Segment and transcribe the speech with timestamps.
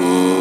[0.00, 0.31] Oh.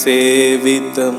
[0.00, 1.16] भूतगणादिसेवितं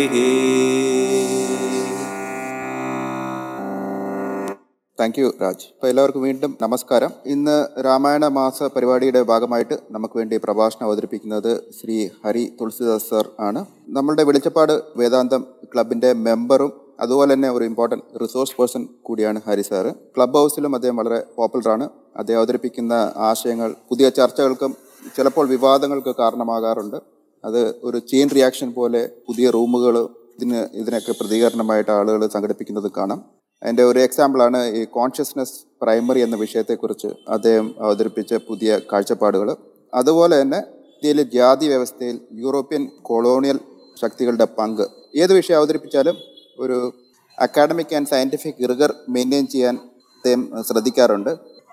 [4.98, 7.10] thank you Raj അപ്പോൾ എല്ലാവർക്കും വീണ്ടും നമസ്കാരം.
[7.26, 13.66] ഇന്ന് രാമായണ മാസ പരിപാടിയുടെ ഭാഗമായിട്ട് നമുക്ക് വേണ്ടി പ്രഭാഷണം അവതരിപ്പിക്കുന്നത് ശ്രീ ഹരി തുളസിദാസ് സർ ആണ്.
[13.88, 15.44] നമ്മളുടെ വെളിച്ചപ്പാട് വേദാന്തം
[15.74, 21.22] ക്ലബിന്റെ മെമ്പറും അതുപോലെ തന്നെ ഒരു ഇമ്പോർട്ടന്റ് റിസോഴ്സ് പേഴ്സൺ കൂടിയാണ് ഹരി സാറ് ക്ലബ് ഹൗസിലും അദ്ദേഹം വളരെ
[21.36, 24.72] പോപ്പുലറാണ് അദ്ദേഹം അവതരിപ്പിക്കുന്ന ആശയങ്ങൾ പുതിയ ചർച്ചകൾക്കും
[25.16, 26.96] ചിലപ്പോൾ വിവാദങ്ങൾക്ക് കാരണമാകാറുണ്ട്.
[27.44, 29.94] അത് ഒരു ചെയിൻ റിയാക്ഷൻ പോലെ പുതിയ റൂമുകൾ
[30.36, 33.20] ഇതിന് ഇതിനൊക്കെ പ്രതികരണമായിട്ട് ആളുകൾ സംഘടിപ്പിക്കുന്നത് കാണാം.
[33.62, 39.56] അതിന്റെ ഒരു എക്സാമ്പിളാണ് ഈ കോൺഷ്യസ്നെസ് പ്രൈമറി എന്ന വിഷയത്തെക്കുറിച്ച് അദ്ദേഹം അവതരിപ്പിച്ച പുതിയ കാഴ്ചപ്പാടുകൾ.
[39.94, 43.58] അതുപോലെ തന്നെ ഇന്ത്യയിലെ ജാതി വ്യവസ്ഥയിൽ യൂറോപ്യൻ കൊളോണിയൽ
[44.00, 44.84] ശക്തികളുടെ പങ്ക്.
[45.16, 46.16] ഏത് വിഷയം അവതരിപ്പിച്ചാലും
[46.58, 46.92] ഒരു
[47.38, 49.74] academic and scientific rigour maintain ചെയ്യാൻ
[50.16, 51.32] അദ്ദേഹം ശ്രദ്ധിക്കാറുണ്ട്.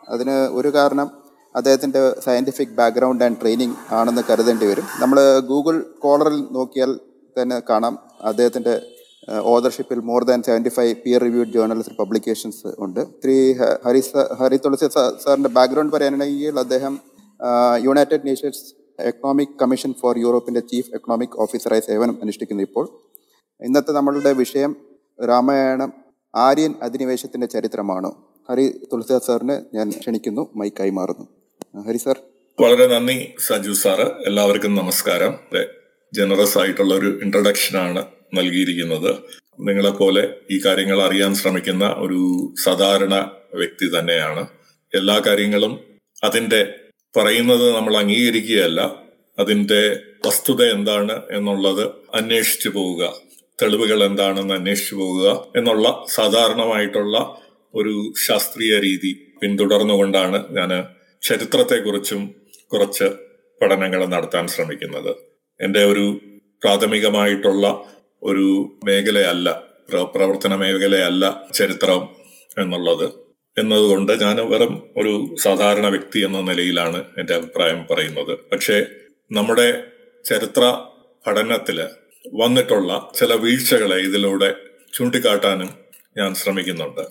[0.10, 1.25] അതിന് ഒരു കാരണം
[1.56, 4.84] അദ്ദേഹത്തിന്റെ സയന്റിഫിക് ബാക്ക്ഗ്രൗണ്ട് ആൻഡ് ട്രെയിനിങ് ആണെന്ന് കരുതേണ്ടി വരും.
[5.00, 7.00] നമ്മൾ ഗൂഗിൾ കോളറിൽ നോക്കിയാൽ
[7.42, 8.00] തന്നെ കാണാം.
[8.22, 8.82] അദ്ദേഹത്തിന്റെ
[9.42, 13.00] ഓതർഷിപ്പിൽ more than seventy five peer reviewed journalist publications ഉണ്ട്.
[13.22, 13.54] ശ്രീ
[13.86, 14.02] ഹരി
[14.40, 14.88] ഹരി തുളസി
[15.24, 17.00] സാറിന്റെ ബാക്ക്ഗ്രൗണ്ട് പറയാനാണെങ്കിൽ അദ്ദേഹം
[17.86, 18.62] United Nations
[19.00, 22.86] Economic Commission for യൂറോപ്പിന്റെ ചീഫ് എക്കണോമിക് ഓഫീസറായി സേവനം അനുഷ്ഠിക്കുന്നു ഇപ്പോൾ.
[23.62, 24.76] ഇന്നത്തെ നമ്മളുടെ വിഷയം
[25.28, 25.94] രാമായണം
[26.36, 28.12] ആര്യൻ അധിനിവേശത്തിന്റെ ചരിത്രമാണോ.
[28.50, 31.26] ഹരി തുളസിദാസ് സാറിന് ഞാൻ ക്ഷണിക്കുന്നു മൈ കൈമാറുന്നു
[31.82, 32.16] ഹരി സാർ.
[32.62, 34.08] വളരെ നന്ദി സജു സാറ്.
[34.26, 35.40] എല്ലാവർക്കും നമസ്കാരം.
[36.14, 39.16] ജനറസ് ആയിട്ടുള്ള ഒരു ഇൻട്രൊഡക്ഷൻ ആണ് നൽകിയിരിക്കുന്നത്.
[39.60, 44.48] നിങ്ങളെപ്പോലെ ഈ കാര്യങ്ങൾ അറിയാൻ ശ്രമിക്കുന്ന ഒരു സാധാരണ വ്യക്തി തന്നെയാണ്.
[44.94, 45.80] എല്ലാ കാര്യങ്ങളും
[46.24, 46.74] അതിന്റെ
[47.18, 48.96] പറയുന്നത് നമ്മൾ അംഗീകരിക്കുകയല്ല.
[49.40, 53.14] അതിന്റെ വസ്തുത എന്താണ് എന്നുള്ളത് അന്വേഷിച്ചു പോവുക.
[53.62, 57.38] തെളിവുകൾ എന്താണെന്ന് അന്വേഷിച്ചു പോവുക എന്നുള്ള സാധാരണമായിട്ടുള്ള
[57.74, 62.36] ഒരു ശാസ്ത്രീയ രീതി പിന്തുടർന്നുകൊണ്ടാണ് ഞാൻ ചരിത്രത്തെക്കുറിച്ചും
[62.74, 63.04] കുറച്ച്
[63.62, 65.16] പഠനങ്ങൾ നടത്താൻ ശ്രമിക്കുന്നത്.
[65.62, 66.20] എന്റെ ഒരു
[66.64, 67.86] പ്രാഥമികമായിട്ടുള്ള
[68.24, 69.64] ഒരു മേഖലയല്ല
[69.94, 72.10] പ്രവർത്തന മേഖലയല്ല ചരിത്രം
[72.58, 73.10] എന്നുള്ളത്.
[73.58, 78.40] എന്നതുകൊണ്ട് ഞാൻ വെറും ഒരു സാധാരണ വ്യക്തി എന്ന നിലയിലാണ് എന്റെ അഭിപ്രായം പറയുന്നത്.
[78.52, 78.86] പക്ഷേ
[79.32, 79.84] നമ്മുടെ
[80.26, 80.78] ചരിത്ര
[81.28, 81.84] പഠനത്തിൽ
[82.34, 84.56] വന്നിട്ടുള്ള ചില വീഴ്ചകളെ ഇതിലൂടെ
[84.94, 85.70] ചൂണ്ടിക്കാട്ടാനും
[86.18, 87.02] ഞാൻ ശ്രമിക്കുന്നുണ്ട്.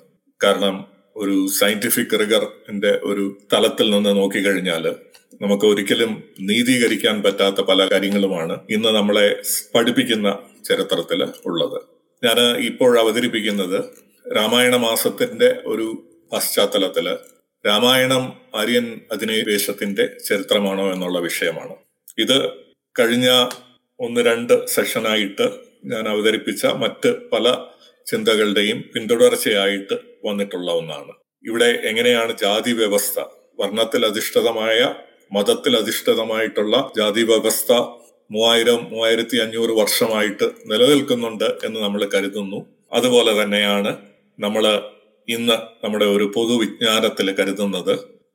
[0.44, 4.84] കാരണം ഒരു സയന്റിഫിക് റിഗറിന്റെ ഒരു തലത്തിൽ നിന്ന് നോക്കിക്കഴിഞ്ഞാൽ
[5.40, 9.26] നമുക്ക് ഒരിക്കലും നീതീകരിക്കാൻ പറ്റാത്ത പല കാര്യങ്ങളുമാണ് ഇന്ന് നമ്മളെ
[9.74, 10.28] പഠിപ്പിക്കുന്ന
[10.64, 11.78] ചരിത്രത്തിൽ ഉള്ളത്.
[12.22, 13.78] ഞാൻ ഇപ്പോൾ അവതരിപ്പിക്കുന്നത്
[14.36, 15.86] രാമായണ മാസത്തിന്റെ ഒരു
[16.32, 17.06] പശ്ചാത്തലത്തിൽ
[17.64, 18.24] രാമായണം
[18.54, 21.74] ആര്യൻ അധിനിവേശത്തിന്റെ ചരിത്രമാണോ എന്നുള്ള വിഷയമാണ്.
[22.18, 22.36] ഇത്
[22.96, 23.28] കഴിഞ്ഞ
[24.00, 25.46] ഒന്ന് രണ്ട് സെഷനായിട്ട്
[25.84, 27.46] ഞാൻ അവതരിപ്പിച്ച മറ്റ് പല
[28.06, 31.12] ചിന്തകളുടെയും പിന്തുടർച്ചയായിട്ട് വന്നിട്ടുള്ള ഒന്നാണ്
[31.44, 33.18] ഇവിടെ എങ്ങനെയാണ് ജാതി വ്യവസ്ഥ
[33.58, 34.78] വർണത്തിൽ അധിഷ്ഠിതമായ
[35.32, 37.72] മതത്തിൽ അധിഷ്ഠിതമായിട്ടുള്ള ജാതി വ്യവസ്ഥ
[38.30, 42.58] മൂവായിരം മൂവായിരത്തി അഞ്ഞൂറ് വർഷമായിട്ട് നിലനിൽക്കുന്നുണ്ട് എന്ന് നമ്മൾ കരുതുന്നു.
[42.92, 43.90] അതുപോലെ തന്നെയാണ്
[44.38, 44.64] നമ്മൾ
[45.28, 47.94] ഇന്ന് നമ്മുടെ ഒരു പൊതുവിജ്ഞാനത്തിൽ കരുതുന്നത്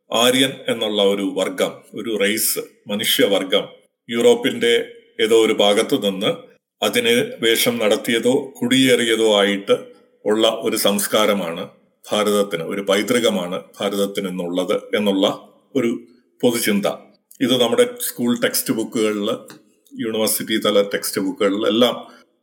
[0.10, 3.66] ആര്യൻ എന്നുള്ള ഒരു വർഗം ഒരു റേസ് മനുഷ്യവർഗം
[4.10, 4.74] യൂറോപ്പിന്റെ
[5.20, 6.32] ഏതോ ഒരു ഭാഗത്തു നിന്ന്
[6.82, 9.76] അതിന് വേഷം നടത്തിയതോ കുടിയേറിയതോ ആയിട്ട്
[10.26, 11.64] ഉള്ള ഒരു സംസ്കാരമാണ്
[12.12, 16.04] ഭാരതത്തിന് ഒരു പൈതൃകമാണ് ഭാരതത്തിന് എന്നുള്ളത് എന്നുള്ള ഒരു
[16.42, 16.86] പൊതുചിന്ത.
[17.42, 19.30] ഇത് നമ്മുടെ സ്കൂൾ ടെക്സ്റ്റ് ബുക്കുകളിൽ
[20.02, 21.96] യൂണിവേഴ്സിറ്റി തല ടെക്സ്റ്റ് ബുക്കുകളിൽ എല്ലാം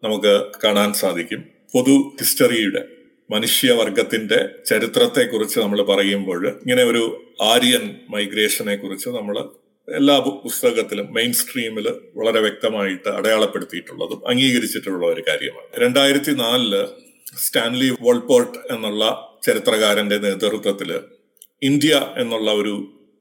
[0.05, 1.45] നമുക്ക് കാണാൻ സാധിക്കും.
[1.73, 2.83] പൊതു ഹിസ്റ്ററിയുടെ
[3.31, 7.03] മനുഷ്യവർഗത്തിന്റെ ചരിത്രത്തെക്കുറിച്ച് നമ്മൾ പറയുമ്പോൾ ഇങ്ങനെ ഒരു
[7.43, 9.37] ആര്യൻ മൈഗ്രേഷനെ കുറിച്ച് നമ്മൾ
[9.97, 15.81] എല്ലാ പുസ്തകത്തിലും മെയിൻ സ്ട്രീമിൽ വളരെ വ്യക്തമായിട്ട് അടയാളപ്പെടുത്തിയിട്ടുള്ളതും അംഗീകരിച്ചിട്ടുള്ള ഒരു കാര്യമാണ്.
[15.81, 16.75] രണ്ടായിരത്തി നാലിൽ
[17.35, 21.01] സ്റ്റാൻലി വോൾപോർട്ട് എന്നുള്ള ചരിത്രകാരന്റെ നേതൃത്വത്തിൽ
[21.63, 22.75] ഇന്ത്യ എന്നുള്ള ഒരു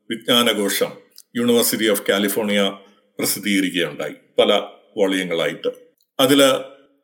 [0.10, 0.92] വിജ്ഞാനഘോഷം
[1.36, 2.78] യൂണിവേഴ്സിറ്റി ഓഫ് കാലിഫോർണിയ
[3.19, 4.54] പ്രസിദ്ധീകരിക്കുകയുണ്ടായി പല
[4.98, 5.68] വോളിയങ്ങളായിട്ട്.
[6.19, 6.42] അതിൽ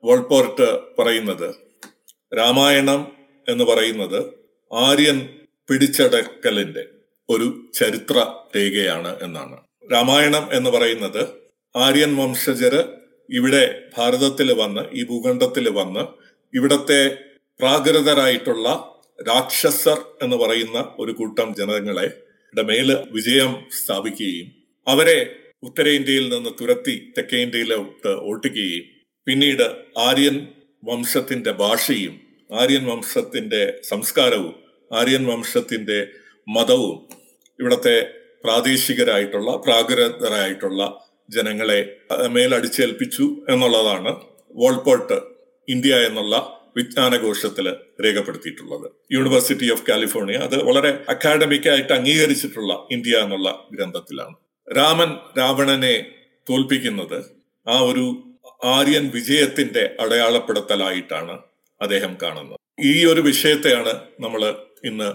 [0.04, 0.68] വോൾപോർട്ട്
[1.02, 1.56] പറയുന്നത്
[2.38, 3.12] രാമായണം
[3.50, 4.20] എന്ന് പറയുന്നത്
[4.74, 5.30] ആര്യൻ
[5.70, 6.86] പിടിച്ചടക്കലിന്റെ
[7.30, 8.26] ഒരു ചരിത്ര
[8.56, 9.58] രേഖയാണ് എന്നാണ്.
[9.94, 11.28] രാമായണം എന്ന് പറയുന്നത്
[11.76, 12.84] ആര്യൻ വംശജര്
[13.30, 16.21] ഇവിടെ ഭാരതത്തിൽ വന്ന് ഈ ഭൂഖണ്ഡത്തിൽ വന്ന്
[16.54, 17.18] ഇവിടത്തെ
[17.60, 18.68] പ്രാകൃതരായിട്ടുള്ള
[19.28, 22.08] രാക്ഷസർ എന്ന് പറയുന്ന ഒരു കൂട്ടം ജനങ്ങളെ
[22.54, 24.48] മേൽ വിജയം സ്ഥാപിക്കുകയും
[24.88, 25.20] അവരെ
[25.64, 28.86] ഉത്തരേന്ത്യയിൽ നിന്ന് തുരത്തി തെക്കേ ഇന്ത്യയിലോട്ട് ഓട്ടിക്കുകയും.
[29.28, 29.64] പിന്നീട്
[29.98, 30.48] ആര്യൻ
[30.84, 32.14] വംശത്തിന്റെ ഭാഷയും
[32.50, 34.56] ആര്യൻ വംശത്തിന്റെ സംസ്കാരവും
[34.92, 36.08] ആര്യൻ വംശത്തിന്റെ
[36.48, 36.98] മതവും
[37.60, 37.98] ഇവിടത്തെ
[38.44, 40.82] പ്രാദേശികരായിട്ടുള്ള പ്രാകൃതരായിട്ടുള്ള
[41.30, 41.80] ജനങ്ങളെ
[42.28, 44.12] മേലടിച്ചേൽപ്പിച്ചു എന്നുള്ളതാണ്
[44.56, 45.31] വോൾപോർട്ട്
[45.72, 47.74] ഇന്ത്യ എന്നുള്ള വിജ്ഞാനകോശത്തിൽ
[48.06, 48.92] രേഖപ്പെടുത്തിയിട്ടുള്ളത്.
[49.12, 54.36] യൂണിവേഴ്സിറ്റി ഓഫ് കാലിഫോർണിയ അത് വളരെ അക്കാഡമിക് ആയിട്ട് അംഗീകരിച്ചിട്ടുള്ള ഇന്ത്യ എന്നുള്ള ഗ്രന്ഥത്തിലാണ്.
[54.78, 56.06] രാമൻ രാവണനെ
[56.50, 57.26] തോൽപ്പിക്കുന്നത്
[57.68, 58.24] ആ ഒരു
[58.64, 61.40] ആര്യൻ വിജയത്തിന്റെ അടയാളപ്പെടുത്തലായിട്ടാണ്
[61.82, 62.60] അദ്ദേഹം കാണുന്നത്.
[62.86, 65.10] ഈ ഒരു വിഷയത്തെയാണ് നമ്മൾ ഇന്ന്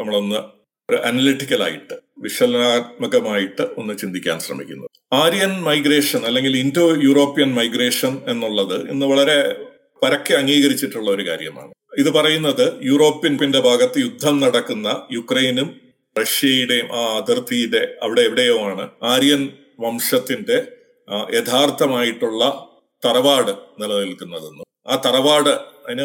[0.00, 0.40] നമ്മളൊന്ന്
[0.96, 4.90] അനലിറ്റിക്കലായിട്ട് വിശലനാത്മകമായിട്ട് ഒന്ന് ചിന്തിക്കാൻ ശ്രമിക്കുന്നത്.
[5.12, 9.69] ആര്യൻ മൈഗ്രേഷൻ അല്ലെങ്കിൽ ഇൻഡോ യൂറോപ്യൻ മൈഗ്രേഷൻ എന്നുള്ളത് ഇന്ന് വളരെ
[10.02, 11.72] പരക്കെ അംഗീകരിച്ചിട്ടുള്ള ഒരു കാര്യമാണ്.
[11.98, 15.80] ഇത് പറയുന്നത് യൂറോപ്യൻ പിന്റെ ഭാഗത്ത് യുദ്ധം നടക്കുന്ന യുക്രൈനും
[16.20, 19.50] റഷ്യയുടെയും ആ അതിർത്തിയുടെ അവിടെ എവിടെയോ ആണ് ആര്യൻ
[19.80, 20.62] വംശത്തിന്റെ
[21.34, 22.66] യഥാർത്ഥമായിട്ടുള്ള
[23.04, 24.64] തറവാട് നിലനിൽക്കുന്നതെന്നും.
[24.86, 26.02] ആ തറവാട് അതിന്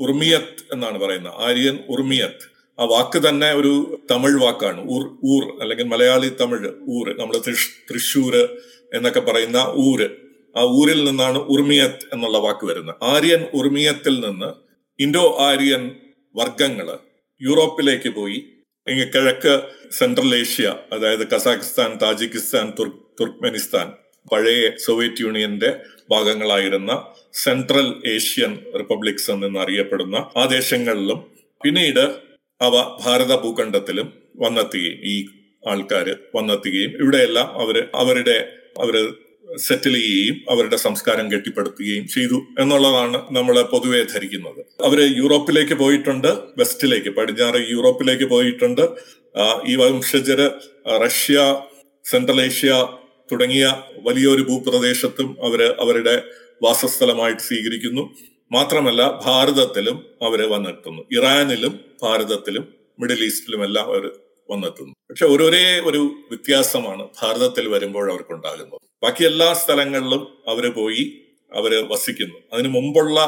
[0.00, 1.32] ഉർമിയത്ത് എന്നാണ് പറയുന്നത്.
[1.36, 2.56] ആര്യൻ ഉർമിയത്ത്.
[2.80, 4.90] ആ വാക്ക് തന്നെ ഒരു തമിഴ് വാക്കാണ്.
[4.90, 7.18] ഊർ ഊർ അല്ലെങ്കിൽ മലയാളി തമിഴ് ഊർ.
[7.18, 8.48] നമ്മൾ തൃശ് തൃശ്ശൂര്
[8.94, 10.25] എന്നൊക്കെ പറയുന്ന ഊര്.
[10.56, 12.96] ആ ഊരിൽ നിന്നാണ് ഉർമിയത്ത് എന്നുള്ള വാക്ക് വരുന്നത്.
[13.02, 14.50] ആര്യൻ ഉർമിയത്തിൽ നിന്ന്
[14.98, 15.90] ഇൻഡോ ആര്യൻ
[16.34, 16.88] വർഗങ്ങൾ
[17.40, 18.38] യൂറോപ്പിലേക്ക് പോയി.
[19.12, 19.52] കിഴക്ക്
[19.90, 22.66] സെൻട്രൽ ഏഷ്യ അതായത് കസാഖിസ്ഥാൻ താജിക്കിസ്ഥാൻ
[23.20, 23.86] തുർക്ക്മെനിസ്ഥാൻ
[24.32, 25.70] പഴയ സോവിയറ്റ് യൂണിയന്റെ
[26.10, 26.92] ഭാഗങ്ങളായിരുന്ന
[27.32, 31.18] സെൻട്രൽ ഏഷ്യൻ റിപ്പബ്ലിക്സ് എന്നറിയപ്പെടുന്ന ആ ദേശങ്ങളിലും
[31.64, 32.04] പിന്നീട്
[32.60, 35.16] അവ ഭാരത ഭൂഖണ്ഡത്തിലും വന്നെത്തുകയും ഈ
[35.68, 38.36] ആൾക്കാർ വന്നെത്തുകയും ഇവിടെയെല്ലാം അവർ അവരുടെ
[38.78, 38.96] അവർ
[39.56, 44.60] സെറ്റിൽ ചെയ്യുകയും അവരുടെ സംസ്കാരം കെട്ടിപ്പടുത്തുകയും ചെയ്തു എന്നുള്ളതാണ് നമ്മൾ പൊതുവെ ധരിക്കുന്നത്.
[44.84, 48.84] അവർ യൂറോപ്പിലേക്ക് പോയിട്ടുണ്ട് വെസ്റ്റിലേക്ക് പടിഞ്ഞാറ് യൂറോപ്പിലേക്ക് പോയിട്ടുണ്ട്.
[49.66, 50.50] ഈ വംശജര്
[51.04, 51.62] റഷ്യ
[52.04, 52.72] സെൻട്രൽ ഏഷ്യ
[53.32, 56.22] തുടങ്ങിയ വലിയൊരു ഭൂപ്രദേശത്തും അവർ അവരുടെ
[56.62, 58.02] വാസസ്ഥലമായിട്ട് സ്വീകരിക്കുന്നു.
[58.52, 62.64] മാത്രമല്ല ഭാരതത്തിലും അവർ വന്നെത്തുന്നു ഇറാനിലും ഭാരതത്തിലും
[63.00, 64.04] മിഡിൽ ഈസ്റ്റിലും എല്ലാം അവർ
[64.50, 64.94] വന്നെത്തുന്നു.
[65.10, 68.78] പക്ഷെ ഒരേ ഒരു വ്യത്യാസമാണ് ഭാരതത്തിൽ വരുമ്പോൾ അവർക്കുണ്ടാകുന്നത്.
[69.02, 71.12] ബാക്കി എല്ലാ സ്ഥലങ്ങളിലും അവർ പോയി
[71.54, 72.34] അവർ വസിക്കുന്നു.
[72.52, 73.20] അതിനു മുമ്പുള്ള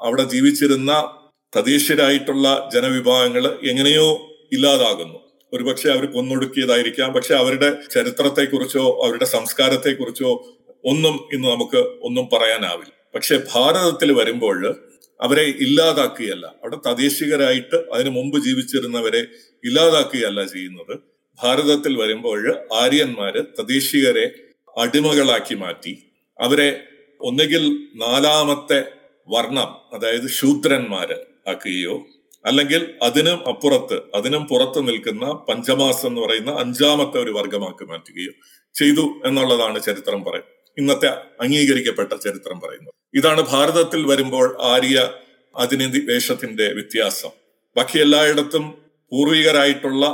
[0.00, 1.12] അവിടെ ജീവിച്ചിരുന്ന
[1.56, 4.12] തദ്ദേശീയരായിട്ടുള്ള ജനവിഭാഗങ്ങൾ എങ്ങനെയോ
[4.52, 5.18] ഇല്ലാതാകുന്നു.
[5.52, 7.12] ഒരുപക്ഷെ അവർ കൊന്നൊടുക്കിയതായിരിക്കാം.
[7.12, 10.48] പക്ഷെ അവരുടെ ചരിത്രത്തെക്കുറിച്ചോ അവരുടെ സംസ്കാരത്തെക്കുറിച്ചോ
[10.84, 12.92] ഒന്നും ഇന്ന് നമുക്ക് ഒന്നും പറയാനാവില്ല.
[13.14, 14.76] പക്ഷെ ഭാരതത്തിൽ വരുമ്പോൾ
[15.22, 16.46] അവരെ ഇല്ലാതാക്കുകയല്ല.
[16.46, 19.26] അവിടെ തദ്ദേശികരായിട്ട് അതിനു മുമ്പ് ജീവിച്ചിരുന്നവരെ
[19.64, 20.98] ഇല്ലാതാക്കുകയല്ല ചെയ്യുന്നത്.
[21.42, 24.30] ഭാരതത്തിൽ വരുമ്പോൾ ആര്യന്മാര് തദ്ദേശീയരെ
[24.78, 25.98] അടിമകളാക്കി മാറ്റി.
[26.40, 26.82] അവരെ
[27.20, 28.84] ഒന്നുകിൽ നാലാമത്തെ
[29.28, 31.16] വർണം അതായത് ശൂദ്രന്മാര്
[31.48, 32.06] ആക്കുകയോ
[32.46, 38.30] അല്ലെങ്കിൽ അതിനും അപ്പുറത്ത് അതിനും പുറത്ത് നിൽക്കുന്ന പഞ്ചമാസ് എന്ന് പറയുന്ന അഞ്ചാമത്തെ ഒരു വർഗമാക്കി മാറ്റുകയോ
[38.74, 41.06] ചെയ്തു എന്നുള്ളതാണ് ചരിത്രം പറയുന്നത് ഇന്നത്തെ
[41.40, 42.94] അംഗീകരിക്കപ്പെട്ട ചരിത്രം പറയുന്നത്.
[43.14, 45.10] ഇതാണ് ഭാരതത്തിൽ വരുമ്പോൾ ആര്യ
[45.56, 47.30] അധിനിവേശത്തിന്റെ വ്യത്യാസം.
[47.76, 48.83] ബാക്കി എല്ലായിടത്തും
[49.14, 50.04] പൂർവികരായിട്ടുള്ള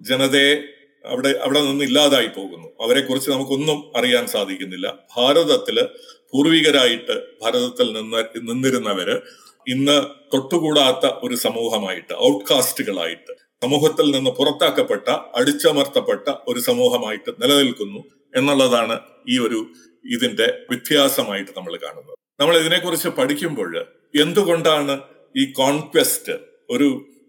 [0.00, 0.54] ജനതയെ
[1.04, 2.68] അവിടെ അവിടെ നിന്ന് ഇല്ലാതായി പോകുന്നു.
[2.84, 4.86] അവരെ കുറിച്ച് നമുക്കൊന്നും അറിയാൻ സാധിക്കുന്നില്ല.
[5.16, 5.76] ഭാരതത്തിൽ
[6.32, 9.16] പൂർവികരായിട്ട് ഭാരതത്തിൽ നിന്ന് നിന്നിരുന്നവര്
[9.66, 9.96] ഇന്ന്
[10.32, 13.32] തൊട്ടുകൂടാത്ത ഒരു സമൂഹമായിട്ട് ഔട്ട്കാസ്റ്റുകളായിട്ട്
[13.64, 18.00] സമൂഹത്തിൽ നിന്ന് പുറത്താക്കപ്പെട്ട അടിച്ചമർത്തപ്പെട്ട ഒരു സമൂഹമായിട്ട് നിലനിൽക്കുന്നു
[18.36, 18.96] എന്നുള്ളതാണ്
[19.28, 19.60] ഈ ഒരു
[20.04, 22.16] ഇതിന്റെ വ്യത്യാസമായിട്ട് നമ്മൾ കാണുന്നത്.
[22.40, 23.72] നമ്മൾ ഇതിനെക്കുറിച്ച് പഠിക്കുമ്പോൾ
[24.20, 25.00] എന്തുകൊണ്ടാണ്
[25.36, 26.34] ഈ കോൺക്വസ്റ്റ്
[26.70, 26.88] ഒരു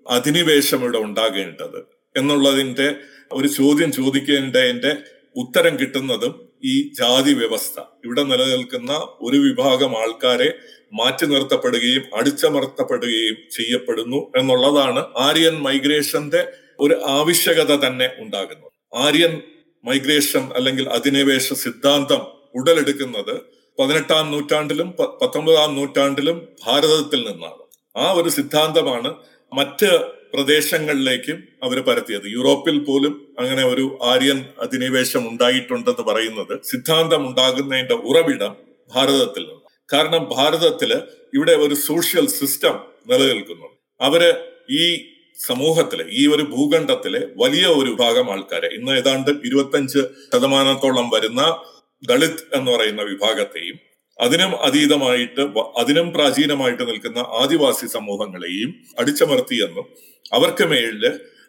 [0.10, 1.80] അധിനിവേശം ഇവിടെ ഉണ്ടാകേണ്ടത്
[2.18, 2.96] എന്നുള്ളതിന്റെ
[3.32, 4.96] ഒരു ചോദ്യം ചോദിക്കേണ്ടതിന്റെ
[5.36, 7.82] ഉത്തരം കിട്ടുന്നതും ഈ ജാതി വ്യവസ്ഥ.
[8.06, 10.54] ഇവിടെ നിലനിൽക്കുന്ന ഒരു വിഭാഗം ആൾക്കാരെ
[10.94, 18.72] മാറ്റി നിർത്തപ്പെടുകയും അടിച്ചമർത്തപ്പെടുകയും ചെയ്യപ്പെടുന്നു എന്നുള്ളതാണ് ആര്യൻ മൈഗ്രേഷന്റെ ഒരു ആവശ്യകത തന്നെ ഉണ്ടാകുന്നത്.
[18.96, 19.42] ആര്യൻ
[19.86, 22.22] മൈഗ്രേഷൻ അല്ലെങ്കിൽ അധിനിവേശ സിദ്ധാന്തം
[22.56, 23.36] ഉടലെടുക്കുന്നത്
[23.80, 27.63] പതിനെട്ടാം നൂറ്റാണ്ടിലും പത്തൊമ്പതാം നൂറ്റാണ്ടിലും ഭാരതത്തിൽ നിന്നാണ്.
[27.98, 29.16] ആ ഒരു സിദ്ധാന്തമാണ്
[29.53, 29.89] മറ്റ്
[30.34, 32.24] പ്രദേശങ്ങളിലേക്കും അവർ പരത്തിയത്.
[32.24, 38.56] യൂറോപ്പിൽ പോലും അങ്ങനെ ഒരു ആര്യൻ അധിനിവേശം ഉണ്ടായിട്ടുണ്ടെന്ന് പറയുന്നത് സിദ്ധാന്തം ഉണ്ടാകുന്നതിന്റെ ഉറവിടം
[38.94, 40.91] ഭാരതത്തിൽ നിന്ന് കാരണം ഭാരതത്തിൽ
[41.34, 42.75] ഇവിടെ ഒരു സോഷ്യൽ സിസ്റ്റം
[43.10, 43.68] നിലനിൽക്കുന്നു.
[44.01, 44.24] അവർ
[44.70, 44.84] ഈ
[45.48, 50.01] സമൂഹത്തിലെ ഈ ഒരു ഭൂഖണ്ഡത്തിലെ വലിയ ഒരു ഭാഗം ആൾക്കാരെ ഇന്ന് ഏതാണ്ട് ഇരുപത്തഞ്ച്
[50.34, 51.41] ശതമാനത്തോളം വരുന്ന
[52.10, 53.88] ദളിത് എന്ന് പറയുന്ന വിഭാഗത്തെയും
[54.20, 55.44] അതിനും അതീതമായിട്ട്
[55.78, 59.86] അതിനും പ്രാചീനമായിട്ട് നിൽക്കുന്ന ആദിവാസി സമൂഹങ്ങളെയും അടിച്ചമർത്തിയെന്നും
[60.34, 61.06] അവർക്ക് മേളിൽ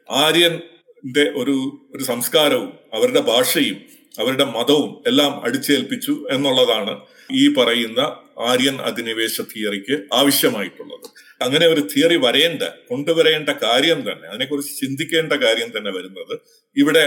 [0.08, 1.56] ആര്യന്റെ ഒരു
[1.94, 3.78] ഒരു സംസ്കാരവും അവരുടെ ഭാഷയും
[4.18, 6.94] അവരുടെ മതവും എല്ലാം അടിച്ചേൽപ്പിച്ചു എന്നുള്ളതാണ്
[7.32, 8.00] ഈ പറയുന്ന
[8.38, 11.06] ആര്യൻ അധിനിവേശ തിയറിക്ക് ആവശ്യമായിട്ടുള്ളത്.
[11.42, 16.34] അങ്ങനെ ഒരു തിയറി വരേണ്ട കൊണ്ടുവരേണ്ട കാര്യം തന്നെ അതിനെക്കുറിച്ച് ചിന്തിക്കേണ്ട കാര്യം തന്നെ വരുന്നത്
[16.76, 17.04] ഇവിടെ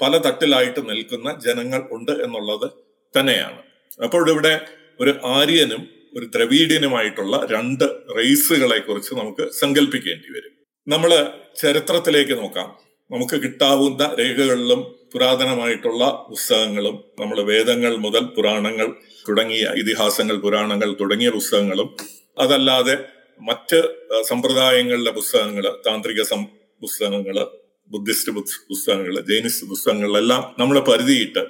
[0.00, 2.68] പല തട്ടിലായിട്ട് നിൽക്കുന്ന ജനങ്ങൾ ഉണ്ട് എന്നുള്ളത്
[3.14, 3.60] തന്നെയാണ്.
[4.04, 4.54] അപ്പോൾ ഇവിടെ
[5.00, 5.82] ഒരു ആര്യനും
[6.16, 7.84] ഒരു ദ്രവീഡിയനുമായിട്ടുള്ള രണ്ട്
[8.18, 10.52] റേസുകളെ കുറിച്ച് നമുക്ക് സങ്കല്പിക്കേണ്ടി വരും.
[10.86, 11.10] നമ്മൾ
[11.60, 12.68] ചരിത്രത്തിലേക്ക് നോക്കാം.
[13.10, 14.80] നമുക്ക് കിട്ടാവുന്ന രേഖകളിലും
[15.12, 18.88] പുരാതനമായിട്ടുള്ള പുസ്തകങ്ങളും നമ്മൾ വേദങ്ങൾ മുതൽ പുരാണങ്ങൾ
[19.28, 21.88] തുടങ്ങിയ ഇതിഹാസങ്ങൾ പുരാണങ്ങൾ തുടങ്ങിയ പുസ്തകങ്ങളും
[22.38, 22.96] അതല്ലാതെ
[23.40, 23.78] മറ്റ്
[24.28, 26.40] സമ്പ്രദായങ്ങളിലെ പുസ്തകങ്ങൾ താന്ത്രിക സം
[26.82, 27.36] പുസ്തകങ്ങൾ
[27.90, 28.32] ബുദ്ധിസ്റ്റ്
[28.68, 31.42] പുസ്തകങ്ങൾ ജൈനിസ്റ്റ് പുസ്തകങ്ങളിലെല്ലാം നമ്മൾ പരിധിയിട്ട്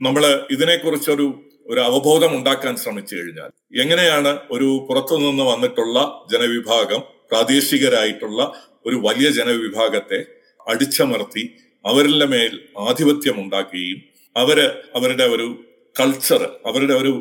[0.00, 1.26] നമ്മൾ ഇതിനെക്കുറിച്ചൊരു
[1.70, 8.52] ഒരു അവബോധം ഉണ്ടാക്കാൻ ശ്രമിച്ചു കഴിഞ്ഞാൽ എങ്ങനെയാണ് ഒരു പുറത്തുനിന്ന് വന്നിട്ടുള്ള ജനവിഭാഗം പ്രാദേശികരായിട്ടുള്ള
[8.86, 10.24] ഒരു വലിയ ജനവിഭാഗത്തെ
[10.66, 11.44] അടിച്ചമർത്തി
[11.86, 14.00] അവരുടെ മേൽ ആധിപത്യം ഉണ്ടാക്കുകയും
[14.36, 14.58] അവർ
[14.94, 15.64] അവരുടെ ഒരു
[16.00, 17.12] കൾച്ചർ അവരുടെ ഒരു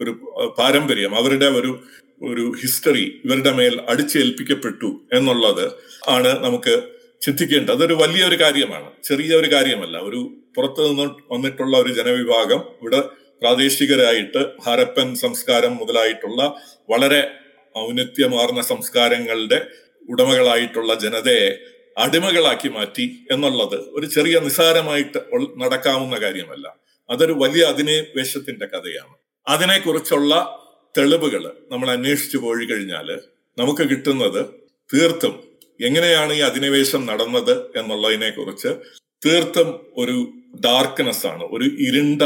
[0.00, 0.12] ഒരു
[0.58, 1.80] പാരമ്പര്യം അവരുടെ ഒരു
[2.22, 5.72] ഒരു ഹിസ്റ്ററി ഇവരുടെ മേൽ അടിച്ചേൽപ്പിക്കപ്പെട്ടു എന്നുള്ളത്
[6.08, 6.82] ആണ് നമുക്ക്
[7.22, 7.74] ചിന്തിക്കേണ്ടത്.
[7.74, 8.90] അതൊരു വലിയൊരു കാര്യമാണ്.
[9.04, 9.98] ചെറിയ ഒരു കാര്യമല്ല.
[9.98, 10.20] ഒരു
[10.56, 13.02] പുറത്തു നിന്ന് വന്നിട്ടുള്ള ഒരു ജനവിഭാഗം ഇവിടെ
[13.40, 16.40] പ്രാദേശികരായിട്ട് ഹരപ്പൻ സംസ്കാരം മുതലായിട്ടുള്ള
[16.88, 17.22] വളരെ
[17.78, 19.58] ഔന്നത്യമാർന്ന സംസ്കാരങ്ങളുടെ
[20.08, 21.48] ഉടമകളായിട്ടുള്ള ജനതയെ
[21.96, 25.20] അടിമകളാക്കി മാറ്റി എന്നുള്ളത് ഒരു ചെറിയ നിസാരമായിട്ട്
[25.56, 26.66] നടക്കാവുന്ന കാര്യമല്ല.
[27.10, 29.14] അതൊരു വലിയ അധിനിവേശത്തിന്റെ കഥയാണ്.
[29.46, 30.32] അതിനെക്കുറിച്ചുള്ള
[30.98, 33.08] തെളിവുകൾ നമ്മൾ അന്വേഷിച്ചു പോയി കഴിഞ്ഞാൽ
[33.58, 34.40] നമുക്ക് കിട്ടുന്നത്
[34.90, 35.34] തീർത്തും
[35.80, 38.70] എങ്ങനെയാണ് ഈ അധിനിവേശം നടന്നത് എന്നുള്ളതിനെ കുറിച്ച്
[39.26, 40.16] തീർത്തും ഒരു
[40.60, 42.22] ഡാർക്ക്നെസ് ആണ് ഒരു ഇരുണ്ട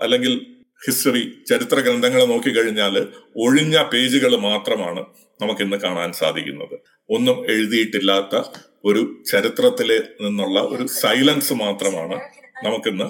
[0.00, 0.46] അല്ലെങ്കിൽ
[0.86, 2.96] ഹിസ്റ്ററി ചരിത്ര ഗ്രന്ഥങ്ങൾ നോക്കിക്കഴിഞ്ഞാൽ
[3.36, 5.00] ഒഴിഞ്ഞ പേജുകൾ മാത്രമാണ്
[5.40, 6.76] നമുക്ക് ഇന്ന് കാണാൻ സാധിക്കുന്നത്.
[7.10, 8.42] ഒന്നും എഴുതിയിട്ടില്ലാത്ത
[8.84, 12.20] ഒരു ചരിത്രത്തിൽ നിന്നുള്ള ഒരു സൈലൻസ് മാത്രമാണ്
[12.64, 13.04] നമുക്കിന്ന്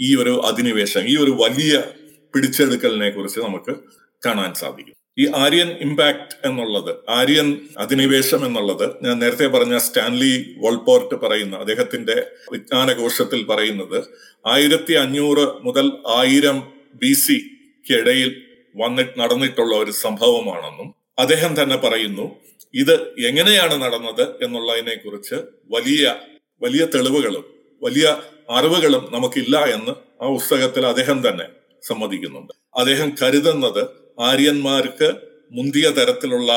[0.00, 1.82] ഈ ഒരു അധിനിവേശം ഈ ഒരു വലിയ
[2.34, 3.72] പിടിച്ചെടുക്കലിനെ കുറിച്ച് നമുക്ക്
[4.26, 4.94] കാണാൻ സാധിക്കും.
[5.18, 12.16] ഈ ആര്യൻ ഇമ്പാക്ട് എന്നുള്ളത് ആര്യൻ അധിനിവേശം എന്നുള്ളത് ഞാൻ നേരത്തെ പറഞ്ഞ സ്റ്റാൻലി വോൾപോർട്ട് പറയുന്ന അദ്ദേഹത്തിന്റെ
[12.52, 13.98] വിജ്ഞാനകോശത്തിൽ പറയുന്നത്
[14.46, 16.58] ആയിരത്തി അഞ്ഞൂറ് മുതൽ ആയിരം
[16.94, 18.30] ബി സിക്ക് ഇടയിൽ
[18.76, 22.26] വന്നിട്ട് നടന്നിട്ടുള്ള ഒരു സംഭവമാണെന്നും അദ്ദേഹം തന്നെ പറയുന്നു
[22.74, 25.34] ഇത് എങ്ങനെയാണ് നടന്നത് എന്നുള്ളതിനെ കുറിച്ച്
[25.70, 26.14] വലിയ
[26.62, 27.44] വലിയ തെളിവുകളും
[27.82, 28.06] വലിയ
[28.50, 29.92] അറിവുകളും നമുക്കില്ല എന്ന്
[30.22, 31.46] ആ പുസ്തകത്തിൽ അദ്ദേഹം തന്നെ
[31.82, 32.52] സമ്മതിക്കുന്നുണ്ട്.
[32.76, 33.82] അദ്ദേഹം കരുതുന്നത്
[34.20, 35.14] ആര്യന്മാർക്ക്
[35.52, 36.52] മുന്തിയ തരത്തിലുള്ള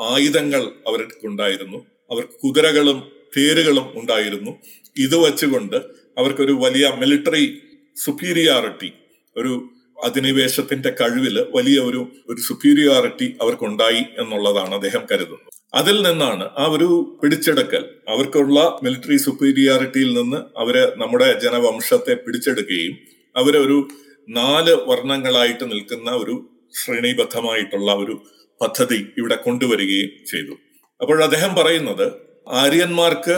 [0.00, 1.86] ആയുധങ്ങൾ അവർക്കുണ്ടായിരുന്നു.
[2.10, 4.50] അവർക്ക് കുതിരകളും തേരുകളും ഉണ്ടായിരുന്നു.
[4.96, 5.76] ഇത് വച്ചുകൊണ്ട്
[6.18, 7.62] അവർക്കൊരു വലിയ മിലിറ്ററി
[8.04, 8.92] സുപ്പീരിയോറിറ്റി
[9.36, 9.68] ഒരു
[10.04, 15.50] അധിനിവേശത്തിന്റെ കഴിവിൽ വലിയ ഒരു ഒരു സുപ്പീരിയോറിറ്റി അവർക്കുണ്ടായി എന്നുള്ളതാണ് അദ്ദേഹം കരുതുന്നത്.
[15.74, 17.84] അതിൽ നിന്നാണ് ആ ഒരു പിടിച്ചെടുക്കൽ.
[18.08, 22.98] അവർക്കുള്ള മിലിറ്ററി സുപ്പീരിയോറിറ്റിയിൽ നിന്ന് അവരെ നമ്മുടെ ജനവംശത്തെ പിടിച്ചെടുക്കുകയും
[23.36, 23.88] അവരൊരു
[24.28, 28.14] നാല് വർണങ്ങളായിട്ട് നിൽക്കുന്ന ഒരു ശ്രേണിബദ്ധമായിട്ടുള്ള ഒരു
[28.60, 30.54] പദ്ധതി ഇവിടെ കൊണ്ടുവരികയും ചെയ്തു.
[31.00, 32.06] അപ്പോൾ അദ്ദേഹം പറയുന്നത്
[32.48, 33.36] ആര്യന്മാർക്ക്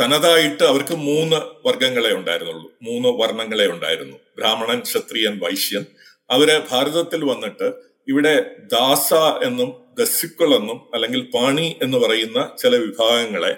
[0.00, 2.68] തനതായിട്ട് അവർക്ക് മൂന്ന് വർഗങ്ങളെ ഉണ്ടായിരുന്നുള്ളൂ.
[2.82, 4.16] മൂന്ന് വർണങ്ങളെ ഉണ്ടായിരുന്നു.
[4.38, 5.84] ബ്രാഹ്മണൻ ക്ഷത്രിയൻ വൈശ്യൻ.
[6.30, 7.68] അവരെ ഭാരതത്തിൽ വന്നിട്ട്
[8.08, 8.34] ഇവിടെ
[8.72, 13.52] ദാസ എന്നും ദസ്യുക്കൾ എന്നും അല്ലെങ്കിൽ പാണി എന്ന് പറയുന്ന ചില വിഭാഗങ്ങളെ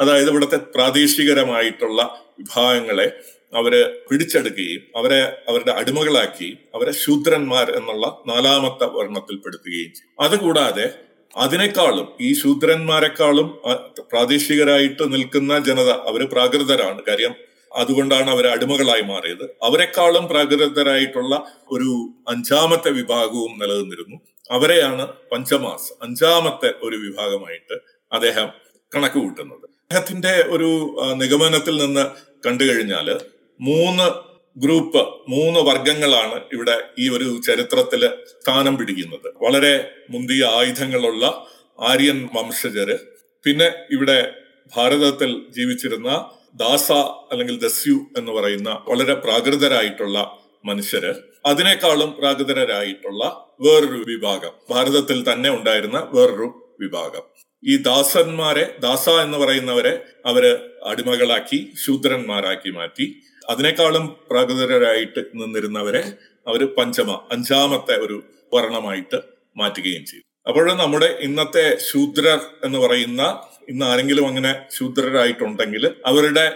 [0.00, 2.02] അതായത് ഇവിടുത്തെ പ്രാദേശികരമായിട്ടുള്ള
[2.38, 3.06] വിഭാഗങ്ങളെ
[3.54, 10.20] അവർ പിടിച്ചെടുക്കുകയും അവരെ അവരുടെ അടിമകളാക്കി അവരെ ശൂദ്രന്മാർ എന്നുള്ള നാലാമത്തെ വർണത്തിൽപ്പെടുത്തുകയും ചെയ്യും.
[10.20, 10.90] അതുകൂടാതെ
[11.36, 13.58] അതിനേക്കാളും ഈ ശൂദ്രന്മാരെക്കാളും
[13.98, 17.02] പ്രാദേശികരായിട്ട് നിൽക്കുന്ന ജനത അവർ പ്രാകൃതരാണ്.
[17.08, 17.34] കാര്യം
[17.76, 19.44] അതുകൊണ്ടാണ് അവർ അടിമകളായി മാറിയത്.
[19.62, 24.16] അവരെക്കാളും പ്രാകൃതരായിട്ടുള്ള ഒരു അഞ്ചാമത്തെ വിഭാഗവും നിലനിന്നിരുന്നു.
[24.50, 27.74] അവരെയാണ് പഞ്ചമാസ് അഞ്ചാമത്തെ ഒരു വിഭാഗമായിട്ട്
[28.12, 28.48] അദ്ദേഹം
[28.96, 32.06] കണക്ക് കൂട്ടുന്നത് അദ്ദേഹത്തിന്റെ ഒരു നിഗമനത്തിൽ നിന്ന്
[32.46, 33.20] കണ്ടു കഴിഞ്ഞാൽ
[33.60, 34.26] മൂന്ന്
[34.60, 34.98] ഗ്രൂപ്പ്
[35.28, 39.32] മൂന്ന് വർഗങ്ങളാണ് ഇവിടെ ഈ ഒരു ചരിത്രത്തിൽ സ്ഥാനം പിടിക്കുന്നത്.
[39.42, 41.46] വളരെ മുന്തിയ ആയുധങ്ങളുള്ള
[41.80, 42.98] ആര്യൻ വംശജര്.
[43.44, 44.32] പിന്നെ ഇവിടെ
[44.76, 46.92] ഭാരതത്തിൽ ജീവിച്ചിരുന്ന ദാസ
[47.32, 51.14] അല്ലെങ്കിൽ ദസ്യു എന്ന് പറയുന്ന വളരെ പ്രാകൃതരായിട്ടുള്ള മനുഷ്യര്.
[51.46, 54.50] അതിനേക്കാളും പ്രാകൃതരായിട്ടുള്ള വേറൊരു വിഭാഗം.
[54.70, 57.22] ഭാരതത്തിൽ തന്നെ ഉണ്ടായിരുന്ന വേറൊരു വിഭാഗം.
[57.64, 63.22] ഈ ദാസന്മാരെ ദാസ എന്ന് പറയുന്നവരെ അവർ അടിമകളാക്കി ശൂദ്രന്മാരാക്കി മാറ്റി.
[63.48, 66.02] അതിനേക്കാളും പ്രാകൃതരായിട്ട് നിന്നിരുന്നവരെ
[66.46, 68.16] അവർ പഞ്ചമ അഞ്ചാമത്തെ ഒരു
[68.54, 69.18] വർണമായിട്ട്
[69.56, 70.24] മാറ്റുകയും ചെയ്തു.
[70.48, 73.22] അപ്പോൾ നമ്മുടെ ഇന്നത്തെ ശൂദ്രർ എന്ന് പറയുന്ന
[73.68, 76.46] ഇന്ന് ആരെങ്കിലും അങ്ങനെ ശൂദ്രരായിട്ടുണ്ടെങ്കിൽ അവരുടെ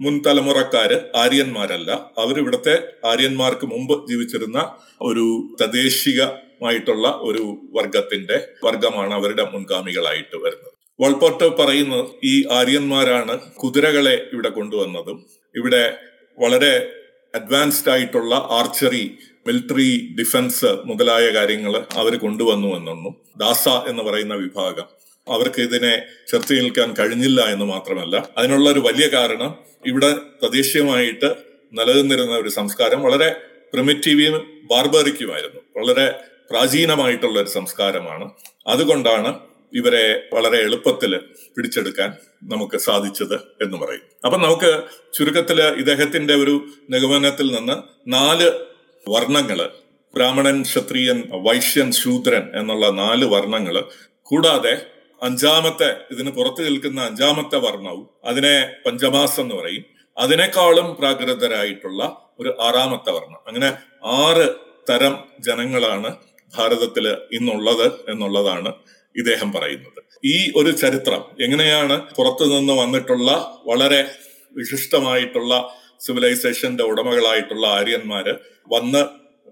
[0.00, 1.90] മുൻ തലമുറക്കാര് ആര്യന്മാരല്ല.
[2.18, 4.58] അവരിവിടുത്തെ ആര്യന്മാർക്ക് മുമ്പ് ജീവിച്ചിരുന്ന
[5.02, 5.26] ഒരു
[5.60, 10.72] തദ്ദേശികമായിട്ടുള്ള ഒരു വർഗത്തിന്റെ വർഗമാണ് അവരുടെ മുൻഗാമികളായിട്ട് വരുന്നത്.
[11.00, 15.18] വൾപോട്ട് പറയുന്നത് ഈ ആര്യന്മാരാണ് കുതിരകളെ ഇവിടെ കൊണ്ടുവന്നതും
[15.54, 15.84] ഇവിടെ
[16.42, 16.72] വളരെ
[17.34, 19.04] അഡ്വാൻസ്ഡ് ആയിട്ടുള്ള ആർച്ചറി
[19.46, 24.88] മിലിറ്ററി ഡിഫൻസ് മുതലായ കാര്യങ്ങൾ അവർ കൊണ്ടുവന്നു എന്നും ദാസ എന്ന് പറയുന്ന വിഭാഗം
[25.26, 25.92] അവർക്ക് ഇതിനെ
[26.28, 28.16] ചെറുത്തു നിൽക്കാൻ കഴിഞ്ഞില്ല എന്ന് മാത്രമല്ല.
[28.38, 29.50] അതിനുള്ള ഒരു വലിയ കാരണം
[29.86, 30.10] ഇവിടെ
[30.42, 31.28] തദ്ദേശീയമായിട്ട്
[31.72, 33.28] നിലനിന്നിരുന്ന ഒരു സംസ്കാരം വളരെ
[33.72, 34.36] പ്രിമിറ്റീവിയും
[34.70, 36.06] ബാർബറിക്കുമായിരുന്നു വളരെ
[36.50, 38.26] പ്രാചീനമായിട്ടുള്ള ഒരു സംസ്കാരമാണ്.
[38.66, 39.30] അതുകൊണ്ടാണ്
[39.74, 41.20] ഇവരെ വളരെ എളുപ്പത്തിൽ
[41.56, 44.00] പിടിച്ചെടുക്കാൻ നമുക്ക് സാധിച്ചത് എന്ന് പറയും.
[44.24, 44.82] അപ്പൊ നമുക്ക്
[45.14, 47.76] ചുരുക്കത്തിൽ ഇദ്ദേഹത്തിന്റെ ഒരു നിഗമനത്തിൽ നിന്ന്
[48.08, 48.50] നാല്
[49.08, 49.70] വർണങ്ങൾ
[50.14, 53.84] ബ്രാഹ്മണൻ ക്ഷത്രിയൻ വൈശ്യൻ ശൂദ്രൻ എന്നുള്ള നാല് വർണങ്ങൾ
[54.22, 54.86] കൂടാതെ
[55.22, 59.84] അഞ്ചാമത്തെ ഇതിന് പുറത്തു നിൽക്കുന്ന അഞ്ചാമത്തെ വർണവും അതിനെ പഞ്ചമാസം എന്ന് പറയും.
[60.18, 63.40] അതിനേക്കാളും പ്രാകൃതരായിട്ടുള്ള ഒരു ആറാമത്തെ വർണം.
[63.46, 63.72] അങ്ങനെ
[64.04, 64.54] ആറ്
[64.90, 66.16] തരം ജനങ്ങളാണ്
[66.56, 68.72] ഭാരതത്തിൽ ഇന്നുള്ളത് എന്നുള്ളതാണ്
[69.16, 70.00] ഇദ്ദേഹം പറയുന്നത്.
[70.24, 73.30] ഈ ഒരു ചരിത്രം എങ്ങനെയാണ് പുറത്തു നിന്ന് വന്നിട്ടുള്ള
[73.66, 74.04] വളരെ
[74.56, 78.34] വിശിഷ്ടമായിട്ടുള്ള സിവിലൈസേഷന്റെ ഉടമകളായിട്ടുള്ള ആര്യന്മാര്
[78.72, 79.02] വന്ന്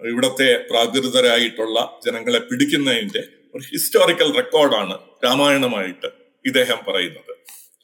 [0.09, 3.23] ഇവിടത്തെ പ്രാകൃതരായിട്ടുള്ള ജനങ്ങളെ പിടിക്കുന്നതിന്റെ
[3.55, 6.07] ഒരു ഹിസ്റ്റോറിക്കൽ റെക്കോർഡാണ് രാമായണമായിട്ട്
[6.47, 7.33] ഇദ്ദേഹം പറയുന്നത്.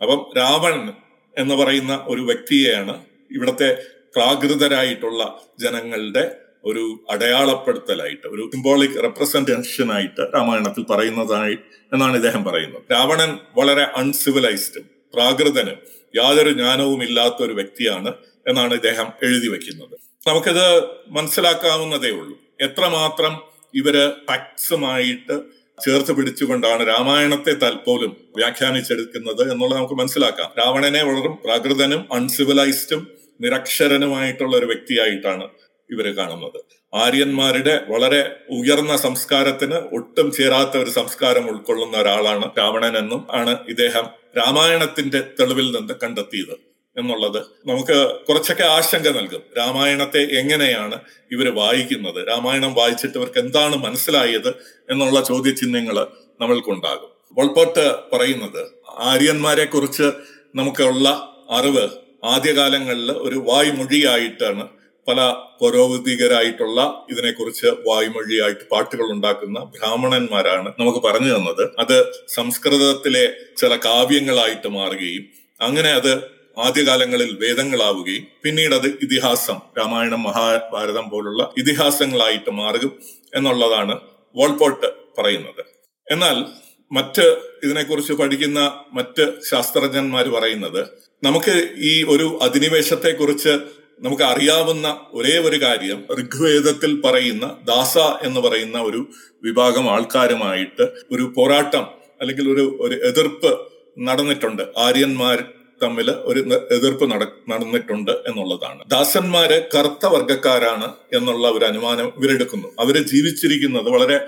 [0.03, 0.93] അപ്പം രാവണൻ
[1.39, 3.83] എന്ന് പറയുന്ന ഒരു വ്യക്തിയെയാണ് ഇവിടത്തെ
[4.17, 11.57] പ്രാകൃതരായിട്ടുള്ള ജനങ്ങളുടെ ഒരു അടയാളപ്പെടുത്തലായിട്ട് ഒരു സിംബോളിക് റെപ്രസെന്റേഷൻ ആയിട്ട് രാമായണത്തിൽ പറയുന്നതായി
[11.93, 12.83] എന്നാണ് ഇദ്ദേഹം പറയുന്നത്.
[12.93, 15.79] രാവണൻ വളരെ അൺസിവിലൈസ്ഡും പ്രാകൃതനും
[16.17, 18.11] യാതൊരു ജ്ഞാനവും ഇല്ലാത്ത ഒരു വ്യക്തിയാണ്
[18.49, 19.95] എന്നാണ് ഇദ്ദേഹം എഴുതി വെക്കുന്നത്.
[20.29, 20.67] നമുക്കിത്
[21.09, 22.37] മനസ്സിലാക്കാവുന്നതേ ഉള്ളൂ.
[22.61, 23.35] എത്രമാത്രം
[23.75, 23.97] ഇവർ
[24.29, 25.37] ഫാക്ട്സുമായിട്ട്
[25.85, 30.49] ചേർത്ത് പിടിച്ചുകൊണ്ടാണ് രാമായണത്തെ തൽപോലും വ്യാഖ്യാനിച്ചെടുക്കുന്നത് എന്നുള്ളത് നമുക്ക് മനസ്സിലാക്കാം.
[30.59, 33.03] രാവണനെ വളരും പ്രാകൃതനും അൺസിവിലൈസ്ഡും
[33.41, 35.47] നിരക്ഷരനുമായിട്ടുള്ള ഒരു വ്യക്തിയായിട്ടാണ്
[35.91, 36.59] ഇവർ കാണുന്നത്.
[36.95, 44.07] ആര്യന്മാരുടെ വളരെ ഉയർന്ന സംസ്കാരത്തിന് ഒട്ടും ചേരാത്ത ഒരു സംസ്കാരം ഉൾക്കൊള്ളുന്ന ഒരാളാണ് രാവണൻ എന്നും ആണ് ഇദ്ദേഹം
[44.39, 47.39] രാമായണത്തിന്റെ തെളിവിൽ നിന്ന് കണ്ടെത്തിയത് എന്നുള്ളത്.
[47.39, 49.43] നമുക്ക് കുറച്ചൊക്കെ ആശങ്ക നൽകും.
[49.59, 51.01] രാമായണത്തെ എങ്ങനെയാണ്
[51.33, 52.29] ഇവർ വായിക്കുന്നത്?
[52.29, 54.49] രാമായണം വായിച്ചിട്ട് ഇവർക്ക് എന്താണ് മനസ്സിലായത്
[54.91, 56.07] എന്നുള്ള ചോദ്യചിഹ്നങ്ങൾ
[56.41, 57.17] നമ്മൾക്കുണ്ടാകും.
[57.39, 58.67] വൾപോട്ട് പറയുന്നത്
[58.99, 60.11] ആര്യന്മാരെ കുറിച്ച്
[60.55, 61.09] നമുക്കുള്ള
[61.51, 61.89] അറിവ്
[62.25, 64.69] ആദ്യകാലങ്ങളിൽ ഒരു വായ്മൊഴിയായിട്ടാണ്
[65.09, 71.71] പല പുരോഗതികരായിട്ടുള്ള ഇതിനെക്കുറിച്ച് വായ്മൊഴിയായിട്ട് പാട്ടുകൾ ഉണ്ടാക്കുന്ന ബ്രാഹ്മണന്മാരാണ് നമുക്ക് പറഞ്ഞു തന്നത്.
[71.79, 73.25] അത് സംസ്കൃതത്തിലെ
[73.57, 75.25] ചില കാവ്യങ്ങളായിട്ട് മാറുകയും
[75.61, 76.13] അങ്ങനെ അത്
[76.59, 82.93] ആദ്യകാലങ്ങളിൽ വേദങ്ങളാവുകയും പിന്നീട് അത് ഇതിഹാസം രാമായണം മഹാഭാരതം പോലുള്ള ഇതിഹാസങ്ങളായിട്ട് മാറും
[83.35, 84.01] എന്നുള്ളതാണ്
[84.37, 84.87] വോൾപോട്ട്
[85.19, 85.65] പറയുന്നത്.
[86.11, 86.45] എന്നാൽ
[86.93, 88.61] മറ്റ് ഇതിനെക്കുറിച്ച് പഠിക്കുന്ന
[88.93, 90.87] മറ്റ് ശാസ്ത്രജ്ഞന്മാർ പറയുന്നത്
[91.25, 93.53] നമുക്ക് ഈ ഒരു അധിനിവേശത്തെ കുറിച്ച്
[94.01, 95.99] നമുക്ക് അറിയാവുന്ന ഒരേ ഒരു കാര്യം.
[96.21, 99.01] ഋഗ്വേദത്തിൽ പറയുന്ന ദാസ എന്ന് പറയുന്ന ഒരു
[99.43, 101.85] വിഭാഗം ആൾക്കാരുമായിട്ട് ഒരു പോരാട്ടം
[102.21, 103.51] അല്ലെങ്കിൽ ഒരു ഒരു എതിർപ്പ്
[103.99, 104.63] നടന്നിട്ടുണ്ട്.
[104.77, 105.39] ആര്യന്മാർ
[105.83, 106.41] തമ്മിൽ ഒരു
[106.77, 108.81] എതിർപ്പ് നട നടന്നിട്ടുണ്ട് എന്നുള്ളതാണ്.
[108.89, 112.69] ദാസന്മാര് കറുത്ത വർഗക്കാരാണ് എന്നുള്ള ഒരു അനുമാനം ഇവരെടുക്കുന്നു.
[112.79, 114.19] അവർ ജീവിച്ചിരിക്കുന്നത് വളരെ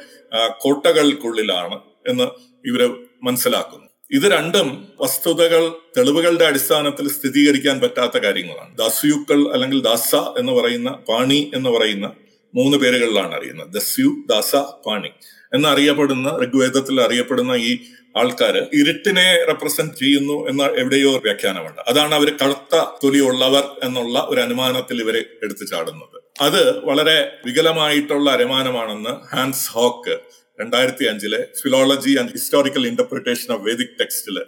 [0.64, 1.78] കോട്ടകൾക്കുള്ളിലാണ്
[2.09, 2.26] എന്ന്
[2.64, 2.83] ഇവർ
[3.22, 3.88] മനസ്സിലാക്കുന്നു.
[4.11, 8.79] ഇത് രണ്ടും വസ്തുതകൾ തെളിവുകളുടെ അടിസ്ഥാനത്തിൽ സ്ഥിരീകരിക്കാൻ പറ്റാത്ത കാര്യങ്ങളാണ്.
[8.79, 12.07] ദസ്യുക്കൾ അല്ലെങ്കിൽ ദാസ എന്ന് പറയുന്ന പാണി എന്ന് പറയുന്ന
[12.55, 13.68] മൂന്ന് പേരുകളിലാണ് അറിയുന്നത്.
[13.68, 15.11] ദസ്യു ദാസ പാണി.
[15.55, 17.79] എന്നറിയപ്പെടുന്ന ഋഗ്വേദത്തിൽ അറിയപ്പെടുന്ന ഈ
[18.16, 21.81] ആൾക്കാര് ഇരുട്ടിനെ റെപ്രസെന്റ് ചെയ്യുന്നു എന്ന എവിടെയോ വ്യാഖ്യാനമുണ്ട്.
[21.88, 26.23] അതാണ് അവർ കറുത്ത തൊലിയുള്ളവർ എന്നുള്ള ഒരു അനുമാനത്തിൽ ഇവരെ എടുത്തു ചാടുന്നത്.
[26.40, 30.18] അത് വളരെ വികലമായിട്ടുള്ള അനുമാനമാണെന്ന് ഹാൻസ് ഹോക്ക്
[30.61, 34.38] രണ്ടായിരത്തി അഞ്ചിലെ philology and historical interpretation of Vedic ടെക്സ്റ്റിൽ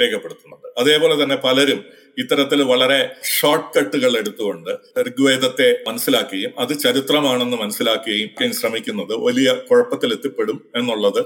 [0.00, 0.80] രേഖപ്പെടുത്തുന്നുണ്ട്.
[0.80, 1.84] അതേപോലെ തന്നെ പലരും
[2.18, 11.20] ഇത്തരത്തിൽ വളരെ ഷോർട്ട് കട്ടുകൾ എടുത്തുകൊണ്ട് ഋഗ്വേദത്തെ മനസ്സിലാക്കുകയും അത് ചരിത്രമാണെന്ന് മനസ്സിലാക്കുകയും ശ്രമിക്കുന്നത് വലിയ കുഴപ്പത്തിൽ എത്തിപ്പെടും എന്നുള്ളത്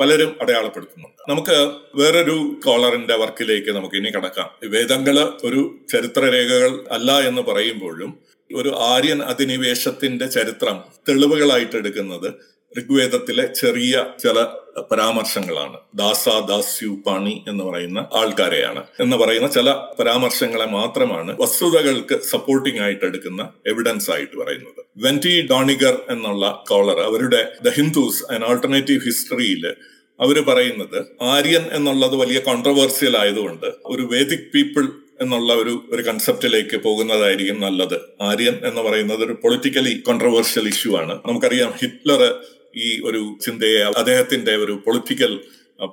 [0.00, 1.30] പലരും അടയാളപ്പെടുത്തുന്നുണ്ട്.
[1.30, 1.56] നമുക്ക്
[1.94, 4.50] വേറൊരു കോളറിന്റെ വർക്കിലേക്ക് നമുക്ക് ഇനി കടക്കാം.
[4.64, 8.12] വേദങ്ങൾ ഒരു ചരിത്രരേഖകൾ അല്ല എന്ന് പറയുമ്പോഴും
[8.54, 12.28] ഒരു ആര്യൻ അധിനിവേശത്തിന്റെ ചരിത്രം തെളിവുകളായിട്ട് എടുക്കുന്നത്
[12.78, 14.46] ഋഗ്വേദത്തിലെ ചെറിയ ചില
[14.92, 15.76] പരാമർശങ്ങളാണ്.
[15.94, 18.82] ദാസ ദാസ്യു പാണി എന്ന് പറയുന്ന ആൾക്കാരെയാണ്.
[19.00, 24.84] എന്ന് പറയുന്ന ചില പരാമർശങ്ങളെ മാത്രമാണ് വസ്തുതകൾക്ക് സപ്പോർട്ടിംഗ് ആയിട്ട് എടുക്കുന്ന എവിഡൻസ് ആയിട്ട് പറയുന്നത്.
[24.96, 29.74] വെന്റി ഡോണിഗർ എന്നുള്ള കോളർ അവരുടെ ദ ഹിന്ദുസ് ആൻഡ് ആൾട്ടർനേറ്റീവ് ഹിസ്റ്ററിയിൽ
[30.20, 34.88] അവർ പറയുന്നത് ആര്യൻ എന്നുള്ളത് വലിയ കോൺട്രവേഴ്സ്യൽ ആയതുകൊണ്ട് ഒരു വേദിക് പീപ്പിൾ
[35.20, 38.00] എന്നുള്ള ഒരു ഒരു കൺസെപ്റ്റിലേക്ക് പോകുന്നതായിരിക്കും നല്ലത്.
[38.22, 41.18] ആര്യൻ എന്ന് പറയുന്നത് ഒരു പൊളിറ്റിക്കലി കോൺട്രവേഴ്ഷ്യൽ ഇഷ്യൂ ആണ്.
[41.26, 42.34] നമുക്കറിയാം ഹിറ്റ്ലർ
[42.74, 45.40] ഈ ഒരു ചിന്തയെ അദ്ദേഹത്തിന്റെ ഒരു പൊളിറ്റിക്കൽ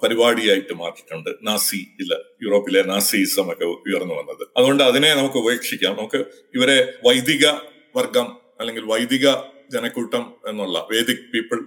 [0.04, 1.30] പരിപാടിയായിട്ട് മാറ്റിയിട്ടുണ്ട്.
[1.42, 2.14] നാസി ഇല്ല
[2.44, 4.48] യൂറോപ്പിലെ നാസിസം ഒക്കെ ഉയർന്നു വന്നത്.
[4.58, 5.96] അതുകൊണ്ട് അതിനെ നമുക്ക് ഉപേക്ഷിക്കാം.
[5.96, 7.48] നമുക്ക് ഇവരെ വൈദിക
[7.96, 9.28] വർഗം അല്ലെങ്കിൽ വൈദിക
[9.72, 11.60] ജനക്കൂട്ടം എന്നുള്ള വേദിക് പീപ്പിൾ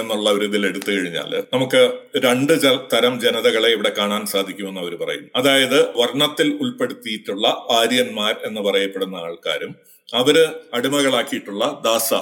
[0.00, 2.52] എന്നുള്ള ഒരു ഇതിൽ എടുത്തു കഴിഞ്ഞാൽ നമുക്ക് രണ്ട്
[2.92, 9.74] തരം ജനതകളെ ഇവിടെ കാണാൻ സാധിക്കുമെന്ന് അവർ പറയുന്നു അതായത് വർണത്തിൽ ഉൾപ്പെടുത്തിയിട്ടുള്ള ആര്യന്മാർ എന്ന് പറയപ്പെടുന്ന ആൾക്കാരും
[10.14, 12.14] അവർ അടിമകളാക്കിയിട്ടുള്ള ദാസ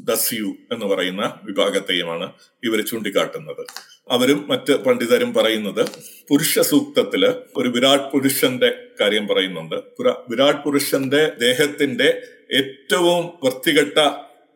[0.00, 2.32] ദസ്യു എന്ന് പറയുന്ന വിഭാഗത്തെയുമാണ്
[2.64, 3.66] ഇവർ ചൂണ്ടിക്കാട്ടുന്നത്.
[4.10, 5.86] അവരും മറ്റ് പണ്ഡിതരും പറയുന്നത്
[6.28, 9.74] പുരുഷ സൂക്തത്തിൽ ഒരു വിരാട് പുരുഷന്റെ കാര്യം പറയുന്നുണ്ട്.
[10.30, 13.98] വിരാട് പുരുഷന്റെ ദേഹത്തിന്റെ ഏറ്റവും വൃത്തികെട്ട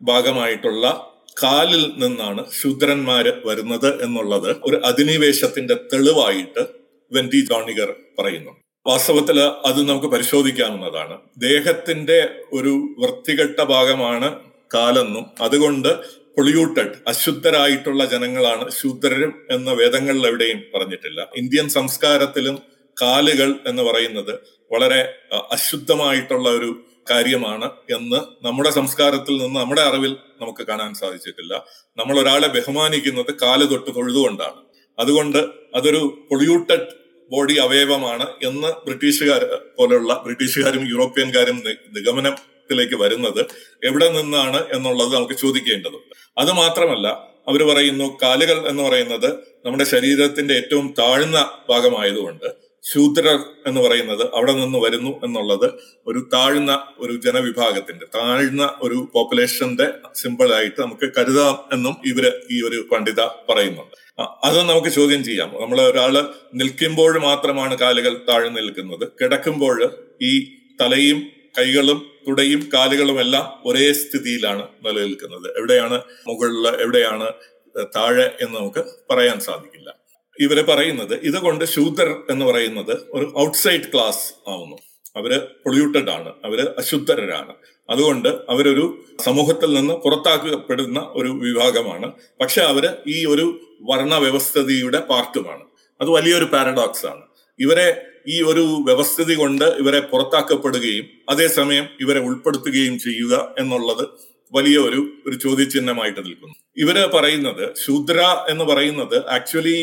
[0.01, 6.67] ഭാഗമായിട്ടുള്ള കാലിൽ നിന്നാണ് ശൂദ്രന്മാര് വരുന്നത് എന്നുള്ളത് ഒരു അധിനിവേശത്തിന്റെ തെളിവായിട്ട്
[7.11, 8.51] വെന്റി ജോണിഗർ പറയുന്നു
[8.87, 11.17] വാസ്തവത്തിൽ അത് നമുക്ക് പരിശോധിക്കാവുന്നതാണ്.
[11.37, 15.25] ദേഹത്തിന്റെ ഒരു വൃത്തികെട്ട ഭാഗമാണ് കാലെന്നും.
[15.41, 21.27] അതുകൊണ്ട് പൊളിയൂട്ടഡ് അശുദ്ധരായിട്ടുള്ള ജനങ്ങളാണ് ശൂദ്രരും എന്ന വേദങ്ങളിൽ എവിടെയും പറഞ്ഞിട്ടില്ല.
[21.37, 22.61] ഇന്ത്യൻ സംസ്കാരത്തിലും
[23.01, 24.33] കാലുകൾ എന്ന് പറയുന്നത്
[24.71, 25.13] വളരെ
[25.51, 31.53] അശുദ്ധമായിട്ടുള്ള ഒരു കാര്യമാണ് എന്ന് നമ്മുടെ സംസ്കാരത്തിൽ നിന്ന് നമ്മുടെ അറിവിൽ നമുക്ക് കാണാൻ സാധിച്ചിട്ടില്ല.
[31.97, 34.61] നമ്മൾ ഒരാളെ ബഹുമാനിക്കുന്നത് കാൽ തൊട്ട് തൊഴുതുകൊണ്ടാണ്.
[34.99, 35.37] അതുകൊണ്ട്
[35.75, 36.87] അതൊരു പൊളിയൂട്ടഡ്
[37.31, 39.43] ബോഡി അവയവമാണ് എന്ന് ബ്രിട്ടീഷുകാർ
[39.77, 41.57] പോലെയുള്ള ബ്രിട്ടീഷുകാരും യൂറോപ്യൻകാരും
[42.73, 43.45] നിഗമനത്തിലേക്ക് വരുന്നത്
[43.83, 46.15] എവിടെ നിന്നാണ് എന്നുള്ളത് നമുക്ക് ചോദിക്കേണ്ടതുണ്ട്.
[46.37, 47.07] അത് മാത്രമല്ല
[47.47, 49.29] അവർ പറയുന്നു കാലുകൾ എന്ന് പറയുന്നത്
[49.65, 52.45] നമ്മുടെ ശരീരത്തിന്റെ ഏറ്റവും താഴ്ന്ന ഭാഗമായതുകൊണ്ട്
[52.93, 55.71] ശൂദ്രർ എന്ന് പറയുന്നത് അവിടെ നിന്ന് വരുന്നു എന്നുള്ളത്
[56.07, 63.21] ഒരു താഴ്ന്ന ഒരു ജനവിഭാഗത്തിന്റെ താഴ്ന്ന ഒരു പോപ്പുലേഷന്റെ സിമ്പിളായിട്ട് നമുക്ക് കരുതാം എന്നും ഇവർ ഈ ഒരു പണ്ഡിത
[63.49, 64.21] പറയുന്നുണ്ട്.
[64.43, 65.49] അത് നമുക്ക് ചോദ്യം ചെയ്യാം.
[65.61, 69.07] നമ്മൾ ഒരാൾ നിൽക്കുമ്പോൾ മാത്രമാണ് കാലുകൾ താഴ്ന്നു നിൽക്കുന്നത്.
[69.21, 70.43] കിടക്കുമ്പോൾ ഈ
[70.81, 71.23] തലയും
[71.57, 75.57] കൈകളും തുടയും കാലുകളുമെല്ലാം ഒരേ സ്ഥിതിയിലാണ് നിലനിൽക്കുന്നത്.
[75.57, 77.33] എവിടെയാണ് മുകളിൽ എവിടെയാണ്
[77.83, 79.95] താഴെ എന്ന് നമുക്ക് പറയാൻ സാധിക്കില്ല.
[80.39, 84.77] ഇവർ പറയുന്നത് ഇതുകൊണ്ട് ശൂദ്രർ എന്ന് പറയുന്നത് ഒരു ഔട്ട്സൈഡ് ക്ലാസ് ആവുന്നു.
[85.15, 86.29] അവർ പൊള്യൂട്ടഡ് ആണ്.
[86.45, 87.55] അവർ അശുദ്ധരാണ്
[87.89, 92.11] അതുകൊണ്ട് അവരൊരു സമൂഹത്തിൽ നിന്ന് പുറത്താക്കപ്പെടുന്ന ഒരു വിഭാഗമാണ്.
[92.41, 95.63] പക്ഷെ അവർ ഈ ഒരു വർണ വ്യവസ്ഥതയുടെ പാർട്ടുമാണ്.
[96.01, 97.21] അത് വലിയൊരു പാരഡോക്സ് ആണ്.
[97.59, 104.07] ഇവരെ ഈ ഒരു വ്യവസ്ഥിതി കൊണ്ട് ഇവരെ പുറത്താക്കപ്പെടുകയും അതേസമയം ഇവരെ ഉൾപ്പെടുത്തുകയും ചെയ്യുക എന്നുള്ളത്
[104.53, 106.55] വലിയ ഒരു ഒരു ചോദ്യചിഹ്നമായിട്ട് നിൽക്കുന്നു.
[106.77, 109.77] ഇവർ പറയുന്നത് ശൂദ്ര എന്ന് പറയുന്നത് ആക്ച്വലി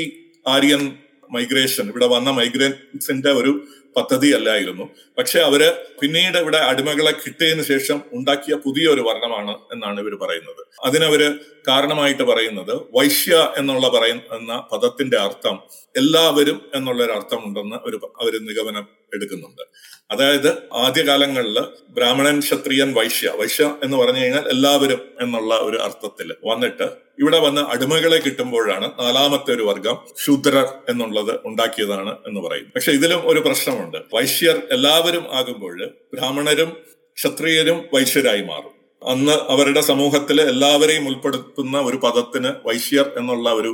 [0.48, 0.92] ആര്യൻ
[1.32, 3.52] മൈഗ്രേഷൻ ഇവിടെ വന്ന മൈഗ്രേറ്റ്സിന്റെ ഒരു
[3.96, 4.84] പദ്ധതി അല്ലായിരുന്നു
[5.18, 5.62] പക്ഷെ അവർ
[6.00, 10.62] പിന്നീട് ഇവിടെ അടിമകളെ കിട്ടിയതിനു ശേഷം ഉണ്ടാക്കിയ പുതിയ ഒരു വർണമാണ് എന്നാണ് ഇവർ പറയുന്നത്.
[10.84, 11.28] അതിനവര്
[11.68, 15.56] കാരണമായിട്ട് പറയുന്നത് വൈശ്യ എന്നുള്ള പറയുന്ന പദത്തിന്റെ അർത്ഥം
[15.96, 19.64] എല്ലാവരും എന്നുള്ള ഒരു അർത്ഥമുണ്ടെന്ന് ഒരു അവർ നിഗമനം എടുക്കുന്നുണ്ട്.
[20.10, 20.48] അതായത്
[20.84, 21.56] ആദ്യകാലങ്ങളിൽ
[21.96, 23.28] ബ്രാഹ്മണൻ ക്ഷത്രിയൻ വൈശ്യ.
[23.40, 26.86] വൈശ്യ എന്ന് പറഞ്ഞു കഴിഞ്ഞാൽ എല്ലാവരും എന്നുള്ള ഒരു അർത്ഥത്തിൽ വന്നിട്ട്
[27.22, 33.40] ഇവിടെ വന്ന് അടിമകളെ കിട്ടുമ്പോഴാണ് നാലാമത്തെ ഒരു വർഗം ശൂദ്രർ എന്നുള്ളത് ഉണ്ടാക്കിയതാണ് എന്ന് പറയും പക്ഷെ ഇതിലും ഒരു
[33.40, 33.98] പ്രശ്നമുണ്ട്.
[34.14, 35.76] വൈശ്യർ എല്ലാവരും ആകുമ്പോൾ
[36.14, 36.72] ബ്രാഹ്മണരും
[37.16, 38.74] ക്ഷത്രിയരും വൈശ്യരായി മാറും.
[39.02, 43.70] അന്ന് അവരുടെ സമൂഹത്തിൽ എല്ലാവരെയും ഉൾപ്പെടുത്തുന്ന ഒരു പദത്തിന് വൈശ്യർ എന്നുള്ള ഒരു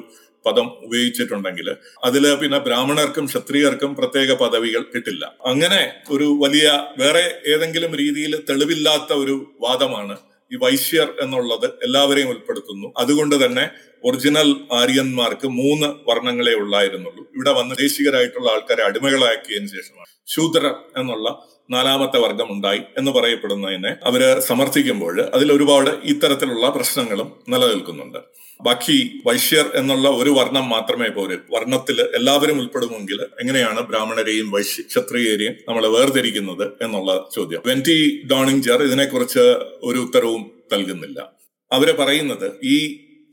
[0.47, 1.69] പദം ഉപയോഗിച്ചിട്ടുണ്ടെങ്കിൽ
[2.09, 5.25] അതിൽ പിന്നെ ബ്രാഹ്മണർക്കും ക്ഷത്രിയർക്കും പ്രത്യേക പദവികൾ കിട്ടില്ല.
[5.53, 6.69] അങ്ങനെ ഒരു വലിയ
[7.03, 10.17] വേറെ ഏതെങ്കിലും രീതിയിൽ തെളിവില്ലാത്ത ഒരു വാദമാണ്
[10.53, 12.89] ഈ വൈശ്യർ എന്നുള്ളത് എല്ലാവരെയും ഉൾപ്പെടുത്തുന്നു.
[12.99, 13.65] അതുകൊണ്ട് തന്നെ
[14.05, 17.23] ഒറിജിനൽ ആര്യന്മാർക്ക് മൂന്ന് വർണങ്ങളെ ഉള്ളായിരുന്നുള്ളൂ.
[17.37, 20.09] ഇവിടെ വന്ന് ദേശികരായിട്ടുള്ള ആൾക്കാരെ അടിമകളാക്കിയതിനു ശേഷമാണ്.
[20.35, 21.29] ശൂദ്രർ എന്നുള്ള
[21.71, 28.21] നാലാമത്തെ വർഗം ഉണ്ടായി എന്ന് പറയപ്പെടുന്നതിനെ അവർ സമർത്ഥിക്കുമ്പോൾ അതിൽ ഒരുപാട് ഇത്തരത്തിലുള്ള പ്രശ്നങ്ങളും നിലനിൽക്കുന്നുണ്ട്.
[28.61, 31.37] ബാക്കി വൈശ്യർ എന്നുള്ള ഒരു വർണം മാത്രമേ പോരെ.
[31.51, 37.63] വർണത്തിൽ എല്ലാവരും ഉൾപ്പെടുമെങ്കിൽ എങ്ങനെയാണ് ബ്രാഹ്മണരെയും വൈശ്യ ക്ഷത്രിയരെയും നമ്മൾ വേർതിരിക്കുന്നത് എന്നുള്ള ചോദ്യം.
[37.67, 39.45] വെന്റി ഡോണിഞ്ചർ ഇതിനെക്കുറിച്ച്
[39.83, 41.33] ഒരു ഉത്തരവും നൽകുന്നില്ല.
[41.73, 42.77] അവർ പറയുന്നത് ഈ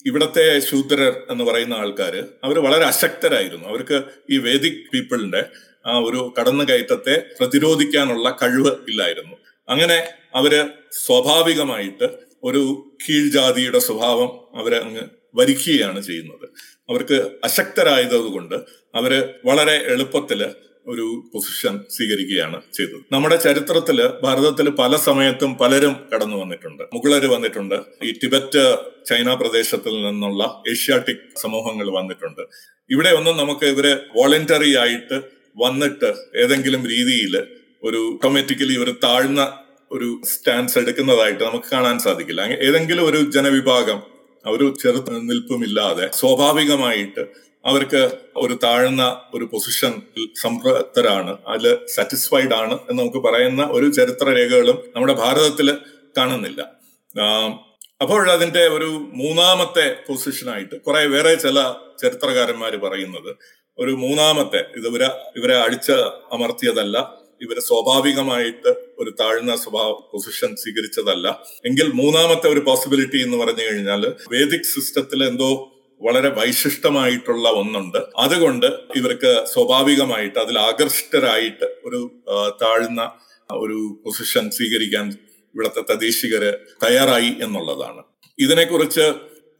[0.05, 3.67] ഇവിടത്തെ ശൂദ്രർ എന്ന് പറയുന്ന ആൾക്കാർ അവർ വളരെ അശക്തരായിരുന്നു.
[3.67, 5.43] അവർക്ക് ഈ വേദിക് പീപ്പിളിന്റെ
[5.85, 9.35] ആ ഒരു കടന്നുകയറ്റത്തെ പ്രതിരോധിക്കാനുള്ള കഴിവ് ഇല്ലായിരുന്നു.
[9.69, 15.01] അങ്ങനെ അവർ സ്വാഭാവികമായിട്ട് ഒരു കീഴ്ജാതിയുടെ സ്വഭാവം അവരെ അങ്ങ്
[15.35, 16.49] വരിക്കുകയാണ് ചെയ്യുന്നത്.
[16.89, 18.55] അവർക്ക് അശക്തരായതുകൊണ്ട്
[18.95, 20.45] അവർ വളരെ എളുപ്പത്തിൽ
[20.87, 23.01] ഒരു പൊസിഷൻ സ്വീകരിക്കുകയാണ് ചെയ്തത്.
[23.11, 26.83] നമ്മുടെ ചരിത്രത്തിൽ ഭാരതത്തിൽ പല സമയത്തും പലരും കടന്നു വന്നിട്ടുണ്ട്.
[26.93, 27.75] മുഗളര് വന്നിട്ടുണ്ട്.
[28.03, 32.41] ഈ ടിബറ്റ് ചൈന പ്രദേശത്തിൽ നിന്നുള്ള ഏഷ്യാറ്റിക് സമൂഹങ്ങൾ വന്നിട്ടുണ്ട്.
[32.89, 35.21] ഇവിടെ ഒന്നും നമുക്ക് ഇവരെ വോളണ്ടറി ആയിട്ട്
[35.57, 37.45] വന്നിട്ട് ഏതെങ്കിലും രീതിയിൽ
[37.83, 39.62] ഒരു ഓട്ടോമാറ്റിക്കലി ഒരു താഴ്ന്ന
[39.93, 42.41] ഒരു സ്റ്റാൻസ് എടുക്കുന്നതായിട്ട് നമുക്ക് കാണാൻ സാധിക്കില്ല.
[42.41, 43.99] ഏതെങ്കിലും ഒരു ജനവിഭാഗം
[44.45, 44.73] ഒരു
[45.09, 47.23] നിൽപ്പുമില്ലാതെ സ്വാഭാവികമായിട്ട്
[47.65, 48.01] അവർക്ക്
[48.35, 49.03] ഒരു താഴ്ന്ന
[49.33, 50.01] ഒരു പൊസിഷൻ
[50.41, 55.77] സംതൃപ്തരാണ് അതിൽ സാറ്റിസ്ഫൈഡ് ആണ് എന്ന് നമുക്ക് പറയുന്ന ഒരു ചരിത്ര രേഖകളും നമ്മുടെ ഭാരതത്തിൽ
[56.17, 56.61] കാണുന്നില്ല.
[58.01, 61.59] അപ്പോൾ അതിന്റെ ഒരു മൂന്നാമത്തെ പൊസിഷനായിട്ട് കുറെ വേറെ ചില
[62.01, 63.31] ചരിത്രകാരന്മാർ പറയുന്നത്
[63.79, 65.91] ഒരു മൂന്നാമത്തെ ഇത് ഇവരെ ഇവരെ അടിച്ച്
[66.31, 71.43] അമർത്തിയതല്ല ഇവർ സ്വാഭാവികമായിട്ട് ഒരു താഴ്ന്ന സ്വഭാവ പൊസിഷൻ സ്വീകരിച്ചതല്ല.
[71.65, 75.69] എങ്കിൽ മൂന്നാമത്തെ ഒരു പോസിബിലിറ്റി എന്ന് പറഞ്ഞു കഴിഞ്ഞാൽ വേദിക് സിസ്റ്റത്തിൽ എന്തോ
[76.01, 77.97] വളരെ വൈശിഷ്ടമായിട്ടുള്ള ഒന്നുണ്ട്.
[78.17, 78.65] അതുകൊണ്ട്
[78.95, 82.11] ഇവർക്ക് സ്വാഭാവികമായിട്ട് അതിൽ ആകർഷ്ടരായിട്ട് ഒരു
[82.61, 83.11] താഴ്ന്ന
[83.51, 85.09] ഒരു പൊസിഷൻ സ്വീകരിക്കാൻ
[85.55, 88.01] ഇവിടുത്തെ തദ്ദേശികര് തയ്യാറായി എന്നുള്ളതാണ്.
[88.39, 89.13] ഇതിനെക്കുറിച്ച്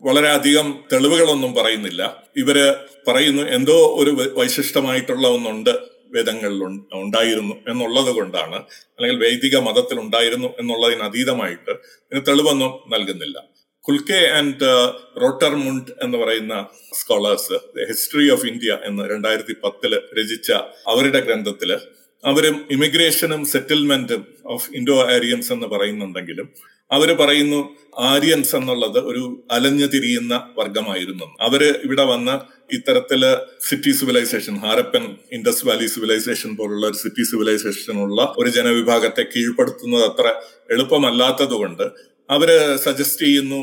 [0.04, 2.24] വളരെ അധികം തെളിവുകളൊന്നും പറയുന്നില്ല.
[2.38, 2.76] ഇവർ
[3.08, 6.62] പറയുന്നു എന്തോ ഒരു വൈശിഷ്ടമായിട്ടുള്ള ഒന്നുണ്ട് വേദങ്ങളിൽ
[6.96, 8.58] ഉണ്ടായിരുന്നു എന്നുള്ളത് കൊണ്ടാണ്
[8.96, 11.72] അല്ലെങ്കിൽ വൈദിക മതത്തിൽ ഉണ്ടായിരുന്നു എന്നുള്ളതിന് അതീതമായിട്ട്
[12.04, 13.38] ഇതിന് തെളിവൊന്നും നൽകുന്നില്ല.
[13.86, 14.70] കുൽക്കെ ആൻഡ്
[15.22, 16.56] റോട്ടർമുണ്ട് എന്ന് പറയുന്ന
[16.94, 17.58] സ്കോളേഴ്സ്
[17.90, 20.52] ഹിസ്റ്ററി ഓഫ് ഇന്ത്യ എന്ന് രണ്ടായിരത്തി പത്തിൽ രചിച്ച
[20.88, 21.72] അവരുടെ ഗ്രന്ഥത്തിൽ
[22.24, 26.48] അവരും ഇമിഗ്രേഷനും സെറ്റിൽമെന്റും ഓഫ് ഇൻഡോ ആരിയൻസ് എന്ന് പറയുന്നുണ്ടെങ്കിലും
[26.94, 27.60] അവർ പറയുന്നു
[28.00, 32.36] ആര്യൻസ് എന്നുള്ളത് ഒരു അലഞ്ഞു തിരിയുന്ന വർഗമായിരുന്നു അവർ ഇവിടെ വന്ന്
[32.76, 33.22] ഇത്തരത്തിൽ
[33.70, 40.28] city civilisation Harappan Indus valley civilisation പോലുള്ള ഒരു സിറ്റി സിവിലൈസേഷൻ ഉള്ള ഒരു ജനവിഭാഗത്തെ കീഴ്പ്പെടുത്തുന്നത് അത്ര
[40.72, 41.84] എളുപ്പമല്ലാത്തത് കൊണ്ട്
[42.30, 43.62] അവർ സജസ്റ്റ് ചെയ്യുന്നു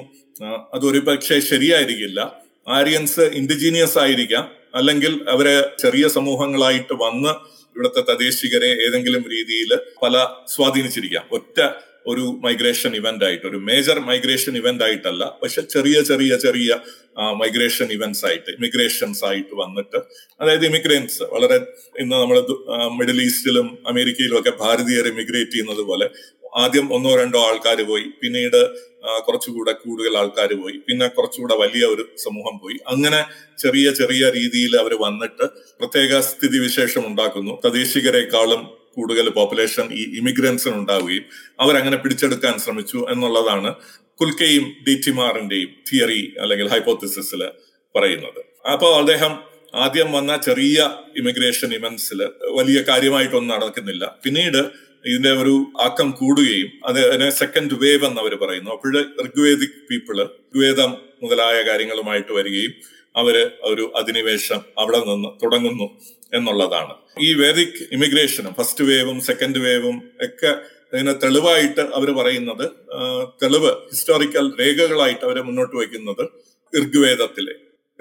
[0.75, 2.33] അതൊരു പക്ഷേ ശരിയായിരിക്കില്ല.
[2.69, 4.49] ആര്യൻസ് ഇൻഡിജീനിയസ് ആയിരിക്കാം.
[4.75, 5.47] അല്ലെങ്കിൽ അവർ
[5.79, 7.29] ചെറിയ സമൂഹങ്ങളായിട്ട് വന്ന്
[7.77, 11.25] ഇവിടുത്തെ തദ്ദേശികരെ ഏതെങ്കിലും രീതിയിൽ പല സ്വാധീനിച്ചിരിക്കാം.
[11.33, 11.59] ഒറ്റ
[12.06, 16.80] ഒരു മൈഗ്രേഷൻ ഇവന്റ് ആയിട്ട് ഒരു മേജർ മൈഗ്രേഷൻ ഇവന്റ് ആയിട്ടല്ല പക്ഷെ ചെറിയ ചെറിയ ചെറിയ
[17.40, 19.98] മൈഗ്രേഷൻ ഇവന്റ്സ് ആയിട്ട് ഇമിഗ്രേഷൻസ് ആയിട്ട് വന്നിട്ട്
[20.40, 21.58] അതായത് ഇമിഗ്രൻസ് വളരെ
[21.98, 22.38] ഇന്ന് നമ്മൾ
[22.90, 26.08] മിഡിൽ ഈസ്റ്റിലും അമേരിക്കയിലും ഒക്കെ ഭാരതീയർ ഇമിഗ്രേറ്റ് ചെയ്യുന്നത് പോലെ
[26.56, 28.60] ആദ്യം ഒന്നോ രണ്ടോ ആൾക്കാർ പോയി പിന്നീട്
[29.26, 32.78] കുറച്ചുകൂടെ കൂടുതൽ ആൾക്കാർ പോയി പിന്നെ കുറച്ചുകൂടെ വലിയ ഒരു സമൂഹം പോയി.
[32.86, 33.20] അങ്ങനെ
[33.58, 35.44] ചെറിയ ചെറിയ രീതിയിൽ അവർ വന്നിട്ട്
[35.80, 37.60] പ്രത്യേക സ്ഥിതിവിശേഷം ഉണ്ടാക്കുന്നു.
[37.64, 38.62] തദ്ദേശികരെക്കാളും
[38.94, 41.24] കൂടുതൽ പോപ്പുലേഷൻ ഈ ഇമിഗ്രൻസിന് ഉണ്ടാവുകയും
[41.61, 43.72] അവരങ്ങനെ പിടിച്ചെടുക്കാൻ ശ്രമിച്ചു എന്നുള്ളതാണ്
[44.20, 47.42] കുൽക്കയും ഡി ടിമാറിന്റെയും തിയറി അല്ലെങ്കിൽ ഹൈപ്പോത്തിസിസിൽ
[47.94, 48.40] പറയുന്നത്.
[48.72, 49.33] അപ്പോൾ അദ്ദേഹം
[49.74, 50.79] ആദ്യം വന്ന ചെറിയ
[51.16, 52.20] ഇമിഗ്രേഷൻ ഇമൻസിൽ
[52.59, 54.05] വലിയ കാര്യമായിട്ടൊന്നും നടക്കുന്നില്ല.
[54.24, 54.61] പിന്നീട്
[55.05, 58.70] ഇതിന്റെ ഒരു ആക്കം കൂടുകയും അതിനെ സെക്കൻഡ് വേവ് എന്ന് അവർ പറയുന്നു.
[58.70, 60.90] അപ്പോൾ ഋഗ്വേദിക് പീപ്പിൾ ഋഗ്വേദം
[61.22, 62.74] മുതലായ കാര്യങ്ങളുമായിട്ട് വരികയും
[63.16, 63.37] അവർ
[63.70, 65.87] ഒരു അധിനിവേശം അവിടെ നിന്ന് തുടങ്ങുന്നു.
[66.35, 66.95] എന്നുള്ളതാണ്.
[67.21, 70.53] ഈ വേദിക് ഇമിഗ്രേഷനും ഫസ്റ്റ് വേവും സെക്കൻഡ് വേവും ഒക്കെ
[70.93, 72.71] ഇതിനെ തെളിവായിട്ട് അവർ പറയുന്നത്
[73.43, 76.25] തെളിവ് ഹിസ്റ്റോറിക്കൽ രേഖകളായിട്ട് അവരെ മുന്നോട്ട് വയ്ക്കുന്നത്
[76.73, 77.55] ഋഗ്വേദത്തിലെ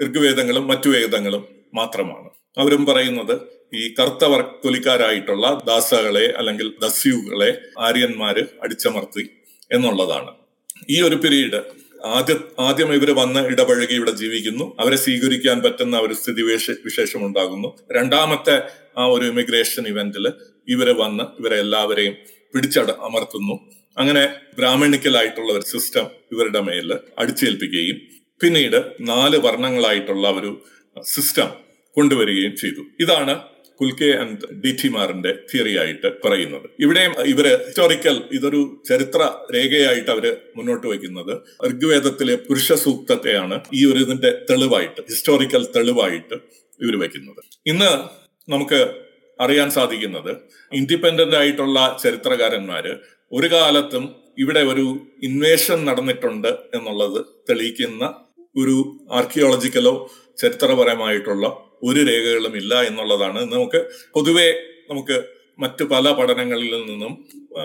[0.04, 2.30] ഋഗ്വേദങ്ങളും മറ്റു വേദങ്ങളും മാത്രമാണ്.
[2.58, 3.34] അവരും പറയുന്നത്
[3.74, 4.24] ഈ കറുത്ത
[4.64, 9.24] തൊലിക്കാരായിട്ടുള്ള ദാസകളെ അല്ലെങ്കിൽ ദസ്യുകളെ ആര്യന്മാര് അടിച്ചമർത്തി
[9.72, 10.32] എന്നുള്ളതാണ്.
[10.90, 11.60] ഈ ഒരു പീരീഡ്
[12.04, 14.76] ആദ്യ ആദ്യം ഇവർ വന്ന് ഇടപഴകി ഇവിടെ ജീവിക്കുന്നു.
[14.80, 16.42] അവരെ സ്വീകരിക്കാൻ പറ്റുന്ന ഒരു സ്ഥിതി
[16.84, 18.62] വിശേഷം ഉണ്ടാകുന്നു രണ്ടാമത്തെ
[18.98, 20.32] ആ ഒരു ഇമിഗ്രേഷൻ ഇവന്റിൽ
[20.68, 22.14] ഇവരെ വന്ന് ഇവരെ എല്ലാവരെയും
[22.54, 23.60] പിടിച്ചട അമർത്തുന്നു.
[23.98, 28.00] അങ്ങനെ ബ്രാഹ്മണിക്കലായിട്ടുള്ള ഒരു സിസ്റ്റം ഇവരുടെ മേൽ അടിച്ചേൽപ്പിക്കുകയും
[28.42, 30.62] പിന്നീട് നാല് വർണങ്ങളായിട്ടുള്ള ഒരു
[31.04, 31.48] സിസ്റ്റം
[31.96, 32.82] കൊണ്ടുവരികയും ചെയ്തു.
[33.00, 33.40] ഇതാണ്
[33.80, 36.66] കുൽക്കെ ആൻഡ് ഡിറ്റിമാറിന്റെ തിയറി ആയിട്ട് പറയുന്നത്.
[36.84, 39.20] ഇവിടെ ഇവർ ഹിസ്റ്റോറിക്കൽ ഇതൊരു ചരിത്ര
[39.56, 41.34] രേഖയായിട്ട് അവർ മുന്നോട്ട് വയ്ക്കുന്നത്.
[41.70, 46.36] ഋഗ്വേദത്തിലെ പുരുഷ സൂക്തത്തെയാണ് ഈ ഒരു ഇതിന്റെ തെളിവായിട്ട് ഹിസ്റ്റോറിക്കൽ തെളിവായിട്ട്
[46.80, 47.40] ഇവർ വയ്ക്കുന്നത്.
[47.66, 47.92] ഇന്ന്
[48.48, 48.80] നമുക്ക്
[49.40, 50.30] അറിയാൻ സാധിക്കുന്നത്
[50.72, 52.92] ഇൻഡിപെൻഡന്റ് ആയിട്ടുള്ള ചരിത്രകാരന്മാര്
[53.32, 54.04] ഒരു കാലത്തും
[54.38, 54.84] ഇവിടെ ഒരു
[55.22, 58.04] ഇൻവേഷൻ നടന്നിട്ടുണ്ട് എന്നുള്ളത് തെളിയിക്കുന്ന
[58.56, 58.76] ഒരു
[59.10, 59.92] ആർക്കിയോളജിക്കലോ
[60.38, 61.46] ചരിത്രപരമായിട്ടുള്ള
[61.82, 63.40] ഒരു രേഖകളും ഇല്ല എന്നുള്ളതാണ്.
[63.52, 63.80] നമുക്ക്
[64.14, 64.48] പൊതുവെ
[64.90, 65.22] നമുക്ക്
[65.58, 67.12] മറ്റു പല പഠനങ്ങളിൽ നിന്നും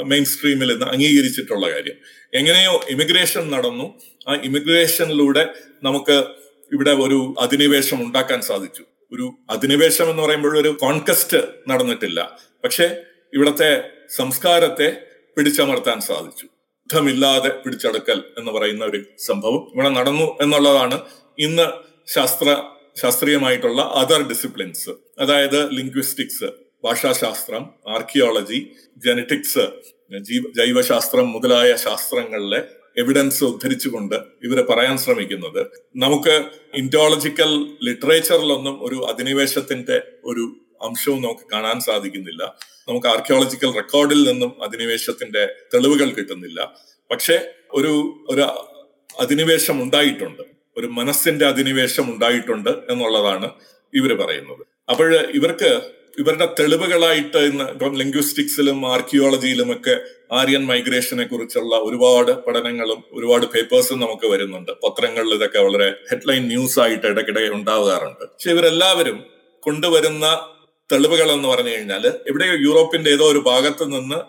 [0.04, 1.98] മെയിൻ സ്ട്രീമിൽ നിന്ന് അംഗീകരിച്ചിട്ടുള്ള കാര്യം.
[2.34, 3.94] എങ്ങനെയോ ഇമിഗ്രേഷൻ നടന്നു.
[4.28, 5.48] ആ ഇമിഗ്രേഷനിലൂടെ
[5.84, 6.26] നമുക്ക്
[6.74, 8.84] ഇവിടെ ഒരു അധിനിവേശം ഉണ്ടാക്കാൻ സാധിച്ചു.
[9.12, 12.40] ഒരു അധിനിവേശം എന്ന് പറയുമ്പോൾ ഒരു കോൺകസ്റ്റ് നടന്നിട്ടില്ല.
[12.64, 14.98] പക്ഷെ ഇവിടത്തെ സംസ്കാരത്തെ
[15.38, 16.46] പിടിച്ചമർത്താൻ സാധിച്ചു.
[16.86, 21.00] യുദ്ധമില്ലാതെ പിടിച്ചെടുക്കൽ എന്ന് പറയുന്ന ഒരു സംഭവം ഇവിടെ നടന്നു എന്നുള്ളതാണ്
[21.40, 21.66] ഇന്ന്
[22.08, 22.48] ശാസ്ത്ര
[22.96, 26.50] ശാസ്ത്രീയമായിട്ടുള്ള അതർ ഡിസിപ്ലിൻസ് അതായത് ലിംഗ്വിസ്റ്റിക്സ്
[26.84, 29.70] ഭാഷാശാസ്ത്രം ആർക്കിയോളജി ജനറ്റിക്സ്
[30.58, 35.72] ജൈവശാസ്ത്രം മുതലായ ശാസ്ത്രങ്ങളിലെ എവിഡൻസ് ഉദ്ധരിച്ചുകൊണ്ട് ഇവർ പറയാൻ ശ്രമിക്കുന്നത്.
[35.96, 42.58] നമുക്ക് ഇൻഡോളജിക്കൽ ലിറ്ററേച്ചറിലൊന്നും ഒരു അധിനിവേശത്തിന്റെ ഒരു അംശവും നമുക്ക് കാണാൻ സാധിക്കുന്നില്ല.
[42.90, 46.76] നമുക്ക് ആർക്കിയോളജിക്കൽ റെക്കോർഡിൽ നിന്നും അധിനിവേശത്തിന്റെ തെളിവുകൾ കിട്ടുന്നില്ല.
[47.12, 47.94] പക്ഷെ ഒരു
[48.30, 48.42] ഒരു
[49.20, 50.55] അധിനിവേശം ഉണ്ടായിട്ടുണ്ട്.
[50.78, 53.50] ഒരു മനസ്സിന്റെ അധിനിവേശം ഉണ്ടായിട്ടുണ്ട് എന്നുള്ളതാണ്
[53.94, 54.64] ഇവർ പറയുന്നത്.
[54.90, 55.70] അപ്പോൾ ഇവർക്ക്
[56.20, 59.96] ഇവരുടെ തെളിവുകളായിട്ട് ഇന്ന് ഇപ്പം ലിംഗ്വിസ്റ്റിക്സിലും ആർക്കിയോളജിയിലും ഒക്കെ
[60.32, 64.72] ആര്യൻ മൈഗ്രേഷനെ കുറിച്ചുള്ള ഒരുപാട് പഠനങ്ങളും ഒരുപാട് പേപ്പേഴ്സും നമുക്ക് വരുന്നുണ്ട്.
[64.84, 69.26] പത്രങ്ങളിൽ ഇതൊക്കെ വളരെ ഹെഡ്ലൈൻ ന്യൂസ് ആയിട്ട് ഇടയ്ക്കിടെ ഉണ്ടാവാറുണ്ട് പക്ഷെ ഇവരെല്ലാവരും
[69.64, 70.26] കൊണ്ടുവരുന്ന
[70.92, 74.20] തെളിവുകൾ എന്ന് പറഞ്ഞു കഴിഞ്ഞാൽ എവിടെയോ യൂറോപ്പിന്റെ ഏതോ ഒരു ഭാഗത്ത് നിന്ന്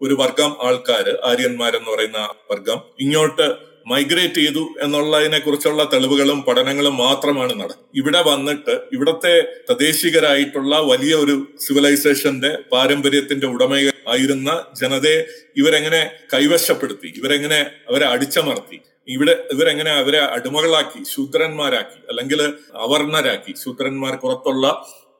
[0.00, 3.46] ഒരു വർഗം ആൾക്കാർ ആര്യന്മാരെന്ന് പറയുന്ന വർഗം ഇങ്ങോട്ട്
[3.86, 7.70] മൈഗ്രേറ്റ് ചെയ്തു എന്നുള്ളതിനെ കുറിച്ചുള്ള തെളിവുകളും പഠനങ്ങളും മാത്രമാണ് നട.
[7.94, 9.34] ഇവിടെ വന്നിട്ട് ഇവിടത്തെ
[9.70, 13.72] തദ്ദേശികരായിട്ടുള്ള വലിയ ഒരു സിവിലൈസേഷന്റെ പാരമ്പര്യത്തിന്റെ ഉടമ
[14.08, 15.20] ആയിരുന്ന ജനതയെ
[15.56, 16.02] ഇവരെങ്ങനെ
[16.34, 22.40] കൈവശപ്പെടുത്തി ഇവരെങ്ങനെ അവരെ അടിച്ചമർത്തി ഇവിടെ ഇവരെങ്ങനെ അവരെ അടിമകളാക്കി ശൂദ്രന്മാരാക്കി അല്ലെങ്കിൽ
[22.80, 24.66] അവർണരാക്കി ശൂദ്രന്മാർ പുറത്തുള്ള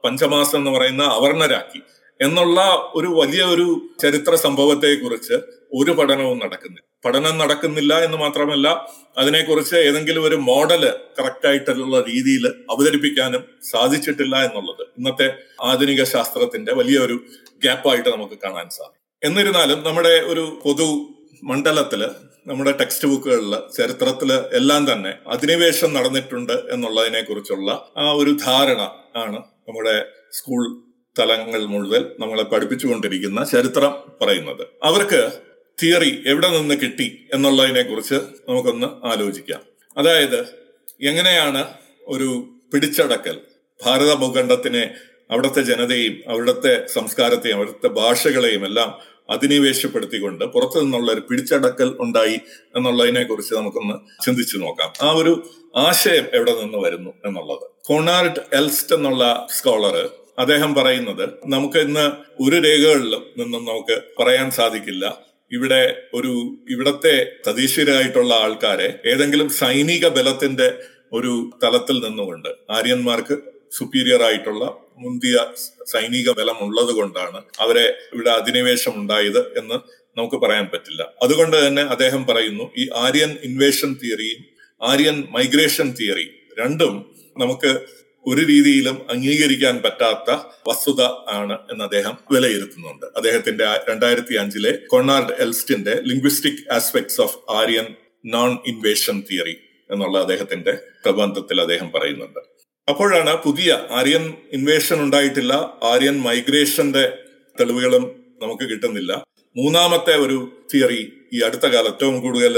[0.05, 1.81] പഞ്ചമാസം എന്ന് പറയുന്ന അവർണരാക്കി
[2.21, 2.59] എന്നുള്ള
[2.95, 3.67] ഒരു വലിയ ഒരു
[4.01, 5.37] ചരിത്ര സംഭവത്തെ കുറിച്ച്
[5.73, 6.83] ഒരു പഠനവും നടക്കുന്നില്ല.
[7.05, 8.67] പഠനം നടക്കുന്നില്ല എന്ന് മാത്രമല്ല
[9.19, 10.83] അതിനെക്കുറിച്ച് ഏതെങ്കിലും ഒരു മോഡൽ
[11.19, 15.29] കറക്റ്റ് ആയിട്ടുള്ള രീതിയിൽ അവതരിപ്പിക്കാനും സാധിച്ചിട്ടില്ല എന്നുള്ളത് ഇന്നത്തെ
[15.63, 17.17] ആധുനിക ശാസ്ത്രത്തിന്റെ വലിയൊരു
[17.63, 19.03] ഗ്യാപ്പായിട്ട് നമുക്ക് കാണാൻ സാധിക്കും.
[19.23, 20.87] എന്നിരുന്നാലും നമ്മുടെ ഒരു പൊതു
[21.43, 22.03] മണ്ഡലത്തിൽ
[22.47, 28.83] നമ്മുടെ ടെക്സ്റ്റ് ബുക്കുകളിൽ ചരിത്രത്തിൽ എല്ലാം തന്നെ അധിനിവേശം നടന്നിട്ടുണ്ട് എന്നുള്ളതിനെ കുറിച്ചുള്ള ആ ഒരു ധാരണ
[29.17, 29.97] ആണ് നമ്മുടെ
[30.33, 30.63] സ്കൂൾ
[31.19, 34.67] തലങ്ങൾ മുഴുവൻ നമ്മളെ പഠിപ്പിച്ചുകൊണ്ടിരിക്കുന്ന ചരിത്രം പറയുന്നത്.
[34.83, 35.33] അവർക്ക്
[35.83, 38.15] തിയറി എവിടെ നിന്ന് കിട്ടി എന്നുള്ളതിനെ കുറിച്ച്
[38.49, 39.61] നമുക്കൊന്ന് ആലോചിക്കാം.
[39.97, 40.41] അതായത്
[41.03, 41.65] എങ്ങനെയാണ്
[42.07, 43.41] ഒരു പിടിച്ചടക്കൽ?
[43.85, 44.91] ഭാരത ഭൂഖണ്ഡത്തിനെ
[45.31, 48.99] അവിടുത്തെ ജനതയും അവിടുത്തെ സംസ്കാരത്തെയും അവിടുത്തെ ഭാഷകളെയും എല്ലാം
[49.31, 52.41] അധിനിവേശപ്പെടുത്തിക്കൊണ്ട് പുറത്തു നിന്നുള്ള ഒരു പിടിച്ചടക്കൽ ഉണ്ടായി
[52.77, 54.93] എന്നുള്ളതിനെ കുറിച്ച് നമുക്കൊന്ന് ചിന്തിച്ചു നോക്കാം.
[55.03, 57.71] ആ ഒരു ആശയം എവിടെ നിന്ന് വരുന്നു എന്നുള്ളത്.
[57.85, 62.07] കൊണാർഡ് എൽസ്റ്റ് എന്നുള്ള സ്കോളർ അദ്ദേഹം പറയുന്നത് നമുക്ക് ഇന്ന്
[62.43, 65.05] ഒരു രേഖകളിലും നിന്നും നമുക്ക് പറയാൻ സാധിക്കില്ല.
[65.53, 66.33] ഇവിടെ ഒരു
[66.71, 67.15] ഇവിടത്തെ
[67.47, 70.69] തദ്ദേശീയരായിട്ടുള്ള ആൾക്കാരെ ഏതെങ്കിലും സൈനിക ബലത്തിന്റെ
[71.13, 73.37] ഒരു തലത്തിൽ നിന്നുകൊണ്ട് ആര്യന്മാർക്ക്
[73.73, 74.65] സുപ്പീരിയർ ആയിട്ടുള്ള
[74.99, 75.37] മുന്തിയ
[75.87, 79.75] സൈനിക ബലം ഉള്ളത് കൊണ്ടാണ് അവരെ ഇവിടെ അധിനിവേശം ഉണ്ടായത് എന്ന്
[80.19, 81.03] നമുക്ക് പറയാൻ പറ്റില്ല.
[81.23, 84.45] അതുകൊണ്ട് തന്നെ അദ്ദേഹം പറയുന്നു ഈ ആര്യൻ ഇൻവേഷൻ തിയറിയും
[84.81, 86.27] ആര്യൻ മൈഗ്രേഷൻ തിയറി
[86.59, 86.95] രണ്ടും
[87.37, 87.71] നമുക്ക്
[88.27, 90.31] ഒരു രീതിയിലും അംഗീകരിക്കാൻ പറ്റാത്ത
[90.69, 91.03] വസ്തുത
[91.39, 93.07] ആണ് എന്ന് അദ്ദേഹം വിലയിരുത്തുന്നുണ്ട്.
[93.17, 97.87] അദ്ദേഹത്തിന്റെ രണ്ടായിരത്തി അഞ്ചിലെ കൊണാർഡ് എൽസ്റ്റിന്റെ linguistic aspects of Aryan
[98.25, 99.57] non invasion theory
[99.91, 100.73] എന്നുള്ള അദ്ദേഹത്തിന്റെ
[101.05, 102.41] പ്രബന്ധത്തിൽ അദ്ദേഹം പറയുന്നുണ്ട്.
[102.89, 107.05] അപ്പോഴാണ് പുതിയ ആര്യൻ ഇൻവേഷൻ ഉണ്ടായിട്ടില്ല ആര്യൻ മൈഗ്രേഷന്റെ
[107.61, 108.05] തെളിവുകളും
[108.43, 109.13] നമുക്ക് കിട്ടുന്നില്ല.
[109.57, 110.39] മൂന്നാമത്തെ ഒരു
[110.75, 112.55] തിയറി ഈ അടുത്ത കാലം ഏറ്റവും കൂടുതൽ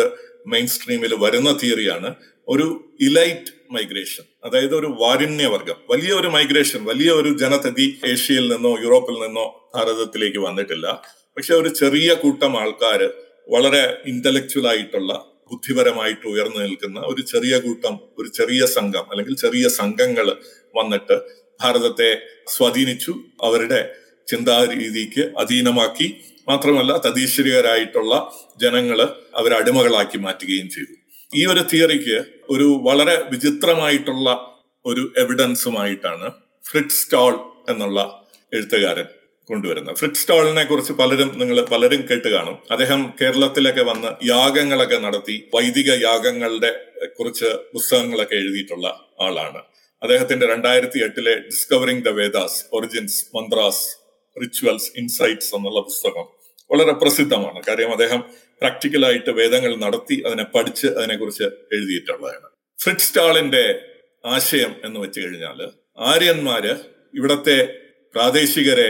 [0.47, 2.09] മെയിൻ സ്ട്രീമിൽ വരുന്ന തിയറിയാണ്
[2.49, 2.67] ഒരു
[3.01, 5.79] ഇലൈറ്റ് മൈഗ്രേഷൻ അതായത് ഒരു വാരുണ്യവർഗം.
[5.91, 10.87] വലിയ ഒരു മൈഗ്രേഷൻ വലിയ ഒരു ജനതതി ഏഷ്യയിൽ നിന്നോ യൂറോപ്പിൽ നിന്നോ ഭാരതത്തിലേക്ക് വന്നിട്ടില്ല.
[11.37, 13.01] പക്ഷെ ഒരു ചെറിയ കൂട്ടം ആൾക്കാർ
[13.55, 15.13] വളരെ ഇന്റലക്ച്വൽ ആയിട്ടുള്ള
[15.51, 20.27] ബുദ്ധിപരമായിട്ട് ഉയർന്നു നിൽക്കുന്ന ഒരു ചെറിയ കൂട്ടം ഒരു ചെറിയ സംഘം അല്ലെങ്കിൽ ചെറിയ സംഘങ്ങൾ
[20.75, 21.17] വന്നിട്ട്
[21.63, 22.11] ഭാരതത്തെ
[22.47, 23.13] സ്വാധീനിച്ചു.
[23.43, 23.81] അവരുടെ
[24.29, 26.09] ചിന്താരീതിക്ക് അധീനമാക്കി
[26.49, 28.15] മാത്രമല്ല തദ്ദേശീയരായിട്ടുള്ള
[28.61, 29.01] ജനങ്ങൾ
[29.35, 30.98] അവരെ അടിമകളാക്കി മാറ്റുകയും ചെയ്തു.
[31.37, 34.29] ഈ ഒരു തിയറിക്ക് ഒരു വളരെ വിചിത്രമായിട്ടുള്ള
[34.87, 36.31] ഒരു എവിഡൻസുമായിട്ടാണ്
[36.71, 37.35] ഫ്രിഡ് സ്റ്റോൾ
[37.71, 39.05] എന്നുള്ള എഴുത്തുകാരൻ
[39.47, 39.97] കൊണ്ടുവരുന്നത്.
[39.97, 42.59] ഫ്രിഡ് സ്റ്റോളിനെ കുറിച്ച് പലരും നിങ്ങൾ പലരും കേട്ട് കാണും.
[42.71, 46.71] അദ്ദേഹം കേരളത്തിലൊക്കെ വന്ന് യാഗങ്ങളൊക്കെ നടത്തി വൈദിക യാഗങ്ങളുടെ
[47.19, 48.87] കുറിച്ച് പുസ്തകങ്ങളൊക്കെ എഴുതിയിട്ടുള്ള
[49.21, 49.63] ആളാണ്.
[50.03, 53.85] അദ്ദേഹത്തിന്റെ രണ്ടായിരത്തി എട്ടിലെ discovering the Vedas origins mantras
[54.43, 56.27] rituals insights എന്നുള്ള പുസ്തകം
[56.71, 57.63] വളരെ പ്രസിദ്ധമാണ്.
[57.69, 58.25] കാര്യം അദ്ദേഹം
[58.61, 62.49] പ്രാക്ടിക്കലായിട്ട് വേദങ്ങൾ നടത്തി അതിനെ പഠിച്ച് അതിനെക്കുറിച്ച് എഴുതിയിട്ടുള്ളതാണ്.
[62.83, 63.81] ഫ്രിഡ് സ്റ്റാളിന്റെ
[64.27, 66.73] ആശയം എന്ന് വെച്ച് കഴിഞ്ഞാൽ ആര്യന്മാര്
[67.15, 67.79] ഇവിടത്തെ
[68.15, 68.89] പ്രാദേശികരെ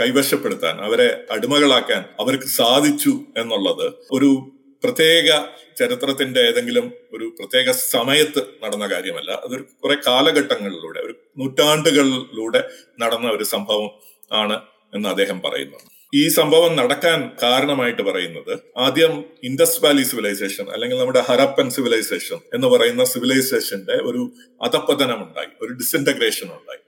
[0.00, 4.52] കൈവശപ്പെടുത്താൻ അവരെ അടിമകളാക്കാൻ അവർക്ക് സാധിച്ചു എന്നുള്ളത് ഒരു
[4.84, 5.28] പ്രത്യേക
[5.76, 9.30] ചരിത്രത്തിന്റെ ഏതെങ്കിലും ഒരു പ്രത്യേക സമയത്ത് നടന്ന കാര്യമല്ല.
[9.30, 12.68] അതൊരു കുറെ കാലഘട്ടങ്ങളിലൂടെ ഒരു നൂറ്റാണ്ടുകളിലൂടെ
[13.00, 13.90] നടന്ന ഒരു സംഭവം
[14.32, 14.60] ആണ്
[14.94, 15.78] എന്ന് അദ്ദേഹം പറയുന്നു.
[16.16, 19.12] ഈ സംഭവം നടക്കാൻ കാരണമായിട്ട് പറയുന്നത് ആദ്യം
[19.42, 24.22] ഇൻഡസ് വാലി സിവിലൈസേഷൻ അല്ലെങ്കിൽ നമ്മുടെ ഹരപ്പൻ സിവിലൈസേഷൻ എന്ന് പറയുന്ന സിവിലൈസേഷന്റെ ഒരു
[24.62, 26.82] അധപ്പതനം ഉണ്ടായി ഒരു ഡിസിന്റഗ്രേഷൻ ഉണ്ടായി.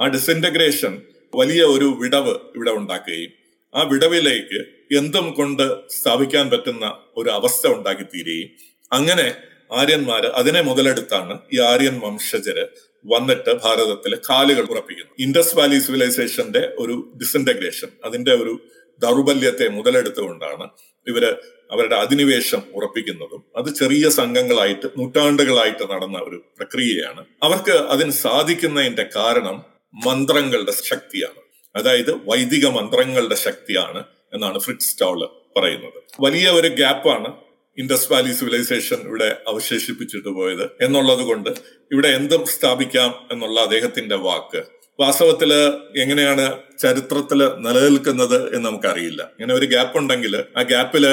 [0.00, 0.92] ആ ഡിസിന്റഗ്രേഷൻ
[1.32, 3.32] വലിയ ഒരു വിടവ് ഇവിടെ ഉണ്ടാക്കുകയും
[3.74, 4.60] ആ വിടവിലേക്ക്
[4.96, 8.50] എന്തും കൊണ്ട് സ്ഥാപിക്കാൻ പറ്റുന്ന ഒരു അവസ്ഥ ഉണ്ടാക്കി തീരുകയും
[8.92, 9.26] അങ്ങനെ
[9.72, 12.64] ആര്യന്മാര് അതിനെ മുതലെടുത്താണ് ഈ ആര്യൻ വംശജര്
[13.04, 15.12] വന്നിട്ട് ഭാരതത്തിലെ കാലുകൾ ഉറപ്പിക്കുന്നു.
[15.18, 18.60] ഇൻഡസ് വാലി സിവിലൈസേഷന്റെ ഒരു ഡിസിന്റഗ്രേഷൻ അതിന്റെ ഒരു
[19.02, 20.68] ദൗർബല്യത്തെ മുതലെടുത്തുകൊണ്ടാണ്
[21.06, 21.36] ഇവർ
[21.72, 27.24] അവരുടെ അധിനിവേശം ഉറപ്പിക്കുന്നതും അത് ചെറിയ സംഘങ്ങളായിട്ട് നൂറ്റാണ്ടുകളായിട്ട് നടന്ന ഒരു പ്രക്രിയയാണ്.
[27.42, 29.64] അവർക്ക് അതിന് സാധിക്കുന്നതിന്റെ കാരണം
[30.06, 31.40] മന്ത്രങ്ങളുടെ ശക്തിയാണ്.
[31.76, 35.98] അതായത് വൈദിക മന്ത്രങ്ങളുടെ ശക്തിയാണ് എന്നാണ് ഫ്രിഡ് സ്റ്റോൾ പറയുന്നത്.
[36.20, 37.43] വലിയ ഒരു ഗ്യാപ്പാണ്
[37.78, 41.50] ഇൻഡസ് വാലി സിവിലൈസേഷൻ ഇവിടെ അവശേഷിപ്പിച്ചിട്ട് പോയത് എന്നുള്ളത് കൊണ്ട്
[41.92, 44.62] ഇവിടെ എന്തും സ്ഥാപിക്കാം എന്നുള്ള അദ്ദേഹത്തിന്റെ വാക്ക്.
[45.00, 45.52] വാസ്തവത്തിൽ
[45.96, 46.44] എങ്ങനെയാണ്
[46.78, 49.22] ചരിത്രത്തിൽ നിലനിൽക്കുന്നത് എന്ന് നമുക്കറിയില്ല.
[49.22, 51.04] ഇങ്ങനെ ഒരു ഗ്യാപ്പ് ഉണ്ടെങ്കിൽ ആ ഗ്യാപ്പിൽ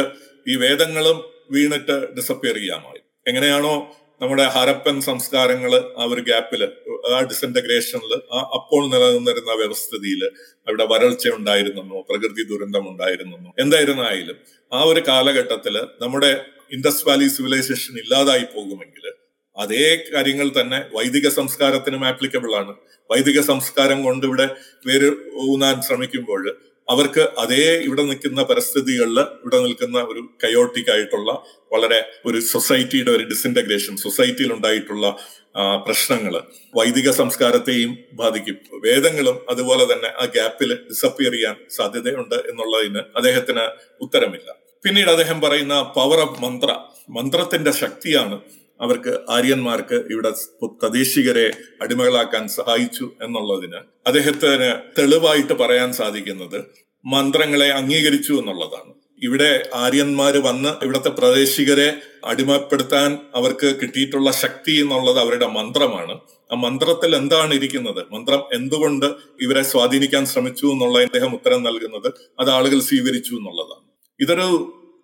[0.47, 1.17] ഈ വേദങ്ങളും
[1.51, 3.73] വീണിട്ട് ഡിസപ്പിയർ ചെയ്യാമായി എങ്ങനെയാണോ
[4.21, 6.61] നമ്മുടെ ഹരപ്പൻ സംസ്കാരങ്ങൾ ആ ഒരു ഗ്യാപ്പിൽ
[7.09, 10.21] ആ ഡിസന്റഗ്രേഷനിൽ ആ അപ്പോൾ നിലനിന്നിരുന്ന വ്യവസ്ഥിതിയിൽ
[10.67, 14.37] അവിടെ വരൾച്ച ഉണ്ടായിരുന്നെന്നോ പ്രകൃതി ദുരന്തം ഉണ്ടായിരുന്നെന്നോ എന്തായിരുന്നായാലും
[14.71, 16.31] ആ ഒരു കാലഘട്ടത്തിൽ നമ്മുടെ
[16.71, 19.05] ഇൻഡസ് വാലി സിവിലൈസേഷൻ ഇല്ലാതായി പോകുമെങ്കിൽ
[19.57, 22.73] അതേ കാര്യങ്ങൾ തന്നെ വൈദിക സംസ്കാരത്തിനും ആപ്ലിക്കബിൾ ആണ്.
[23.09, 24.45] വൈദിക സംസ്കാരം കൊണ്ട് ഇവിടെ
[24.85, 25.09] വേര്
[25.45, 26.43] ഊന്നാൻ ശ്രമിക്കുമ്പോൾ
[26.93, 31.31] അവർക്ക് അതേ ഇവിടെ നിൽക്കുന്ന പരിസ്ഥിതികളിൽ ഇവിടെ നിൽക്കുന്ന ഒരു കയോട്ടിക് ആയിട്ടുള്ള
[31.73, 35.05] വളരെ ഒരു സൊസൈറ്റിയുടെ ഒരു ഡിസിന്റഗ്രേഷൻ സൊസൈറ്റിയിൽ ഉണ്ടായിട്ടുള്ള
[35.87, 36.33] പ്രശ്നങ്ങൾ
[36.77, 38.57] വൈദിക സംസ്കാരത്തെയും ബാധിക്കും.
[38.85, 43.65] വേദങ്ങളും അതുപോലെ തന്നെ ആ ഗ്യാപ്പിൽ ഡിസപ്പിയർ ചെയ്യാൻ സാധ്യതയുണ്ട് എന്നുള്ളതിന് അദ്ദേഹത്തിന്
[44.05, 44.49] ഉത്തരമില്ല.
[44.85, 46.69] പിന്നീട് അദ്ദേഹം പറയുന്ന പവർ ഓഫ് മന്ത്ര
[47.17, 48.35] മന്ത്രത്തിന്റെ ശക്തിയാണ്
[48.81, 50.31] അവർക്ക് ആര്യന്മാർക്ക് ഇവിടെ
[50.83, 51.51] തദ്ദേശികരെ
[51.81, 56.65] അടിമകളാക്കാൻ സഹായിച്ചു എന്നുള്ളതിന് അദ്ദേഹത്തിന് തെളിവായിട്ട് പറയാൻ സാധിക്കുന്നത്
[57.05, 58.91] മന്ത്രങ്ങളെ അംഗീകരിച്ചു എന്നുള്ളതാണ്.
[59.23, 61.87] ഇവിടെ ആര്യന്മാർ വന്ന് ഇവിടുത്തെ പ്രദേശികരെ
[62.25, 66.13] അടിമപ്പെടുത്താൻ അവർക്ക് കിട്ടിയിട്ടുള്ള ശക്തി എന്നുള്ളത് അവരുടെ മന്ത്രമാണ്.
[66.51, 68.01] ആ മന്ത്രത്തിൽ എന്താണ് ഇരിക്കുന്നത്?
[68.11, 69.05] മന്ത്രം എന്തുകൊണ്ട്
[69.41, 72.09] ഇവരെ സ്വാധീനിക്കാൻ ശ്രമിച്ചു എന്നുള്ള അദ്ദേഹം ഉത്തരം നൽകുന്നത്
[72.39, 73.85] അത് ആളുകൾ സ്വീകരിച്ചു എന്നുള്ളതാണ്.
[74.19, 74.47] ഇതൊരു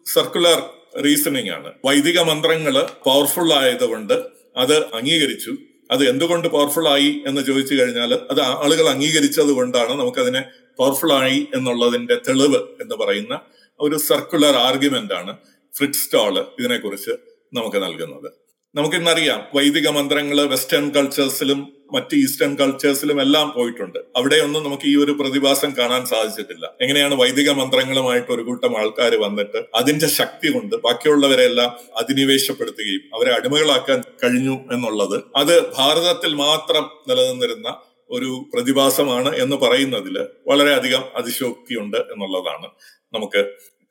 [0.05, 0.59] സർക്കുലർ
[1.05, 1.73] റീസണിങ് ആണ്.
[1.85, 2.75] വൈദിക മന്ത്രങ്ങൾ
[3.05, 4.13] പവർഫുൾ ആയതുകൊണ്ട്
[4.57, 5.51] അത് അംഗീകരിച്ചു.
[5.91, 10.41] അത് എന്തുകൊണ്ട് പവർഫുൾ ആയി എന്ന് ചോദിച്ചു കഴിഞ്ഞാൽ അത് ആളുകൾ അംഗീകരിച്ചത് കൊണ്ടാണ് നമുക്കതിനെ
[10.79, 13.39] പവർഫുൾ ആയി എന്നുള്ളതിന്റെ തെളിവ് എന്ന് പറയുന്ന
[13.79, 15.37] ഒരു സർക്കുലർ ആർഗ്യുമെന്റ് ആണ്
[15.77, 17.11] ഫ്രിഡ് സ്റ്റോൾ ഇതിനെക്കുറിച്ച്
[17.53, 18.46] നമുക്ക് നൽകുന്നത്.
[18.75, 21.59] നമുക്കിന്നറിയാം വൈദിക മന്ത്രങ്ങൾ വെസ്റ്റേൺ കൾച്ചേഴ്സിലും
[21.93, 23.99] മറ്റ് ഈസ്റ്റേൺ കൾച്ചേഴ്സിലും എല്ലാം പോയിട്ടുണ്ട്.
[24.17, 26.65] അവിടെയൊന്നും നമുക്ക് ഈ ഒരു പ്രതിഭാസം കാണാൻ സാധിച്ചിട്ടില്ല.
[26.81, 34.55] എങ്ങനെയാണ് വൈദിക മന്ത്രങ്ങളുമായിട്ട് ഒരു കൂട്ടം ആൾക്കാർ വന്നിട്ട് അതിന്റെ ശക്തി കൊണ്ട് ബാക്കിയുള്ളവരെല്ലാം അധിനിവേശപ്പെടുത്തുകയും അവരെ അടിമകളാക്കാൻ കഴിഞ്ഞു
[34.75, 37.69] എന്നുള്ളത് അത് ഭാരതത്തിൽ മാത്രം നിലനിന്നിരുന്ന
[38.09, 40.17] ഒരു പ്രതിഭാസമാണ് എന്ന് പറയുന്നതിൽ
[40.51, 42.69] വളരെയധികം അതിശോക്തിയുണ്ട് എന്നുള്ളതാണ്
[43.15, 43.43] നമുക്ക്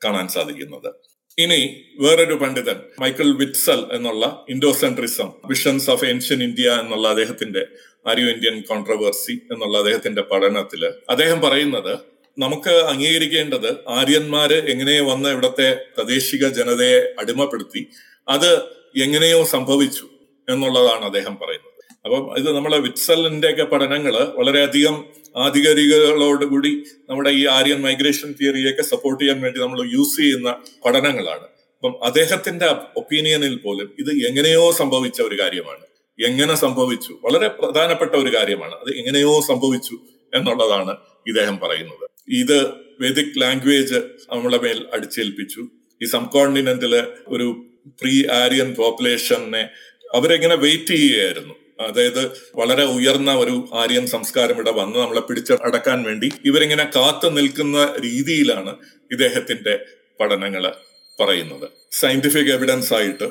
[0.05, 0.91] കാണാൻ സാധിക്കുന്നത്.
[1.39, 1.59] ഇനി
[2.01, 7.62] വേറൊരു പണ്ഡിതൻ മൈക്കിൾ വിറ്റ്സൽ എന്നുള്ള Indocentrism visions of ancient India എന്നുള്ള അദ്ദേഹത്തിന്റെ
[8.07, 11.93] ആര്യോ ഇന്ത്യൻ കോൺട്രവേഴ്സി എന്നുള്ള അദ്ദേഹത്തിന്റെ പഠനത്തിൽ അദ്ദേഹം പറയുന്നത്
[12.39, 17.82] നമുക്ക് അംഗീകരിക്കേണ്ടത് ആര്യന്മാര് എങ്ങനെ വന്ന് ഇവിടത്തെ പ്രാദേശിക ജനതയെ അടിമപ്പെടുത്തി
[18.28, 18.51] അത്
[18.97, 20.07] എങ്ങനെയോ സംഭവിച്ചു
[20.49, 21.76] എന്നുള്ളതാണ് അദ്ദേഹം പറയുന്നത്.
[22.07, 25.04] അപ്പം ഇത് നമ്മളെ വിറ്റ്സലിന്റെ ഒക്കെ പഠനങ്ങൾ വളരെയധികം
[25.36, 31.42] ആധികാരികളോടുകൂടി നമ്മുടെ ഈ ആര്യൻ മൈഗ്രേഷൻ തിയറിയൊക്കെ സപ്പോർട്ട് ചെയ്യാൻ വേണ്ടി നമ്മൾ യൂസ് ചെയ്യുന്ന പഠനങ്ങളാണ്.
[31.76, 35.86] അപ്പം അദ്ദേഹത്തിന്റെ ഒപ്പീനിയനിൽ പോലും ഇത് എങ്ങനെയോ സംഭവിച്ച ഒരു കാര്യമാണ്.
[36.26, 37.18] എങ്ങനെ സംഭവിച്ചു?
[37.24, 38.74] വളരെ പ്രധാനപ്പെട്ട ഒരു കാര്യമാണ്.
[38.74, 39.98] അത് എങ്ങനെയോ സംഭവിച്ചു
[40.34, 40.96] എന്നുള്ളതാണ്
[41.28, 42.11] ഇദ്ദേഹം പറയുന്നത്.
[42.28, 42.66] ഇത്
[43.00, 43.94] വേദിക് ലാംഗ്വേജ്
[44.32, 45.68] നമ്മളെ മേൽ അടിച്ചേൽപ്പിച്ചു.
[46.02, 49.68] ഈ സബ്കോണ്ടിനെന്റിലെ ഒരു പ്രീ ആര്യൻ പോപ്പുലേഷനെ
[50.14, 51.54] അവരെങ്ങനെ വെയിറ്റ് ചെയ്യുകയായിരുന്നു?
[51.79, 58.77] അതായത് വളരെ ഉയർന്ന ഒരു ആര്യൻ സംസ്കാരം ഇവിടെ വന്ന് നമ്മളെ പിടിച്ചടക്കാൻ വേണ്ടി ഇവരിങ്ങനെ കാത്തു നിൽക്കുന്ന രീതിയിലാണ്
[59.12, 59.79] ഇദ്ദേഹത്തിന്റെ
[60.20, 60.74] പഠനങ്ങൾ
[61.20, 61.68] പറയുന്നത്.
[61.93, 63.24] സയന്റിഫിക് എവിഡൻസ് ആയിട്ട്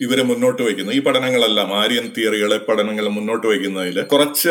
[0.00, 4.48] ഇവരെ മുന്നോട്ട് വയ്ക്കുന്നത് ഈ പഠനങ്ങളെല്ലാം ആര്യൻ തിയറികളെ പഠനങ്ങൾ മുന്നോട്ട് വയ്ക്കുന്നതിൽ കുറച്ച്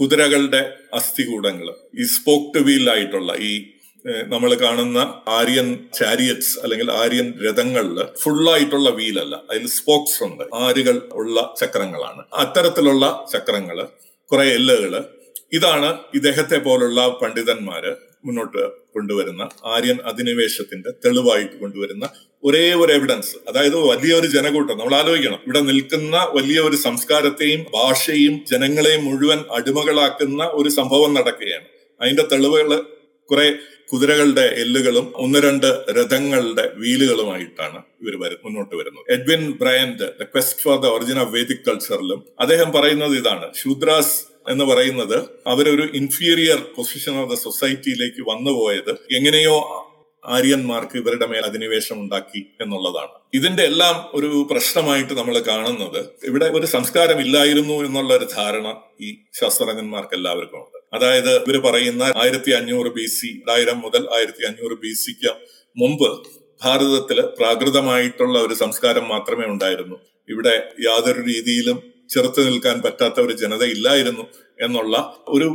[0.00, 1.68] കുതിരകളുടെ അസ്ഥികൂടങ്ങൾ
[2.00, 4.98] ഈ സ്പോക്ട് വീലായിട്ടുള്ള ഈ നമ്മൾ കാണുന്ന
[5.28, 9.42] ആര്യൻ ചാരിയറ്റ്സ് അല്ലെങ്കിൽ ആര്യൻ രഥങ്ങളിൽ ഫുള്ളായിട്ടുള്ള വീലല്ല.
[9.50, 10.44] അതിൽ സ്പോക്സ് ഉണ്ട്.
[10.54, 12.24] ആരുകൾ ഉള്ള ചക്രങ്ങളാണ്.
[12.34, 13.86] അത്തരത്തിലുള്ള ചക്രങ്ങൾ
[14.32, 15.04] കുറെ എല്ലുകൾ
[15.52, 17.94] ഇതാണ് ഇദ്ദേഹത്തെ പോലുള്ള പണ്ഡിതന്മാര്
[18.24, 22.08] മുന്നോട്ട് കൊണ്ടുവരുന്ന ആര്യൻ അധിനിവേശത്തിന്റെ തെളിവായിട്ട് കൊണ്ടുവരുന്ന
[22.44, 24.78] ഒരേ ഒരു എവിഡൻസ് അതായത് വലിയൊരു ജനകൂട്ടം.
[24.78, 25.34] നമ്മൾ ആലോചിക്കണം.
[25.34, 31.64] ഇവിടെ നിൽക്കുന്ന വലിയ ഒരു സംസ്കാരത്തെയും ഭാഷയും ജനങ്ങളെയും മുഴുവൻ അടിമകളാക്കുന്ന ഒരു സംഭവം നടക്കുകയാണ്.
[32.00, 32.82] അതിന്റെ തെളിവുകൾ
[33.30, 33.54] കുറെ
[33.92, 35.66] കുതിരകളുടെ എല്ലുകളും ഒന്ന് രണ്ട്
[35.98, 38.14] രഥങ്ങളുടെ വീലുകളുമായിട്ടാണ് ഇവർ
[38.44, 39.04] മുന്നോട്ട് വരുന്നത്.
[39.16, 43.48] Edwin Bryant the quest for the origin of Vedic കൾച്ചറിലും അദ്ദേഹം പറയുന്നത് ഇതാണ്.
[43.62, 44.16] ശൂദ്രാസ്
[44.48, 49.56] എന്ന് പറയുന്നത് അവരൊരു ഇൻഫീരിയർ പൊസിഷൻ ഓഫ് ദ സൊസൈറ്റിയിലേക്ക് വന്നുപോയത് എങ്ങനെയോ
[50.24, 53.14] ആര്യന്മാർക്ക് ഇവരുടെ മേൽ അധിനിവേശം ഉണ്ടാക്കി എന്നുള്ളതാണ്.
[53.34, 58.68] ഇതിന്റെ എല്ലാം ഒരു പ്രശ്നമായിട്ട് നമ്മൾ കാണുന്നത് ഇവിടെ ഒരു സംസ്കാരം ഇല്ലായിരുന്നു എന്നുള്ള ഒരു ധാരണ
[59.00, 59.10] ഈ
[59.40, 60.79] ശാസ്ത്രജ്ഞന്മാർക്ക് എല്ലാവർക്കും ഉണ്ട്.
[60.92, 65.32] അതായത് ഇവർ പറയുന്ന ആയിരത്തി അഞ്ഞൂറ് ബി സി ആയിരം മുതൽ ആയിരത്തി അഞ്ഞൂറ് ബി സിക്ക്
[65.76, 66.08] മുമ്പ്
[66.62, 69.96] ഭാരതത്തിൽ പ്രാകൃതമായിട്ടുള്ള ഒരു സംസ്കാരം മാത്രമേ ഉണ്ടായിരുന്നു.
[70.28, 71.78] ഇവിടെ യാതൊരു രീതിയിലും
[72.10, 74.24] ചെറുത്തു നിൽക്കാൻ പറ്റാത്ത ഒരു ജനത ഇല്ലായിരുന്നു
[74.60, 74.96] എന്നുള്ള
[75.28, 75.48] ഒരു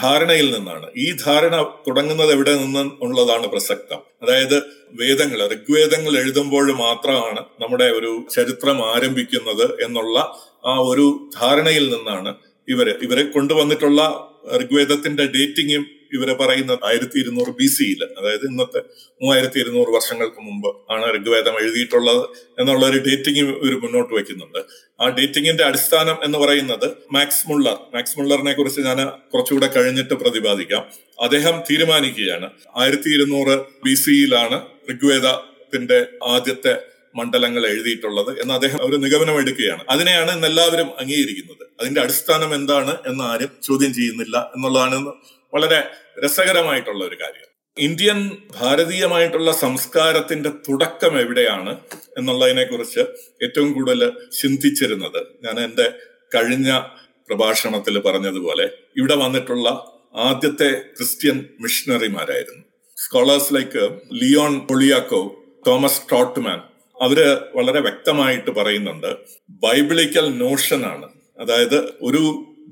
[0.00, 0.86] ധാരണയിൽ നിന്നാണ്.
[0.96, 1.54] ഈ ധാരണ
[1.86, 4.00] തുടങ്ങുന്നത് എവിടെ നിന്ന് ഉള്ളതാണ് പ്രസക്തം.
[4.22, 4.56] അതായത്
[4.94, 10.18] വേദങ്ങൾ ഋഗ്വേദങ്ങൾ എഴുതുമ്പോൾ മാത്രമാണ് നമ്മുടെ ഒരു ചരിത്രം ആരംഭിക്കുന്നത് എന്നുള്ള
[10.66, 11.06] ആ ഒരു
[11.40, 12.30] ധാരണയിൽ നിന്നാണ്
[12.70, 14.02] ഇവർ ഇവരെ കൊണ്ടുവന്നിട്ടുള്ള
[14.60, 18.80] ഋഗ്വേദത്തിന്റെ ഡേറ്റിംഗും ഇവരെ പറയുന്ന ആയിരത്തി ഇരുന്നൂറ് ബി സിയിൽ അതായത് ഇന്നത്തെ
[19.20, 22.22] മൂവായിരത്തി ഇരുന്നൂറ് വർഷങ്ങൾക്ക് മുമ്പ് ആണ് ഋഗ്വേദം എഴുതിയിട്ടുള്ളത്
[22.58, 24.58] എന്നുള്ള ഒരു ഡേറ്റിംഗ് ഇവർ മുന്നോട്ട് വെക്കുന്നുണ്ട്
[25.00, 27.76] ആ ഡേറ്റിംഗിന്റെ അടിസ്ഥാനം എന്ന് പറയുന്നത് മാക്സ് മുള്ളർ.
[27.94, 29.00] മാക്സ് മുള്ളറിനെ കുറിച്ച് ഞാൻ
[29.32, 30.82] കുറച്ചുകൂടെ കഴിഞ്ഞിട്ട് പ്രതിപാദിക്കാം.
[31.22, 34.58] അദ്ദേഹം തീരുമാനിക്കുകയാണ് ആയിരത്തി ഇരുന്നൂറ് ബി സിയിലാണ്
[34.90, 36.74] ഋഗ്വേദത്തിന്റെ ആദ്യത്തെ
[37.16, 39.84] മണ്ഡലങ്ങൾ എഴുതിയിട്ടുള്ളത് എന്ന് അദ്ദേഹം ഒരു നിഗമനം എടുക്കുകയാണ്.
[39.90, 41.66] അതിനെയാണ് ഇന്ന് എല്ലാവരും അംഗീകരിക്കുന്നത്.
[41.80, 45.12] അതിന്റെ അടിസ്ഥാനം എന്താണ് എന്ന് ആരും ചോദ്യം ചെയ്യുന്നില്ല എന്നുള്ളതാണ്
[45.54, 45.82] വളരെ
[46.24, 47.50] രസകരമായിട്ടുള്ള ഒരു കാര്യം.
[47.78, 51.76] ഇന്ത്യൻ ഭാരതീയമായിട്ടുള്ള സംസ്കാരത്തിന്റെ തുടക്കം എവിടെയാണ്
[52.18, 53.00] എന്നുള്ളതിനെ കുറിച്ച്
[53.42, 55.20] ഏറ്റവും കൂടുതൽ ചിന്തിച്ചിരുന്നത്.
[55.44, 55.92] ഞാൻ എന്റെ
[56.34, 56.80] കഴിഞ്ഞ
[57.28, 59.68] പ്രഭാഷണത്തിൽ പറഞ്ഞതുപോലെ ഇവിടെ വന്നിട്ടുള്ള
[60.14, 62.64] ആദ്യത്തെ Christian മിഷണറിമാരായിരുന്നു.
[62.96, 66.60] Scholars like Leon Poliakov Thomas Trautmann
[67.00, 67.18] അവർ
[67.54, 69.16] വളരെ വ്യക്തമായിട്ട് പറയുന്നുണ്ട്.
[69.50, 71.08] ബൈബിളിക്കൽ നോഷനാണ്
[71.40, 72.22] അതായത് ഒരു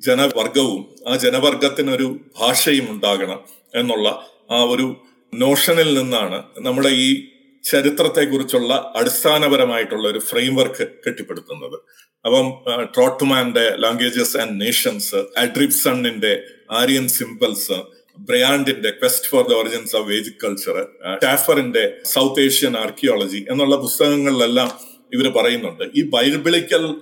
[0.07, 3.41] ജനവർഗവും ആ ജനവർഗത്തിനൊരു ഭാഷയും ഉണ്ടാകണം
[3.75, 4.09] എന്നുള്ള
[4.51, 4.97] ആ ഒരു
[5.35, 7.29] നോഷനിൽ നിന്നാണ് നമ്മുടെ ഈ
[7.65, 11.81] ചരിത്രത്തെക്കുറിച്ചുള്ള അടിസ്ഥാനപരമായിട്ടുള്ള ഒരു ഫ്രെയിംവർക്ക് കെട്ടിപ്പടുത്തുന്നത്.
[12.27, 12.47] അപ്പം
[12.85, 17.79] ട്രോട്ട്മാന്റെ ലാംഗ്വേജസ് ആൻഡ് നേഷൻസ് അഡ്രിപ്സണിന്റെ Aryan symbols
[18.19, 20.87] ബ്രയാൻഡിന്റെ quest for the origins of Vedic culture
[21.25, 24.71] ടാഫറിന്റെ South Asian archaeology എന്നുള്ള പുസ്തകങ്ങളിലെല്ലാം
[25.15, 25.85] ഇവർ പറയുന്നുണ്ട്.
[25.95, 26.95] ഈ ബൈബിളിക്കൽ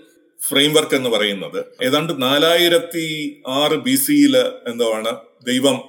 [0.48, 3.06] ഫ്രെയിംവർക്ക് എന്ന് പറയുന്നത് ഏതാണ്ട് നാലായിരത്തി
[3.46, 5.80] ആറ് ബി സിയിൽ എന്താണ് ദൈവം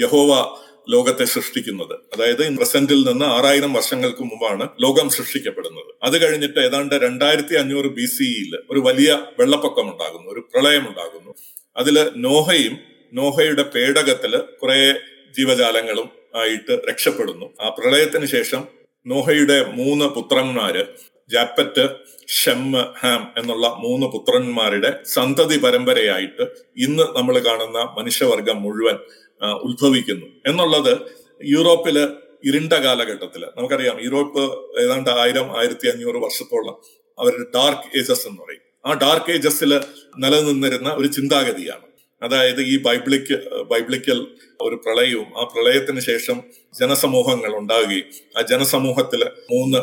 [0.00, 0.56] യഹോവ
[0.88, 1.94] ലോകത്തെ സൃഷ്ടിക്കുന്നത്.
[2.14, 5.94] അതായത് പ്രസന്റിൽ നിന്ന് ആറായിരം വർഷങ്ങൾക്ക് മുമ്പാണ് ലോകം സൃഷ്ടിക്കപ്പെടുന്നത്.
[6.02, 11.34] അത് കഴിഞ്ഞിട്ട് ഏതാണ്ട് രണ്ടായിരത്തി അഞ്ഞൂറ് ബി സിയിൽ ഒരു വലിയ വെള്ളപ്പൊക്കം ഉണ്ടാകുന്നു ഒരു പ്രളയം ഉണ്ടാകുന്നു
[11.76, 14.92] അതിൽ നോഹയും നോഹയുടെ പേടകത്തിൽ കുറെ
[15.38, 17.46] ജീവജാലങ്ങളും ആയിട്ട് രക്ഷപ്പെടുന്നു.
[17.60, 18.64] ആ പ്രളയത്തിന് ശേഷം
[19.06, 20.84] നോഹയുടെ മൂന്ന് പുത്രന്മാര്
[21.30, 21.88] ജാപ്പറ്റ്
[22.28, 26.42] ഷെമ്മ് ഹാം എന്നുള്ള മൂന്ന് പുത്രന്മാരുടെ സന്തതി പരമ്പരയായിട്ട്
[26.76, 28.96] ഇന്ന് നമ്മൾ കാണുന്ന മനുഷ്യവർഗം മുഴുവൻ
[29.42, 30.26] ഉത്ഭവിക്കുന്നു.
[30.46, 30.98] എന്നുള്ളത്
[31.44, 32.08] യൂറോപ്പിൽ
[32.44, 34.40] ഇരുണ്ട കാലഘട്ടത്തിൽ നമുക്കറിയാം യൂറോപ്പ്
[34.80, 38.60] ഏതാണ്ട് ആയിരം ആയിരത്തി അഞ്ഞൂറ് വർഷത്തോളം അവരുടെ ഡാർക്ക് ഏജസ് എന്ന് പറയും.
[38.86, 39.80] ആ ഡാർക്ക് ഏജസിൽ
[40.16, 41.95] നിലനിന്നിരുന്ന ഒരു ചിന്താഗതിയാണ്.
[42.22, 43.36] അതായത് ഈ ബൈബിളിക്ക്
[43.70, 44.18] ബൈബിളിക്കൽ
[44.60, 46.36] ഒരു പ്രളയവും ആ പ്രളയത്തിന് ശേഷം
[46.74, 48.08] ജനസമൂഹങ്ങൾ ഉണ്ടാവുകയും
[48.38, 49.80] ആ ജനസമൂഹത്തിൽ മൂന്ന്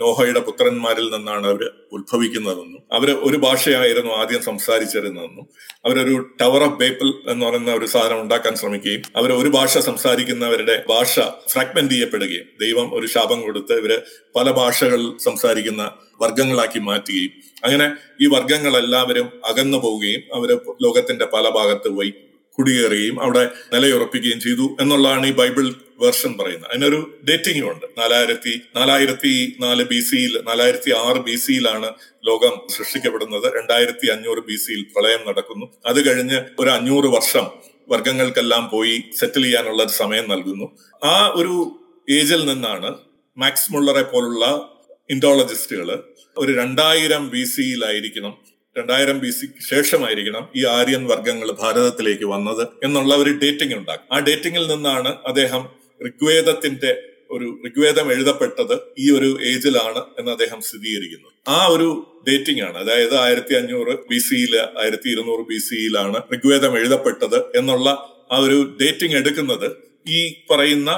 [0.00, 1.62] നോഹയുടെ പുത്രന്മാരിൽ നിന്നാണ് അവർ
[1.92, 5.44] ഉത്ഭവിക്കുന്നതെന്നും അവർ ഒരു ഭാഷയായിരുന്നു ആദ്യം സംസാരിച്ചിരുന്നതെന്നും
[5.84, 11.14] അവരൊരു ടവർ ഓഫ് ബേപ്പിൾ എന്ന് പറയുന്ന ഒരു സാധനം ഉണ്ടാക്കാൻ ശ്രമിക്കുകയും അവർ ഒരു ഭാഷ സംസാരിക്കുന്നവരുടെ ഭാഷ
[11.50, 13.94] ഫ്രാഗ്മെന്റ് ചെയ്യപ്പെടുകയും ദൈവം ഒരു ശാപം കൊടുത്ത് ഇവർ
[14.36, 15.84] പല ഭാഷകൾ സംസാരിക്കുന്ന
[16.20, 17.30] വർഗങ്ങളാക്കി മാറ്റുകയും
[17.64, 22.14] അങ്ങനെ ഈ വർഗങ്ങളെല്ലാവരും അകന്നു പോവുകയും അവർ ലോകത്തിന്റെ പല ഭാഗത്ത് പോയി
[22.58, 26.70] കുടിയേറുകയും അവിടെ നിലയുറപ്പിക്കുകയും ചെയ്തു എന്നുള്ളതാണ് ഈ ബൈബിൾ വേർഷൻ പറയുന്നത്.
[26.70, 27.86] അതിനൊരു ഡേറ്റിംഗും ഉണ്ട്.
[27.98, 31.86] നാലായിരത്തി നാലായിരത്തി നാല് ബി സിയിൽ നാലായിരത്തി ആറ് ബി സിയിലാണ്
[32.26, 33.52] ലോകം സൃഷ്ടിക്കപ്പെടുന്നത്.
[33.56, 35.66] രണ്ടായിരത്തി അഞ്ഞൂറ് ബി സിയിൽ പ്രളയം നടക്കുന്നു.
[35.86, 37.46] അത് കഴിഞ്ഞ് ഒരു അഞ്ഞൂറ് വർഷം
[37.88, 40.78] വർഗങ്ങൾക്കെല്ലാം പോയി സെറ്റിൽ ചെയ്യാനുള്ള ഒരു സമയം നൽകുന്നു.
[41.04, 42.94] ആ ഒരു ഏജിൽ നിന്നാണ്
[43.38, 44.68] മാക്സ് മുള്ളറെ പോലുള്ള
[45.10, 45.88] ഇൻഡോളജിസ്റ്റുകൾ
[46.36, 48.34] ഒരു രണ്ടായിരം ബി സിയിലായിരിക്കണം
[48.76, 54.08] രണ്ടായിരം ബി സിക്ക് ശേഷമായിരിക്കണം ഈ ആര്യൻ വർഗങ്ങൾ ഭാരതത്തിലേക്ക് വന്നത് എന്നുള്ള ഒരു ഡേറ്റിംഗ് ഉണ്ടാക്കും.
[54.12, 55.62] ആ ഡേറ്റിംഗിൽ നിന്നാണ് അദ്ദേഹം
[56.00, 56.90] ഋഗ്വേദത്തിന്റെ
[57.30, 61.28] ഒരു ഋഗ്വേദം എഴുതപ്പെട്ടത് ഈ ഒരു ഏജിലാണ് എന്ന് അദ്ദേഹം സ്ഥിരീകരിക്കുന്നു.
[61.48, 61.88] ആ ഒരു
[62.28, 67.88] ഡേറ്റിംഗ് ആണ് അതായത് ആയിരത്തി അഞ്ഞൂറ് ബി സിയിൽ ആയിരത്തി ഇരുന്നൂറ് ബി സിയിലാണ് ഋഗ്വേദം എഴുതപ്പെട്ടത് എന്നുള്ള
[68.32, 69.68] ആ ഒരു ഡേറ്റിംഗ് എടുക്കുന്നത്
[70.08, 70.90] ഈ പറയുന്ന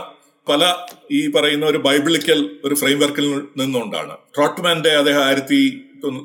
[0.49, 0.63] പല
[1.11, 3.27] ഈ പറയുന്ന ഒരു ബൈബിളിക്കൽ ഒരു ഫ്രെയിംവർക്കിൽ
[3.61, 4.15] നിന്നുകൊണ്ടാണ്.
[4.35, 5.61] ട്രോട്ട്മാന്റെ അദ്ദേഹം ആയിരത്തി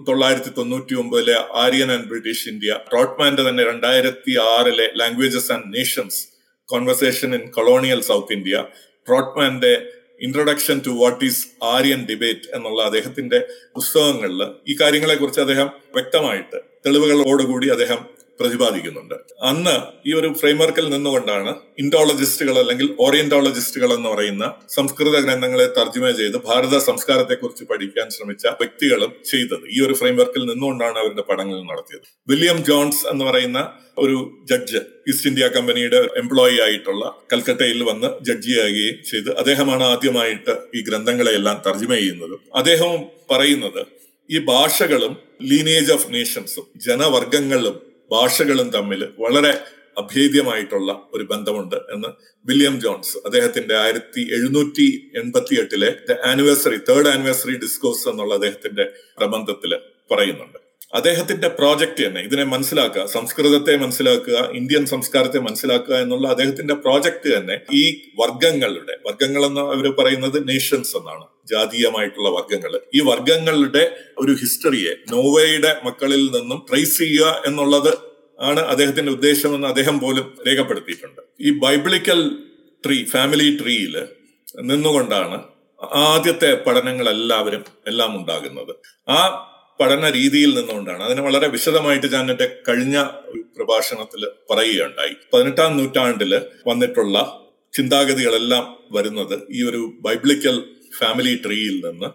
[0.08, 2.72] തൊള്ളായിരത്തി തൊണ്ണൂറ്റി ഒമ്പതിലെ ആര്യൻ ആൻഡ് ബ്രിട്ടീഷ് ഇന്ത്യ.
[2.92, 6.20] ട്രോട്ട്മാന്റെ തന്നെ രണ്ടായിരത്തി ആറിലെ languages and nations
[6.70, 8.58] conversation in colonial South India
[9.08, 9.74] ട്രോട്ട്മാന്റെ
[10.22, 13.40] introduction to what is Aryan debate എന്നുള്ള അദ്ദേഹത്തിന്റെ
[13.76, 18.02] പുസ്തകങ്ങളിൽ ഈ കാര്യങ്ങളെ കുറിച്ച് അദ്ദേഹം വ്യക്തമായിട്ട് തെളിവുകളോടുകൂടി അദ്ദേഹം
[18.42, 19.16] പ്രതിപാദിക്കുന്നുണ്ട്.
[19.44, 19.76] അന്ന്
[20.10, 27.64] ഈ ഒരു ഫ്രെയിംവർക്കിൽ നിന്നുകൊണ്ടാണ് ഇൻഡോളജിസ്റ്റുകൾ അല്ലെങ്കിൽ ഓറിയന്റോളജിസ്റ്റുകൾ എന്ന് പറയുന്ന സംസ്കൃത ഗ്രന്ഥങ്ങളെ തർജമ ചെയ്ത് ഭാരത സംസ്കാരത്തെക്കുറിച്ച്
[27.72, 29.66] പഠിക്കാൻ ശ്രമിച്ച വ്യക്തികളും ചെയ്തത്.
[29.76, 32.06] ഈ ഒരു ഫ്രെയിംവർക്കിൽ നിന്നുകൊണ്ടാണ് അവരുടെ പഠനങ്ങൾ നടത്തിയത്.
[32.28, 33.62] വില്യം ജോൺസ് എന്ന് പറയുന്ന
[33.98, 34.18] ഒരു
[34.52, 34.80] ജഡ്ജ്
[35.10, 42.36] ഈസ്റ്റ് ഇന്ത്യ കമ്പനിയുടെ എംപ്ലോയി ആയിട്ടുള്ള കൽക്കട്ടയിൽ വന്ന് ജഡ്ജിയാകുകയും ചെയ്ത് അദ്ദേഹമാണ് ആദ്യമായിട്ട് ഈ ഗ്രന്ഥങ്ങളെല്ലാം തർജമ ചെയ്യുന്നത്.
[42.56, 43.82] അദ്ദേഹവും പറയുന്നത്
[44.30, 49.54] ഈ ഭാഷകളും ലീനേജ് ഓഫ് നേഷൻസും ജനവർഗങ്ങളും ഭാഷകളും തമ്മിൽ വളരെ
[49.98, 52.10] അഭേദ്യമായിട്ടുള്ള ഒരു ബന്ധമുണ്ട് എന്ന്
[52.46, 54.88] വില്യം ജോൺസ് അദ്ദേഹത്തിന്റെ ആയിരത്തി എഴുന്നൂറ്റി
[55.22, 55.90] എൺപത്തി എട്ടിലെ
[56.24, 58.86] ആനിവേഴ്സറി തേർഡ് ആനിവേഴ്സറി ഡിസ്കോസ് എന്നുള്ള അദ്ദേഹത്തിന്റെ
[59.18, 59.74] പ്രബന്ധത്തിൽ
[60.12, 60.61] പറയുന്നുണ്ട്.
[60.94, 67.84] അദ്ദേഹത്തിന്റെ പ്രോജക്റ്റ് തന്നെ ഇതിനെ മനസ്സിലാക്കുക സംസ്കൃതത്തെ മനസ്സിലാക്കുക ഇന്ത്യൻ സംസ്കാരത്തെ മനസ്സിലാക്കുക എന്നുള്ള അദ്ദേഹത്തിന്റെ പ്രോജക്റ്റ് തന്നെ ഈ
[68.20, 73.84] വർഗങ്ങളുടെ വർഗങ്ങൾ എന്ന് അവർ പറയുന്നത് നേഷൻസ് എന്നാണ് ജാതീയമായിട്ടുള്ള വർഗങ്ങൾ ഈ വർഗങ്ങളുടെ
[74.18, 77.92] ഒരു ഹിസ്റ്ററിയെ നോവയുടെ മക്കളിൽ നിന്നും ട്രേസ് ചെയ്യുക എന്നുള്ളത്
[78.40, 81.22] ആണ് അദ്ദേഹത്തിന്റെ ഉദ്ദേശമെന്ന് അദ്ദേഹം പോലും രേഖപ്പെടുത്തിയിട്ടുണ്ട്.
[81.42, 82.20] ഈ ബൈബിളിക്കൽ
[82.84, 83.96] ട്രീ ഫാമിലി ട്രീയിൽ
[84.62, 85.38] നിന്നുകൊണ്ടാണ്
[86.06, 88.74] ആദ്യത്തെ പഠനങ്ങൾ എല്ലാവരും എല്ലാം ഉണ്ടാകുന്നത്.
[89.08, 89.20] ആ
[89.82, 91.04] പഠന രീതിയിൽ നിന്നുകൊണ്ടാണ്.
[91.04, 93.04] അതിന് വളരെ വിശദമായിട്ട് ഞാൻ എന്റെ കഴിഞ്ഞ
[93.58, 95.14] പ്രഭാഷണത്തിൽ പറയുകയുണ്ടായി.
[95.34, 97.38] പതിനെട്ടാം നൂറ്റാണ്ടിൽ വന്നിട്ടുള്ള
[97.74, 100.64] ചിന്താഗതികളെല്ലാം വരുന്നത് ഈ ഒരു ബൈബിളിക്കൽ
[101.00, 102.06] ഫാമിലി ട്രീയിൽ നിന്ന്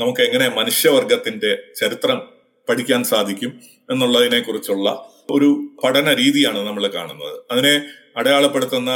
[0.00, 2.33] നമുക്ക് എങ്ങനെ മനുഷ്യവർഗത്തിന്റെ ചരിത്രം
[2.68, 3.52] പഠിക്കാൻ സാധിക്കും
[3.90, 4.88] എന്നുള്ളതിനെ കുറിച്ചുള്ള
[5.30, 5.48] ഒരു
[5.84, 7.36] പഠന രീതിയാണ് നമ്മൾ കാണുന്നത്.
[7.50, 7.74] അതിനെ
[8.16, 8.90] അടയാളപ്പെടുത്തുന്ന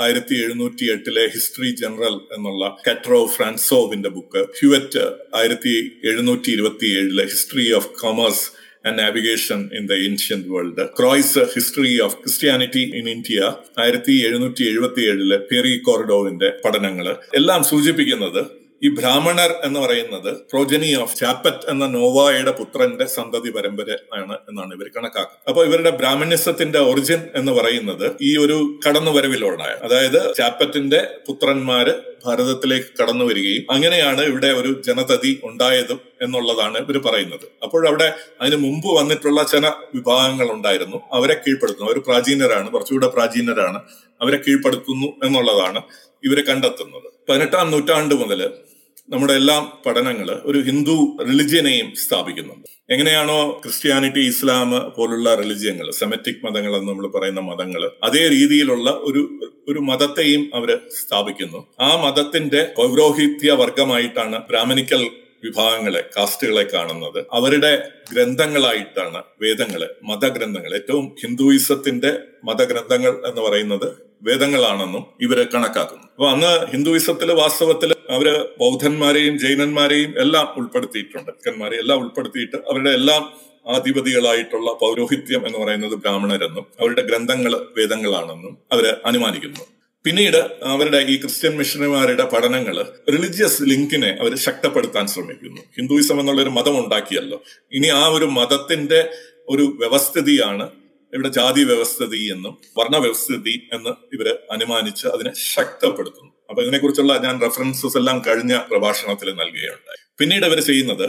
[0.00, 5.04] ആയിരത്തി എഴുന്നൂറ്റി എട്ടിലെ ഹിസ്റ്ററി ജനറൽ എന്നുള്ള കെട്രോ ഫ്രാൻസോവിന്റെ ബുക്ക് ഹ്യുവറ്റ്
[5.34, 8.44] ആയിരത്തി എഴുന്നൂറ്റി ഇരുപത്തി ഏഴിലെ history of commerce
[8.86, 13.38] and navigation in the ancient world Croze history of Christianity in India
[13.78, 18.42] ആയിരത്തി എഴുന്നൂറ്റി എഴുപത്തി ഏഴിലെ പെറി കോറിഡോവിന്റെ പഠനങ്ങൾ എല്ലാം സൂചിപ്പിക്കുന്നത്
[18.84, 24.88] ഈ ബ്രാഹ്മണർ എന്ന് പറയുന്നത് പ്രോജനി ഓഫ് ചാപ്പറ്റ് എന്ന നോവായുടെ പുത്രന്റെ സന്തതി പരമ്പര ആണ് എന്നാണ് ഇവർ
[24.96, 25.48] കണക്കാക്കുന്നത്.
[25.48, 31.94] അപ്പൊ ഇവരുടെ ബ്രാഹ്മണ്യസത്തിന്റെ ഒറിജിൻ എന്ന് പറയുന്നത് ഈ ഒരു കടന്നുവരവിലുണ്ടായ അതായത് ചാപ്പറ്റിന്റെ പുത്രന്മാര്
[32.26, 37.46] ഭാരതത്തിലേക്ക് കടന്നു വരികയും അങ്ങനെയാണ് ഇവിടെ ഒരു ജനതതി ഉണ്ടായതും എന്നുള്ളതാണ് ഇവർ പറയുന്നത്.
[37.62, 41.00] അപ്പോഴവിടെ അതിന് മുമ്പ് വന്നിട്ടുള്ള ചില വിഭാഗങ്ങൾ ഉണ്ടായിരുന്നു.
[41.12, 41.90] അവരെ കീഴ്പ്പെടുത്തുന്നു.
[41.90, 43.80] അവർ പ്രാചീനരാണ് കുറച്ചുകൂടെ പ്രാചീനരാണ്.
[44.22, 45.82] അവരെ കീഴ്പ്പെടുത്തുന്നു എന്നുള്ളതാണ്
[46.24, 47.08] ഇവരെ കണ്ടെത്തുന്നത്.
[47.28, 48.67] പതിനെട്ടാം നൂറ്റാണ്ട് മുതൽ
[49.10, 52.66] നമ്മുടെ എല്ലാ പഠനങ്ങൾ ഒരു ഹിന്ദു റിലിജിയനെയും സ്ഥാപിക്കുന്നുണ്ട്.
[52.90, 59.22] എങ്ങനെയാണോ ക്രിസ്ത്യാനിറ്റി ഇസ്ലാം പോലുള്ള റിലിജിയങ്ങൾ സെമറ്റിക് മതങ്ങൾ എന്ന് നമ്മൾ പറയുന്ന മതങ്ങൾ അതേ രീതിയിലുള്ള ഒരു
[59.68, 61.66] ഒരു മതത്തെയും അവർ സ്ഥാപിക്കുന്നു.
[61.80, 65.02] ആ മതത്തിന്റെ പൗരോഹിത്യ വർഗമായിട്ടാണ് ബ്രാഹ്മണിക്കൽ
[65.44, 67.26] വിഭാഗങ്ങളെ കാസ്റ്റുകളെ കാണുന്നത്.
[67.32, 67.72] അവരുടെ
[68.12, 76.02] ഗ്രന്ഥങ്ങളായിട്ടാണ് വേദങ്ങൾ മതഗ്രന്ഥങ്ങൾ ഏറ്റവും ഹിന്ദുയിസത്തിന്റെ മതഗ്രന്ഥങ്ങൾ എന്ന് പറയുന്നത് വേദങ്ങളാണെന്നും ഇവരെ കണക്കാക്കുന്നു.
[76.02, 81.30] അപ്പൊ അന്ന് ഹിന്ദുയിസത്തിൽ വാസ്തവത്തിൽ അവർ ബൗദ്ധന്മാരെയും ജൈനന്മാരെയും എല്ലാം ഉൾപ്പെടുത്തിയിട്ടുണ്ട്.
[81.30, 83.32] ക്കന്മാരെ എല്ലാം ഉൾപ്പെടുത്തിയിട്ട് അവരുടെ എല്ലാം
[83.68, 89.60] ആധിപതികളായിട്ടുള്ള പൗരോഹിത്യം എന്ന് പറയുന്നത് ബ്രാഹ്മണരെന്നും അവരുടെ ഗ്രന്ഥങ്ങൾ വേദങ്ങളാണെന്നും അവർ അനുമാനിക്കുന്നു.
[90.04, 92.76] പിന്നീട് അവരുടെ ഈ ക്രിസ്ത്യൻ മിഷനറിമാരുടെ പഠനങ്ങൾ
[93.10, 95.62] റിലിജിയസ് ലിങ്കിനെ അവർ ശക്തപ്പെടുത്താൻ ശ്രമിക്കുന്നു.
[95.76, 97.42] ഹിന്ദുയിസം എന്നുള്ള ഒരു മതം ഉണ്ടാക്കിയല്ലോ
[97.72, 99.08] ഇനി ആ ഒരു മതത്തിന്റെ
[99.48, 100.70] ഒരു വ്യവസ്ഥിതിയാണ്
[101.14, 106.32] ഇവിടെ ജാതി വ്യവസ്ഥിതി എന്നും വർണ വ്യവസ്ഥിതി എന്ന് ഇവർ അനുമാനിച്ച് അതിനെ ശക്തപ്പെടുത്തുന്നു.
[106.50, 110.00] അപ്പൊ ഇതിനെക്കുറിച്ചുള്ള ഞാൻ റെഫറൻസസ് എല്ലാം കഴിഞ്ഞ പ്രഭാഷണത്തിൽ നൽകുകയുണ്ടായി.
[110.18, 111.06] പിന്നീട് ഇവർ ചെയ്യുന്നത്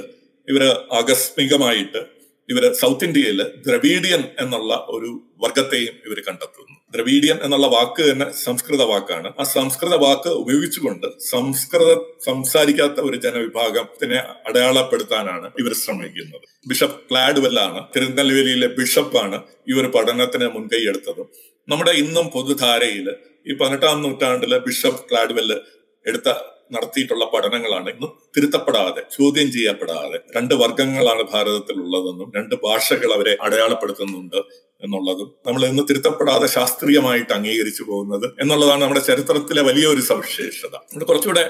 [0.48, 2.19] ഇവർ ആകസ്മികമായിട്ട്
[2.50, 5.10] ഇവർ സൗത്ത് ഇന്ത്യയിൽ ദ്രവീഡിയൻ എന്നുള്ള ഒരു
[5.44, 6.76] വർഗത്തെയും ഇവർ കണ്ടെത്തുന്നു.
[6.96, 9.34] ദ്രവീഡിയൻ എന്നുള്ള വാക്ക് തന്നെ സംസ്കൃത വാക്കാണ്.
[9.40, 11.92] ആ സംസ്കൃത വാക്ക് ഉപയോഗിച്ചുകൊണ്ട് സംസ്കൃത
[12.26, 16.42] സംസാരിക്കാത്ത ഒരു ജനവിഭാഗത്തിനെ അടയാളപ്പെടുത്താനാണ് ഇവർ ശ്രമിക്കുന്നത്.
[16.68, 19.40] ബിഷപ്പ് ക്ലാഡ്വെല്ലാണ് തിരുനെൽവേലിയിലെ ബിഷപ്പാണ്
[19.70, 21.28] ഈ ഒരു പഠനത്തിന് മുൻകൈ എടുത്തതും.
[21.70, 23.10] നമ്മുടെ ഇന്നും പൊതുധാരയിൽ
[23.48, 25.58] ഈ പതിനെട്ടാം നൂറ്റാണ്ടിലെ ബിഷപ്പ് ക്ലാഡ്വെല്ല്
[26.06, 26.30] എടുത്ത
[26.72, 34.40] നടത്തിയിട്ടുള്ള പഠനങ്ങളാണ് ഇന്നും തിരുത്തപ്പെടാതെ ചോദ്യം ചെയ്യപ്പെടാതെ രണ്ട് വർഗങ്ങളാണ് ഭാരതത്തിൽ ഉള്ളതെന്നും രണ്ട് ഭാഷകൾ അവരെ അടയാളപ്പെടുത്തുന്നുണ്ട്
[34.84, 40.74] എന്നുള്ളതും നമ്മൾ ഇന്ന് തിരുത്തപ്പെടാതെ ശാസ്ത്രീയമായിട്ട് അംഗീകരിച്ചു പോകുന്നത് എന്നുള്ളതാണ് നമ്മുടെ ചരിത്രത്തിലെ വലിയൊരു സവിശേഷത.
[40.92, 41.46] നമ്മൾ കുറച്ചുകൂടെ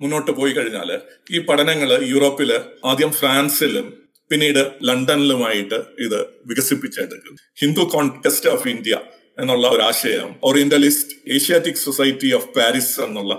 [0.00, 0.90] മുന്നോട്ട് പോയി കഴിഞ്ഞാൽ
[1.30, 2.50] ഈ പഠനങ്ങൾ യൂറോപ്പിൽ
[2.84, 3.86] ആദ്യം ഫ്രാൻസിലും
[4.30, 8.94] പിന്നീട് ലണ്ടനിലുമായിട്ട് ഇത് വികസിപ്പിച്ചെടുക്കും ഹിന്ദു കോൺടെസ്റ്റ് ഓഫ് ഇന്ത്യ
[9.38, 13.34] എന്നുള്ള ഒരു ആശയം orientalist Asiatic society of Paris എന്നുള്ള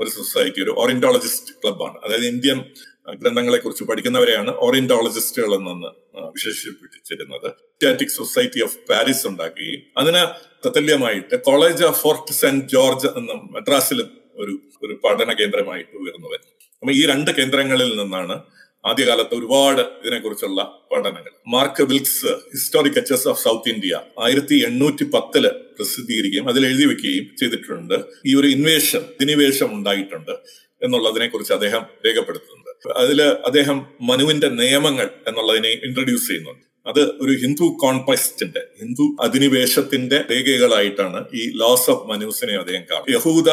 [0.00, 2.58] ഒരു സൊസൈറ്റി ഒരു ഓറിയന്റോളജിസ്റ്റ് ക്ലബ്ബാണ് അതായത് ഇന്ത്യൻ
[3.20, 5.90] ഗ്രന്ഥങ്ങളെ കുറിച്ച് പഠിക്കുന്നവരെയാണ് ഓറിയന്റോളജിസ്റ്റുകൾ എന്നൊന്ന്
[6.34, 7.48] വിശേഷിപ്പിച്ചിരുന്നത്.
[7.74, 10.22] സ്റ്റാറ്റിക് സൊസൈറ്റി ഓഫ് പാരീസ് ഉണ്ടാക്കുകയും അതിന്
[10.64, 14.08] തത്തുല്യമായിട്ട് college of Fort Saint George എന്ന മദ്രാസിലും
[14.42, 16.52] ഒരു ഒരു പഠന കേന്ദ്രമായിട്ട് ഉയർന്നു വരുന്നു.
[16.82, 18.36] അപ്പൊ ഈ രണ്ട് കേന്ദ്രങ്ങളിൽ നിന്നാണ്
[18.84, 21.32] ആദ്യകാലത്ത് ഒരുപാട് ഇതിനെക്കുറിച്ചുള്ള പഠനങ്ങൾ.
[21.48, 28.04] മാർക്ക് വിൽക്സ് ഹിസ്റ്റോറിക് എച്ചസ് ഓഫ് സൗത്ത് ഇന്ത്യ ആയിരത്തി എണ്ണൂറ്റി പത്തിൽ പ്രസിദ്ധീകരിക്കുകയും അതിൽ എഴുതി വെക്കുകയും ചെയ്തിട്ടുണ്ട്.
[28.26, 30.30] ഈ ഒരു ഇൻവേഷൻ അധിനിവേശം ഉണ്ടായിട്ടുണ്ട്
[30.84, 32.92] എന്നുള്ളതിനെ കുറിച്ച് അദ്ദേഹം രേഖപ്പെടുത്തുന്നുണ്ട്.
[32.96, 36.64] അതിൽ അദ്ദേഹം മനുവിന്റെ നിയമങ്ങൾ എന്നുള്ളതിനെ ഇൻട്രൊഡ്യൂസ് ചെയ്യുന്നുണ്ട്.
[36.86, 43.12] അത് ഒരു ഹിന്ദു കോൺപെസ്റ്റിന്റെ ഹിന്ദു അധിനിവേശത്തിന്റെ രേഖകളായിട്ടാണ് ഈ ലോസ് ഓഫ് മനൂസിനെ അദ്ദേഹം കാണുന്നത്.
[43.14, 43.50] യഹൂദ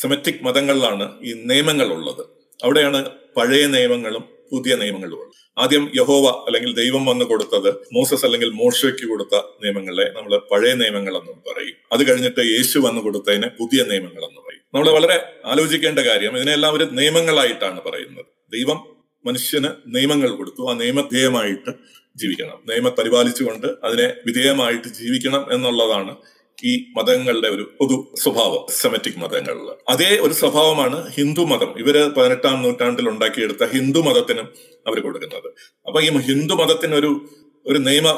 [0.00, 2.24] സെമറ്റിക് മതങ്ങളിലാണ് ഈ നിയമങ്ങൾ ഉള്ളത്
[2.64, 9.08] അവിടെയാണ് പഴയ നിയമങ്ങളും പുതിയ നിയമങ്ങളും ഉള്ളത് ആദ്യം യഹോവ അല്ലെങ്കിൽ ദൈവം വന്ന് കൊടുത്തത് മോസസ് അല്ലെങ്കിൽ മോഷയ്ക്ക്
[9.08, 11.74] കൊടുത്ത നിയമങ്ങളെ നമ്മൾ പഴയ നിയമങ്ങൾ എന്ന് പറയും.
[11.92, 14.62] അത് കഴിഞ്ഞിട്ട് യേശു വന്ന് കൊടുത്തതിനെ പുതിയ നിയമങ്ങൾ എന്ന് പറയും.
[14.74, 18.24] നമ്മൾ വളരെ ആലോചിക്കേണ്ട കാര്യം ഇതിനെല്ലാം ഒരു നിയമങ്ങളായിട്ടാണ് പറയുന്നത്.
[18.52, 18.96] ദൈവം
[19.26, 20.70] മനുഷ്യന് നിയമങ്ങൾ കൊടുത്തു.
[20.70, 21.70] ആ നിയമധേയമായിട്ട്
[22.16, 22.58] ജീവിക്കണം.
[22.68, 26.16] നിയമം പരിപാലിച്ചുകൊണ്ട് അതിനെ വിധേയമായിട്ട് ജീവിക്കണം എന്നുള്ളതാണ്
[26.64, 31.78] ഈ മതങ്ങളുടെ ഒരു പൊതു സ്വഭാവം സെമറ്റിക് മതങ്ങളിൽ അതേ ഒരു സ്വഭാവമാണ് ഹിന്ദു മതം.
[31.78, 34.48] ഇവർ പതിനെട്ടാം നൂറ്റാണ്ടിൽ ഉണ്ടാക്കിയെടുത്ത ഹിന്ദു മതത്തിനും
[34.86, 35.46] അവർ കൊടുക്കുന്നത്.
[35.86, 37.28] അപ്പൊ ഈ ഹിന്ദു മതത്തിന് ഒരു
[37.66, 38.16] ഒരു നിയമം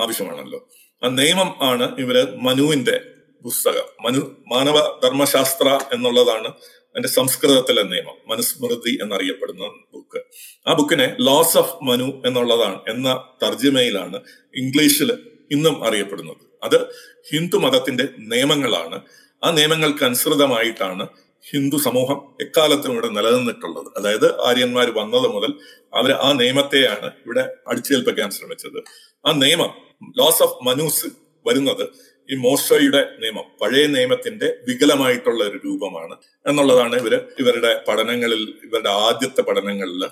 [0.00, 0.68] ആവശ്യമാണല്ലോ.
[1.04, 3.00] ആ നിയമം ആണ് ഇവർ മനുവിന്റെ
[3.42, 4.02] പുസ്തകം.
[4.04, 8.14] മനു മാനവ ധർമ്മശാസ്ത്ര എന്നുള്ളതാണ് അതിന്റെ സംസ്കൃതത്തിലെ നിയമം.
[8.28, 9.64] മനുസ്മൃതി എന്നറിയപ്പെടുന്ന
[9.94, 10.22] ബുക്ക്.
[10.68, 14.20] ആ ബുക്കിനെ ലോസ് ഓഫ് മനു എന്നുള്ളതാണ് എന്ന തർജമയിലാണ്
[14.54, 15.12] ഇംഗ്ലീഷിൽ
[15.50, 16.47] ഇന്നും അറിയപ്പെടുന്നത്.
[16.62, 16.78] അത്
[17.30, 19.02] ഹിന്ദു മതത്തിന്റെ നിയമങ്ങളാണ്.
[19.44, 21.06] ആ നിയമങ്ങൾക്ക് അനുസൃതമായിട്ടാണ്
[21.50, 23.86] ഹിന്ദു സമൂഹം എക്കാലത്തും ഇവിടെ നിലനിന്നിട്ടുള്ളത്.
[23.96, 25.52] അതായത് ആര്യന്മാർ വന്നത് മുതൽ
[25.94, 28.78] അവർ ആ നിയമത്തെയാണ് ഇവിടെ അടിച്ചേൽപ്പിക്കാൻ ശ്രമിച്ചത്.
[29.26, 29.70] ആ നിയമം
[30.18, 31.06] ലോസ് ഓഫ് മനൂസ്
[31.46, 31.84] വരുന്നത്
[32.30, 40.04] ഈ മോശയുടെ നിയമം പഴയ നിയമത്തിന്റെ വികലമായിട്ടുള്ള ഒരു രൂപമാണ് എന്നുള്ളതാണ് ഇവർ ഇവരുടെ പഠനങ്ങളിൽ ഇവരുടെ ആദ്യത്തെ പഠനങ്ങളിൽ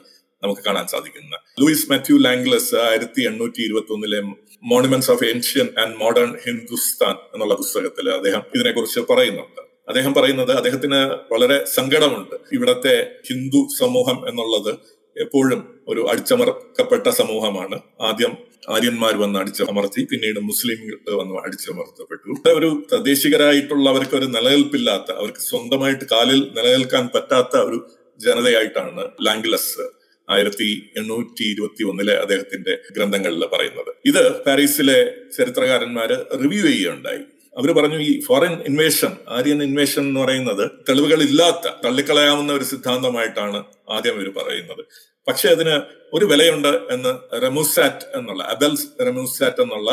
[0.43, 1.41] നമുക്ക് കാണാൻ സാധിക്കുന്നത്.
[1.61, 4.21] ലൂയിസ് മാത്യു ലാംഗ്ലസ് ആയിരത്തി എണ്ണൂറ്റി ഇരുപത്തി ഒന്നിലെ
[4.67, 9.61] monuments of ancient and modern Hindustan എന്നുള്ള പുസ്തകത്തിൽ അദ്ദേഹം ഇതിനെക്കുറിച്ച് പറയുന്നുണ്ട്.
[9.89, 12.35] അദ്ദേഹം പറയുന്നത് അദ്ദേഹത്തിന് വളരെ സങ്കടമുണ്ട്.
[12.53, 17.81] ഇവിടത്തെ ഹിന്ദു സമൂഹം എന്നുള്ളത് എപ്പോഴും ഒരു അടിച്ചമർക്കപ്പെട്ട സമൂഹമാണ്.
[18.01, 18.37] ആദ്യം
[18.69, 22.51] ആര്യന്മാർ വന്ന് അടിച്ചമർത്തി പിന്നീട് മുസ്ലിംകൾ വന്ന് അടിച്ചമർത്തപ്പെട്ടു.
[22.51, 29.96] ഒരു തദ്ദേശികരായിട്ടുള്ളവർക്ക് ഒരു നിലനിൽപ്പില്ലാത്ത അവർക്ക് സ്വന്തമായിട്ട് കാലിൽ നിലനിൽക്കാൻ പറ്റാത്ത ഒരു ജനതയായിട്ടാണ് ലാംഗ്ലസ്
[30.31, 33.95] ആയിരത്തി എണ്ണൂറ്റി ഇരുപത്തി ഒന്നിലെ അദ്ദേഹത്തിന്റെ ഗ്രന്ഥങ്ങളിൽ പറയുന്നത്.
[34.05, 37.19] ഇത് പാരീസിലെ ചരിത്രകാരന്മാര് റിവ്യൂ ചെയ്യുകയുണ്ടായി.
[37.59, 44.29] അവർ പറഞ്ഞു ഈ ഫോറിൻ ഇൻവേഷൻ ആര്യൻ ഇൻവേഷൻ എന്ന് പറയുന്നത് തെളിവുകളില്ലാത്ത തള്ളിക്കളയാവുന്ന ഒരു സിദ്ധാന്തമായിട്ടാണ് ആദ്യം ഇവർ
[44.43, 44.85] പറയുന്നത്.
[45.29, 45.81] പക്ഷെ അതിന്
[46.13, 49.91] ഒരു വിലയുണ്ട് എന്ന് റെമുസാറ്റ് എന്നുള്ള അബൽസ് റെമുസാറ്റ് എന്നുള്ള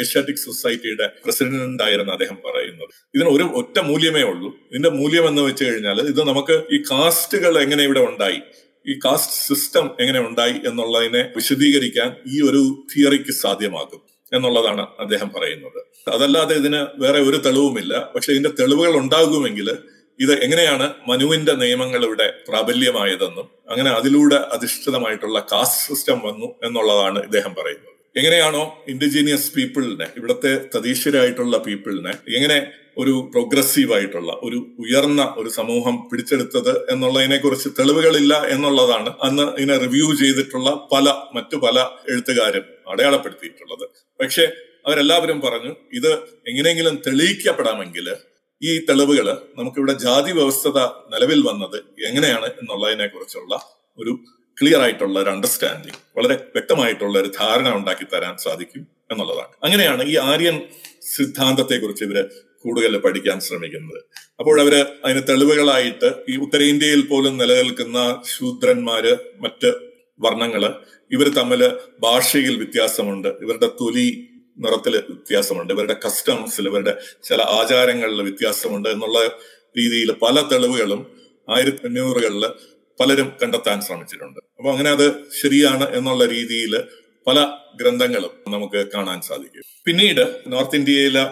[0.00, 2.88] ഏഷ്യാറ്റിക് സൊസൈറ്റിയുടെ പ്രസിഡന്റ് ആയിരുന്നു അദ്ദേഹം പറയുന്നത്.
[3.14, 4.48] ഇതിന് ഒരു ഒറ്റ മൂല്യമേ ഉള്ളൂ.
[4.48, 8.40] ഇതിന്റെ മൂല്യം എന്ന് വെച്ച് കഴിഞ്ഞാൽ ഇത് നമുക്ക് ഈ കാസ്റ്റുകൾ എങ്ങനെ ഇവിടെ ഉണ്ടായി?
[8.86, 12.62] ഈ കാസ്റ്റ് സിസ്റ്റം എങ്ങനെ ഉണ്ടായി എന്നുള്ളതിനെ വിശദീകരിക്കാൻ ഈ ഒരു
[12.92, 15.80] തിയറിക്ക് സാധ്യമാകും എന്നുള്ളതാണ് അദ്ദേഹം പറയുന്നത്.
[16.12, 18.10] അതല്ലാതെ ഇതിന് വേറെ ഒരു തെളിവുമില്ല.
[18.14, 19.68] പക്ഷെ ഇതിന്റെ തെളിവുകൾ ഉണ്ടാകുമെങ്കിൽ
[20.20, 27.93] ഇത് എങ്ങനെയാണ് മനുവിന്റെ നിയമങ്ങൾ ഇവിടെ പ്രാബല്യമായതെന്നും അങ്ങനെ അതിലൂടെ അധിഷ്ഠിതമായിട്ടുള്ള കാസ്റ്റ് സിസ്റ്റം വന്നു എന്നുള്ളതാണ് ഇദ്ദേഹം പറയുന്നത്.
[28.16, 32.58] എങ്ങനെയാണോ ഇൻഡിജീനിയസ് പീപ്പിളിനെ ഇവിടുത്തെ തദ്ദേശീയരായിട്ടുള്ള പീപ്പിളിനെ എങ്ങനെ
[32.98, 40.14] ഒരു പ്രോഗ്രസീവ് ആയിട്ടുള്ള ഒരു ഉയർന്ന ഒരു സമൂഹം പിടിച്ചെടുത്തത് എന്നുള്ളതിനെ കുറിച്ച് തെളിവുകളില്ല എന്നുള്ളതാണ് അന്ന് ഇതിനെ റിവ്യൂ
[40.14, 43.88] ചെയ്തിട്ടുള്ള പല മറ്റു പല എഴുത്തുകാരും അടയാളപ്പെടുത്തിയിട്ടുള്ളത്.
[44.20, 44.44] പക്ഷെ
[44.86, 46.12] അവരെല്ലാവരും പറഞ്ഞു ഇത്
[46.48, 48.08] എങ്ങനെയെങ്കിലും തെളിയിക്കപ്പെടാമെങ്കിൽ
[48.62, 50.78] ഈ തെളിവുകൾ നമുക്കിവിടെ ജാതി വ്യവസ്ഥത
[51.12, 53.54] നിലവിൽ വന്നത് എങ്ങനെയാണ് എന്നുള്ളതിനെ കുറിച്ചുള്ള
[53.98, 54.18] ഒരു
[54.60, 59.52] ക്ലിയർ ആയിട്ടുള്ള ഒരു അണ്ടർസ്റ്റാൻഡിങ് വളരെ വ്യക്തമായിട്ടുള്ള ഒരു ധാരണ ഉണ്ടാക്കി തരാൻ സാധിക്കും എന്നുള്ളതാണ്.
[59.64, 60.56] അങ്ങനെയാണ് ഈ ആര്യൻ
[61.14, 62.18] സിദ്ധാന്തത്തെ കുറിച്ച് ഇവർ
[62.64, 64.00] കൂടുതൽ പഠിക്കാൻ ശ്രമിക്കുന്നത്.
[64.40, 64.74] അപ്പോൾ അവർ
[65.04, 67.98] അതിന് തെളിവുകളായിട്ട് ഈ ഉത്തരേന്ത്യയിൽ പോലും നിലനിൽക്കുന്ന
[68.34, 69.70] ശൂദ്രന്മാര് മറ്റ്
[70.20, 70.62] വർണങ്ങൾ
[71.10, 71.62] ഇവർ തമ്മിൽ
[72.02, 74.06] ഭാഷയിൽ വ്യത്യാസമുണ്ട് ഇവരുടെ തൊലി
[74.58, 76.92] നിറത്തിൽ വ്യത്യാസമുണ്ട് ഇവരുടെ കസ്റ്റംസിൽ ഇവരുടെ
[77.24, 79.18] ചില ആചാരങ്ങളിൽ വ്യത്യാസമുണ്ട് എന്നുള്ള
[79.78, 81.00] രീതിയിൽ പല തെളിവുകളും
[81.48, 82.44] ആയിരത്തി എണ്ണൂറുകളിൽ
[83.00, 84.40] പലരും കണ്ടെത്താൻ ശ്രമിച്ചിട്ടുണ്ട്.
[84.58, 86.82] അപ്പൊ അങ്ങനെ അത് ശരിയാണ് എന്നുള്ള രീതിയിൽ
[87.26, 87.46] പല
[87.80, 89.62] ഗ്രന്ഥങ്ങളും നമുക്ക് കാണാൻ സാധിക്കും.
[89.84, 91.24] പിന്നീട് നോർത്ത് ഇന്ത്യയിലെ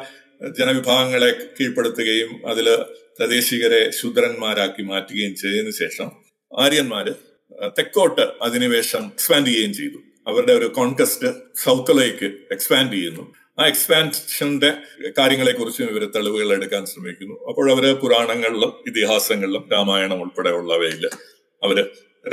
[0.59, 2.79] ജനവിഭാഗങ്ങളെ കീഴ്പ്പെടുത്തുകയും അതിൽ
[3.19, 6.11] പ്രദേശികരെ ശൂദ്രന്മാരാക്കി മാറ്റുകയും ചെയ്തതിനു ശേഷം
[6.59, 7.13] ആര്യന്മാര്
[7.69, 9.99] തെക്കോട്ട് അധിനിവേശം എക്സ്പാൻഡ് ചെയ്യുകയും ചെയ്തു.
[10.27, 11.27] അവരുടെ ഒരു കോൺകസ്റ്റ്
[11.63, 13.35] സൗത്തിലേക്ക് എക്സ്പാൻഡ് ചെയ്യുന്നു.
[13.61, 14.73] ആ എക്സ്പാൻഷന്റെ
[15.19, 17.49] കാര്യങ്ങളെ കുറിച്ചും ഇവർ തെളിവുകൾ എടുക്കാൻ ശ്രമിക്കുന്നു.
[17.49, 21.09] അപ്പോൾ അവർ പുരാണങ്ങളിലും ഇതിഹാസങ്ങളിലും രാമായണം ഉൾപ്പെടെയുള്ളവയിൽ
[21.63, 21.79] അവർ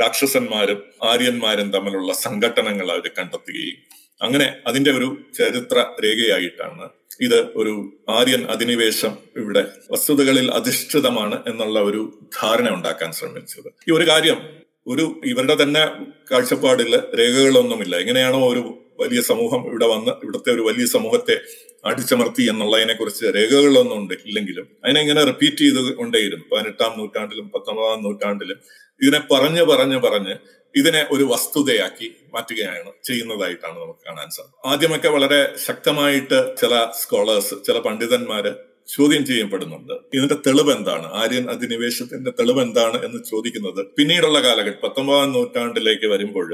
[0.00, 3.78] രാക്ഷസന്മാരും ആര്യന്മാരും തമ്മിലുള്ള സംഘട്ടനങ്ങൾ അവർ കണ്ടെത്തുകയും
[4.22, 6.88] അങ്ങനെ അതിന്റെ ഒരു ചരിത്ര രേഖയായിട്ടാണ്
[7.20, 7.72] ഇത് ഒരു
[8.08, 12.02] ആര്യൻ അധിനിവേശം ഇവിടെ വസ്തുതകളിൽ അധിഷ്ഠിതമാണ് എന്നുള്ള ഒരു
[12.42, 13.68] ധാരണ ഉണ്ടാക്കാൻ ശ്രമിച്ചത്.
[13.88, 14.38] ഈ ഒരു കാര്യം
[14.86, 15.82] ഒരു ഇവരുടെ തന്നെ
[16.30, 17.96] കാഴ്ചപ്പാടിൽ രേഖകളൊന്നുമില്ല.
[17.96, 18.62] എങ്ങനെയാണോ ഒരു
[19.00, 21.36] വലിയ സമൂഹം ഇവിടെ വന്ന് ഇവിടുത്തെ ഒരു വലിയ സമൂഹത്തെ
[21.84, 28.58] അടിച്ചമർത്തി എന്നുള്ളതിനെ കുറിച്ച് രേഖകളൊന്നും ഉണ്ട് ഇല്ലെങ്കിലും അതിനെ ഇങ്ങനെ റിപ്പീറ്റ് ചെയ്ത് കൊണ്ടേയിരുന്നു പതിനെട്ടാം നൂറ്റാണ്ടിലും പത്തൊമ്പതാം നൂറ്റാണ്ടിലും
[29.00, 30.34] ഇതിനെ പറഞ്ഞ് പറഞ്ഞ് പറഞ്ഞ്
[30.74, 38.52] ഇതിനെ ഒരു വസ്തുതയാക്കി മാറ്റുകയാണ് ചെയ്യുന്നതായിട്ടാണ് നമുക്ക് കാണാൻ സാധിക്കും ആദ്യമൊക്കെ വളരെ ശക്തമായിട്ട് ചില സ്കോളേഴ്സ് ചില പണ്ഡിതന്മാര്
[38.88, 43.80] ചോദ്യം ചെയ്യപ്പെടുന്നുണ്ട് ഇതിന്റെ തെളിവ് എന്താണ് ആര്യൻ അധിനിവേശത്തിന്റെ തെളിവ് എന്താണ് എന്ന് ചോദിക്കുന്നത്?
[43.96, 46.48] പിന്നീടുള്ള കാലഘട്ടം പത്തൊമ്പതാം നൂറ്റാണ്ടിലേക്ക് വരുമ്പോൾ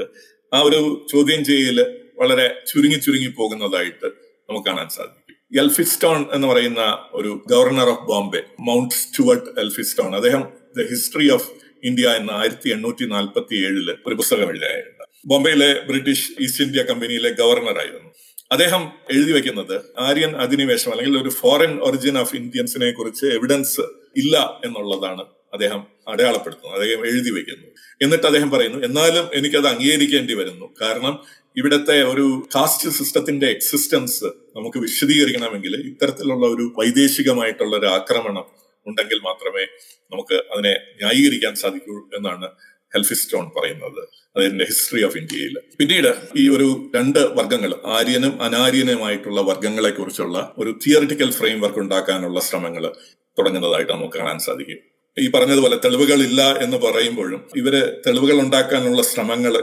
[0.51, 0.79] ആ ഒരു
[1.11, 1.79] ചോദ്യം ചെയ്യൽ
[2.19, 4.07] വളരെ ചുരുങ്ങി ചുരുങ്ങി പോകുന്നതായിട്ട്
[4.49, 5.23] നമുക്ക് കാണാൻ സാധിക്കും.
[5.53, 6.81] എൽഫിസ്റ്റോൺ എന്ന് പറയുന്ന
[7.13, 10.43] ഒരു governor of Bombay Mount Stuart Elphinstone അദ്ദേഹം
[10.77, 11.49] ദ ഹിസ്റ്ററി ഓഫ്
[11.83, 18.09] ഇന്ത്യ എന്ന ആയിരത്തി എണ്ണൂറ്റി നാൽപ്പത്തി ഏഴിൽ ഒരു പുസ്തകം എഴുതിയായിരുന്നു ബോംബെയിലെ ബ്രിട്ടീഷ് ഈസ്റ്റ് ഇന്ത്യ കമ്പനിയിലെ ഗവർണറായിരുന്നു.
[18.51, 23.81] അദ്ദേഹം എഴുതി വെക്കുന്നത് ആര്യൻ അധിനിവേശം അല്ലെങ്കിൽ ഒരു ഫോറിൻ ഒറിജിൻ ഓഫ് ഇന്ത്യൻസിനെ കുറിച്ച് എവിഡൻസ്
[24.17, 26.81] ഇല്ല എന്നുള്ളതാണ് അദ്ദേഹം അടയാളപ്പെടുത്തുന്നത്.
[26.81, 27.67] അദ്ദേഹം എഴുതി വെക്കുന്നു.
[28.01, 30.75] എന്നിട്ട് അദ്ദേഹം പറയുന്നു എന്നാലും എനിക്കത് അംഗീകരിക്കേണ്ടി വരുന്നു.
[30.81, 31.19] കാരണം
[31.57, 39.65] ഇവിടത്തെ ഒരു കാസ്റ്റ് സിസ്റ്റത്തിന്റെ എക്സിസ്റ്റൻസ് നമുക്ക് വിശദീകരിക്കണമെങ്കിൽ ഇത്തരത്തിലുള്ള ഒരു വൈദേശികമായിട്ടുള്ള ഒരു ആക്രമണം ഉണ്ടെങ്കിൽ മാത്രമേ
[40.11, 40.73] നമുക്ക് അതിനെ
[41.03, 42.49] ന്യായീകരിക്കാൻ സാധിക്കൂ എന്നാണ്
[42.95, 44.01] ഹെൽഫിസ്റ്റോൺ പറയുന്നത്.
[44.37, 45.55] അതിന്റെ ഹിസ്റ്ററി ഓഫ് ഇന്ത്യയിൽ.
[45.79, 52.93] പിന്നീട് ഈ ഒരു രണ്ട് വർഗങ്ങൾ ആര്യനും അനാര്യനുമായിട്ടുള്ള വർഗങ്ങളെ കുറിച്ചുള്ള ഒരു തിയറിറ്റിക്കൽ ഫ്രെയിം വർക്ക് ഉണ്ടാക്കാനുള്ള ശ്രമങ്ങൾ
[53.39, 54.79] തുടങ്ങുന്നതായിട്ട് നമുക്ക് കാണാൻ സാധിക്കും.
[55.17, 59.53] ഈ പറഞ്ഞതുപോലെ തെളിവുകളില്ല എന്ന് പറയുമ്പോഴും ഇവർ തെളിവുകൾ ഉണ്ടാക്കാനുള്ള ശ്രമങ്ങൾ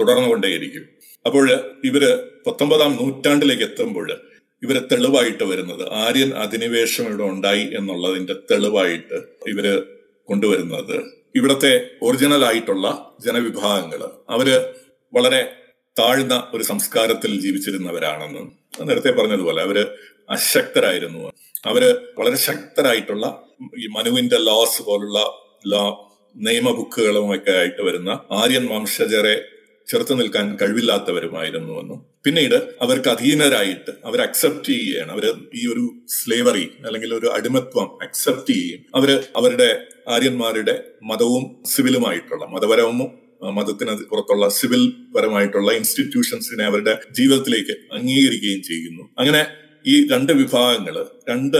[0.00, 0.84] തുടർന്നുകൊണ്ടേയിരിക്കും.
[1.26, 1.46] അപ്പോൾ
[1.84, 2.04] ഇവർ
[2.46, 4.08] പത്തൊമ്പതാം നൂറ്റാണ്ടിലേക്ക് എത്തുമ്പോൾ
[4.62, 5.92] ഇവർ തെളിവായിട്ട് വരുന്നത്.
[5.92, 9.14] ആര്യൻ അധിനിവേശം ഇവിടെ ഉണ്ടായി എന്നുള്ളതിന്റെ തെളിവായിട്ട്
[9.48, 9.86] ഇവർ
[10.28, 10.96] കൊണ്ടുവരുന്നത്.
[11.36, 14.48] ഇവിടത്തെ ഒറിജിനൽ ആയിട്ടുള്ള ജനവിഭാഗങ്ങൾ അവർ
[15.14, 15.40] വളരെ
[15.98, 19.78] താഴ്ന്ന ഒരു സംസ്കാരത്തിൽ ജീവിച്ചിരുന്നവരാണെന്നും നേരത്തെ പറഞ്ഞതുപോലെ അവർ
[20.30, 21.32] അശക്തരായിരുന്നു.
[21.66, 21.82] അവർ
[22.18, 23.26] വളരെ ശക്തരായിട്ടുള്ള
[23.78, 25.18] ഈ മനുവിന്റെ ലോസ് പോലുള്ള
[25.66, 25.84] ലോ
[26.36, 29.42] നിയമ ബുക്കുകളുമൊക്കെ ആയിട്ട് വരുന്ന ആര്യൻ വംശജരെ
[29.88, 35.10] ചെറുത്തു നിൽക്കാൻ കഴിവില്ലാത്തവരുമായിരുന്നുവെന്നും പിന്നീട് അവർക്ക് അധീനരായിട്ട് അവർ അക്സെപ്റ്റ് ചെയ്യുകയാണ്.
[35.10, 35.24] അവർ
[35.54, 39.68] ഈ ഒരു സ്ലേവറി അല്ലെങ്കിൽ ഒരു അടിമത്വം അക്സെപ്റ്റ് ചെയ്യും അവർ അവരുടെ
[40.08, 42.98] ആര്യന്മാരുടെ മതവും സിവിലുമായിട്ടുള്ള മതപരവും
[43.56, 44.82] മതത്തിന് പുറത്തുള്ള സിവിൽ
[45.16, 49.04] പരമായിട്ടുള്ള ഇൻസ്റ്റിറ്റ്യൂഷൻസിനെ അവരുടെ ജീവിതത്തിലേക്ക് അംഗീകരിക്കുകയും ചെയ്യുന്നു.
[49.18, 49.42] അങ്ങനെ
[49.86, 50.96] ഈ രണ്ട് വിഭാഗങ്ങൾ
[51.28, 51.58] രണ്ട്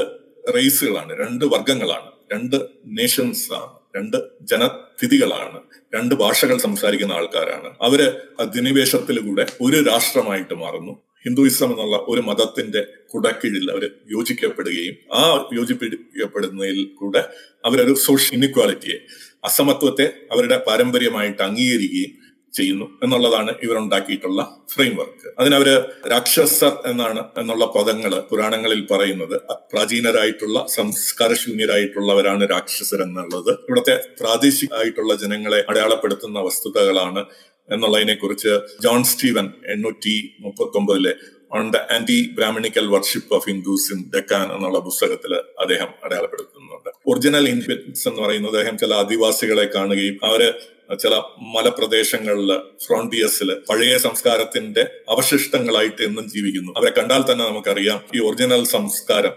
[0.54, 2.56] റേസുകളാണ് രണ്ട് വർഗങ്ങളാണ് രണ്ട്
[2.86, 3.77] നേഷൻസ് ആണ്.
[3.94, 5.58] രണ്ട് ജനസ്ഥിതികളാണ്
[5.94, 7.76] രണ്ട് ഭാഷകൾ സംസാരിക്കുന്ന ആൾക്കാരാണ്.
[7.80, 8.00] അവർ
[8.40, 10.94] അധിനിവേശത്തിലൂടെ ഒരു രാഷ്ട്രമായിട്ട് മാറുന്നു.
[11.24, 12.80] ഹിന്ദുയിസം എന്നുള്ള ഒരു മതത്തിന്റെ
[13.14, 15.22] കുടക്കീഴിൽ അവർ യോജിക്കപ്പെടുകയും ആ
[15.52, 17.22] യോജിപ്പിക്കപ്പെടുന്നതിൽ കൂടെ
[17.64, 18.98] അവരൊരു സോഷ്യൽ ഇനിക്വാലിറ്റിയെ
[19.44, 22.12] അസമത്വത്തെ അവരുടെ പാരമ്പര്യമായിട്ട് അംഗീകരിക്കുകയും
[22.54, 29.40] ചെയ്യുന്നു എന്നുള്ളതാണ് ഇവരുണ്ടാക്കിയിട്ടുള്ള ഫ്രെയിംവർക്ക് അതിനവര് രാക്ഷസർ എന്നാണ് എന്നുള്ള പദങ്ങൾ പുരാണങ്ങളിൽ പറയുന്നത്.
[29.72, 33.52] പ്രാചീനരായിട്ടുള്ള സംസ്കാരശൂന്യരായിട്ടുള്ളവരാണ് രാക്ഷസർ എന്നുള്ളത്.
[33.52, 37.24] ഇവിടുത്തെ പ്രാദേശികമായിട്ടുള്ള ജനങ്ങളെ അടയാളപ്പെടുത്തുന്ന വസ്തുതകളാണ്
[37.72, 41.14] എന്നുള്ളതിനെ കുറിച്ച് ജോൺ സ്റ്റീവൻ എണ്ണൂറ്റി മുപ്പത്തി ഒമ്പതിലെ
[41.52, 46.90] on the anti Brahmanical worship of Hindus in Deccan എന്നുള്ള പുസ്തകത്തിൽ അദ്ദേഹം അടയാളപ്പെടുത്തുന്നുണ്ട്.
[47.06, 50.54] ഒറിജിനൽ ഇന്ത്യൻസ് എന്ന് പറയുന്നത് അദ്ദേഹം ചില ആദിവാസികളെ കാണുകയും അവർ
[50.96, 51.14] ചില
[51.56, 52.50] മലപ്രദേശങ്ങളിൽ
[52.86, 56.72] ഫ്രോണ്ടിയസിൽ പഴയ സംസ്കാരത്തിന്റെ അവശിഷ്ടങ്ങളായിട്ട് എന്നും ജീവിക്കുന്നു.
[56.76, 59.34] അവരെ കണ്ടാൽ തന്നെ നമുക്കറിയാം ഈ ഒറിജിനൽ സംസ്കാരം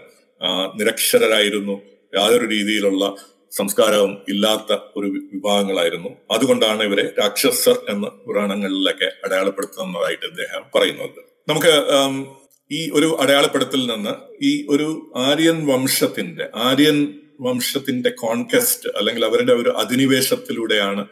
[0.74, 1.80] നിരക്ഷരായിരുന്നു
[2.14, 3.16] യാതൊരു രീതിയിലുള്ള
[3.52, 6.10] സംസ്കാരവും ഇല്ലാത്ത ഒരു വിഭാഗങ്ങളായിരുന്നു.
[6.30, 11.20] അതുകൊണ്ടാണ് ഇവരെ രാക്ഷസർ എന്ന് പുരാണങ്ങളിലൊക്കെ അടയാളപ്പെടുത്തുന്നതായിട്ട് അദ്ദേഹം പറയുന്നത്.
[11.48, 11.72] നമുക്ക്
[12.70, 16.98] ഈ ഒരു അടയാളപ്പെടുത്തൽ നിന്ന് ഈ ഒരു ആര്യൻ വംശത്തിന്റെ ആര്യൻ
[17.40, 21.02] വംശത്തിന്റെ കോൺകെസ്റ്റ് അല്ലെങ്കിൽ അവരുടെ ഒരു അധിനിവേശത്തിലൂടെയാണ്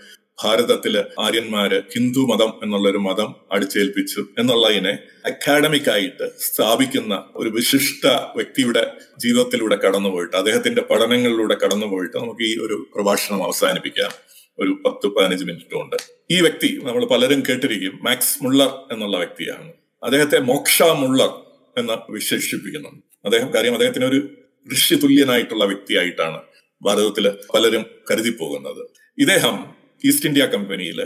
[0.45, 9.76] ഭാരതത്തിൽ ആര്യന്മാര് ഹിന്ദു മതം എന്നുള്ളൊരു മതം അടിച്ചേൽപ്പിച്ചു എന്നുള്ളതിനെ അക്കാഡമിക് ആയിട്ട് സ്ഥാപിക്കുന്ന ഒരു വിശിഷ്ട വ്യക്തിയുടെ ജീവിതത്തിലൂടെ
[9.76, 14.11] കടന്നുപോയിട്ട് അദ്ദേഹത്തിന്റെ പഠനങ്ങളിലൂടെ കടന്നുപോയിട്ട് നമുക്ക് ഈ ഒരു പ്രഭാഷണം അവസാനിപ്പിക്കാം.
[14.59, 15.97] ഒരു പത്ത് പതിനഞ്ച് മിനിറ്റ് കൊണ്ട്
[16.30, 19.72] ഈ വ്യക്തി നമ്മൾ പലരും കേട്ടിരിക്കും മാക്സ് മുള്ളർ എന്നുള്ള വ്യക്തിയാണ്.
[20.05, 21.30] അദ്ദേഹത്തെ മോക്ഷ മുള്ളർ
[21.78, 22.88] എന്ന് വിശേഷിപ്പിക്കുന്നു.
[23.24, 24.28] അദ്ദേഹം കാര്യം അദ്ദേഹത്തിന് ഒരു
[24.74, 26.41] ഋഷ്യതുല്യനായിട്ടുള്ള വ്യക്തിയായിട്ടാണ്
[26.82, 28.82] ഭാരതത്തിൽ പലരും കരുതി പോകുന്നത്
[29.18, 30.98] ഇദ്ദേഹം ഈസ്റ്റ് ഇന്ത്യ കമ്പനിയിൽ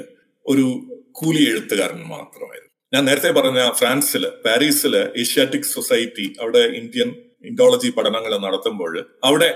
[0.46, 0.64] ഒരു
[1.12, 2.70] കൂലി എഴുത്തുകാരൻ മാത്രമായിരുന്നു.
[2.92, 7.08] ഞാൻ നേരത്തെ പറഞ്ഞ ഫ്രാൻസിൽ പാരീസിൽ ഏഷ്യാറ്റിക് സൊസൈറ്റി അവിടെ ഇന്ത്യൻ
[7.44, 8.92] ഇൻഡോളജി പഠനങ്ങൾ നടത്തുമ്പോൾ
[9.22, 9.48] അവിടെ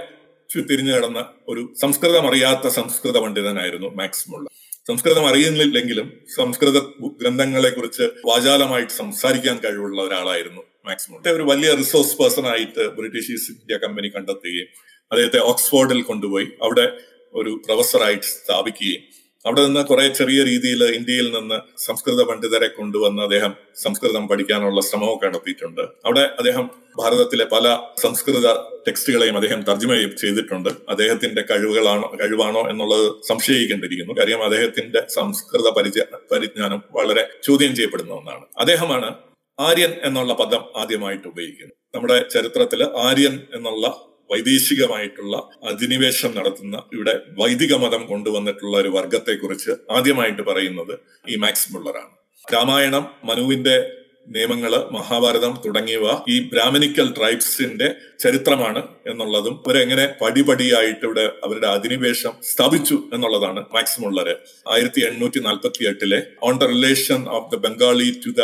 [0.51, 4.47] തിരിഞ്ഞു കിടന്ന ഒരു സംസ്കൃതം അറിയാത്ത സംസ്കൃത പണ്ഡിതനായിരുന്നു മാക്സ് മുള്ള
[4.89, 6.79] സംസ്കൃതം അറിയുന്നില്ലെങ്കിലും സംസ്കൃത
[7.21, 13.77] ഗ്രന്ഥങ്ങളെ കുറിച്ച് വാചാലമായിട്ട് സംസാരിക്കാൻ കഴിവുള്ള ഒരാളായിരുന്നു മാക്സ് ഒരു വലിയ റിസോഴ്സ് പേഴ്സൺ ആയിട്ട് ബ്രിട്ടീഷ് ഈസ്റ്റ് ഇന്ത്യ
[13.77, 14.69] കമ്പനി കണ്ടെത്തുകയും
[15.11, 16.87] അദ്ദേഹത്തെ ഓക്സ്ഫോർഡിൽ കൊണ്ടുപോയി അവിടെ
[17.35, 19.03] ഒരു പ്രൊഫസറായിട്ട് സ്ഥാപിക്കുകയും
[19.49, 25.81] അവിടെ നിന്ന് കുറെ ചെറിയ രീതിയിൽ ഇന്ത്യയിൽ നിന്ന് സംസ്കൃത പണ്ഡിതരെ കൊണ്ടുവന്ന് അദ്ദേഹം സംസ്കൃതം പഠിക്കാനുള്ള ശ്രമമൊക്കെ നടത്തിയിട്ടുണ്ട്.
[25.81, 28.47] അവിടെ അദ്ദേഹം ഭാരതത്തിലെ പല സംസ്കൃത
[28.89, 30.69] ടെക്സ്റ്റുകളെയും അദ്ദേഹം തർജമ ചെയ്തിട്ടുണ്ട്.
[30.89, 34.15] അദ്ദേഹത്തിന്റെ കഴിവുകളാണോ കഴിവാണോ എന്നുള്ളത് സംശയിക്കേണ്ടിയിരിക്കുന്നു.
[34.21, 38.45] കാര്യം അദ്ദേഹത്തിന്റെ സംസ്കൃത പരിചയ പരിജ്ഞാനം വളരെ ചോദ്യം ചെയ്യപ്പെടുന്ന ഒന്നാണ്.
[38.59, 39.15] അദ്ദേഹമാണ്
[39.61, 41.79] ആര്യൻ എന്നുള്ള പദം ആദ്യമായിട്ട് ഉപയോഗിക്കുന്നത്.
[41.95, 43.87] നമ്മുടെ ചരിത്രത്തിൽ ആര്യൻ എന്നുള്ള
[44.31, 45.37] വൈദേശികമായിട്ടുള്ള
[45.69, 50.99] അധിനിവേശം നടത്തുന്ന ഇവിടെ വൈദിക മതം കൊണ്ടുവന്നിട്ടുള്ള ഒരു വർഗത്തെ കുറിച്ച് ആദ്യമായിട്ട് പറയുന്നത്
[51.29, 52.13] ഈ മാക്സ് മുള്ളറാണ്.
[52.53, 53.91] രാമായണം മനുവിന്റെ
[54.29, 63.65] നിയമങ്ങൾ മഹാഭാരതം തുടങ്ങിയവ ഈ ബ്രാഹ്മണിക്കൽ ട്രൈബ്സിന്റെ ചരിത്രമാണ് എന്നുള്ളതും അവരെങ്ങനെ പടിപടിയായിട്ട് ഇവിടെ അവരുടെ അധിനിവേശം സ്ഥാപിച്ചു എന്നുള്ളതാണ്
[63.73, 64.35] മാക്സ് മുള്ളര്
[64.73, 68.43] ആയിരത്തി എണ്ണൂറ്റി നാൽപ്പത്തി എട്ടിലെ on the relation of the Bengali to the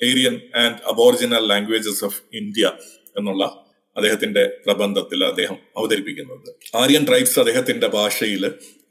[0.00, 2.72] Arian and aboriginal languages of India
[3.16, 3.63] എന്നുള്ള
[3.96, 6.48] അദ്ദേഹത്തിന്റെ പ്രബന്ധത്തിൽ അദ്ദേഹം അവതരിപ്പിക്കുന്നത്.
[6.74, 8.44] ആര്യൻ ട്രൈബ്സ് അദ്ദേഹത്തിന്റെ ഭാഷയിൽ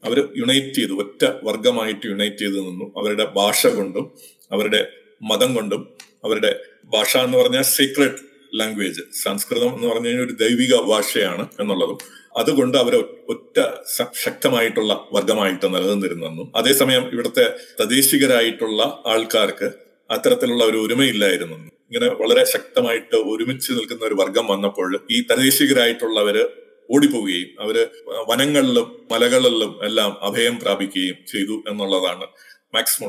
[0.04, 2.86] അവർ യുണൈറ്റ് ചെയ്തു ഒറ്റ വർഗമായിട്ട് യുണൈറ്റ് ചെയ്തു നിന്നു.
[2.98, 4.06] അവരുടെ ഭാഷ കൊണ്ടും
[4.52, 4.88] അവരുടെ
[5.22, 5.82] മതം കൊണ്ടും
[6.24, 8.22] അവരുടെ ഭാഷ എന്ന് പറഞ്ഞാൽ സീക്രട്ട്
[8.60, 11.98] ലാംഗ്വേജ് സംസ്കൃതം എന്ന് പറഞ്ഞു കഴിഞ്ഞാൽ ഒരു ദൈവിക ഭാഷയാണ് എന്നുള്ളതും.
[12.38, 12.96] അതുകൊണ്ട് അവർ
[13.30, 13.58] ഒറ്റ
[14.24, 17.46] ശക്തമായിട്ടുള്ള വർഗമായിട്ട് നിലനിന്നിരുന്നെന്നും അതേസമയം ഇവിടുത്തെ
[17.82, 19.83] തദ്ദേശികരായിട്ടുള്ള ആൾക്കാർക്ക്
[20.16, 21.58] അത്തരത്തിലുള്ള ഒരു ഒരുമയില്ലായിരുന്നു.
[21.88, 26.44] ഇങ്ങനെ വളരെ ശക്തമായിട്ട് ഒരുമിച്ച് നിൽക്കുന്ന ഒരു വർഗം വന്നപ്പോൾ ഈ തദ്ദേശികരായിട്ടുള്ളവര്
[26.90, 27.76] ഓടിപ്പോവുകയും അവർ
[28.30, 32.26] വനങ്ങളിലും മലകളിലും എല്ലാം അഭയം പ്രാപിക്കുകയും ചെയ്തു എന്നുള്ളതാണ്
[32.76, 33.00] മാക്സ്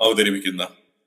[0.00, 0.62] അവതരിപ്പിക്കുന്ന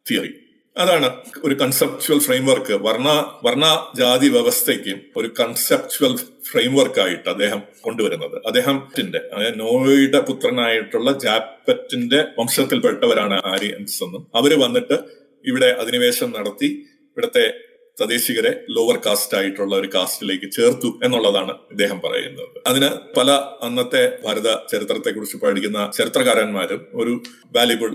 [0.05, 0.32] തിയറി.
[0.78, 1.09] അതാണ്
[1.43, 3.07] ഒരു കൺസെപ്ച്വൽ ഫ്രെയിംവർക്ക് വർണ
[3.45, 3.65] വർണ
[3.95, 6.15] ജാതി വ്യവസ്ഥയ്ക്ക് ഒരു കൺസെപ്ച്വൽ
[6.51, 8.41] ഫ്രെയിംവർക്ക് ആയിട്ട് അദ്ദേഹം കൊണ്ടുവരുന്നത്.
[8.45, 8.91] അദ്ദേഹം
[9.34, 14.28] അതായത് നോയുടെ പുത്രനായിട്ടുള്ള ജാപ്പറ്റിന്റെ വംശത്തിൽപ്പെട്ടവരാണ് ആര്യൻസ് എന്നും.
[14.36, 14.97] അവർ വന്നിട്ട്
[15.45, 16.65] ഇവിടെ അധിനിവേശം നടത്തി
[17.11, 17.53] ഇവിടുത്തെ
[17.99, 22.61] തദ്ദേശികരെ ലോവർ കാസ്റ്റ് ആയിട്ടുള്ള ഒരു കാസ്റ്റിലേക്ക് ചേർത്തു എന്നുള്ളതാണ് ഇദ്ദേഹം പറയുന്നത്.
[22.67, 27.21] അതിന് പല അന്നത്തെ ഭാരത ചരിത്രത്തെക്കുറിച്ച് പഠിക്കുന്ന ചരിത്രകാരന്മാരും ഒരു
[27.55, 27.91] വാല്യുബിൾ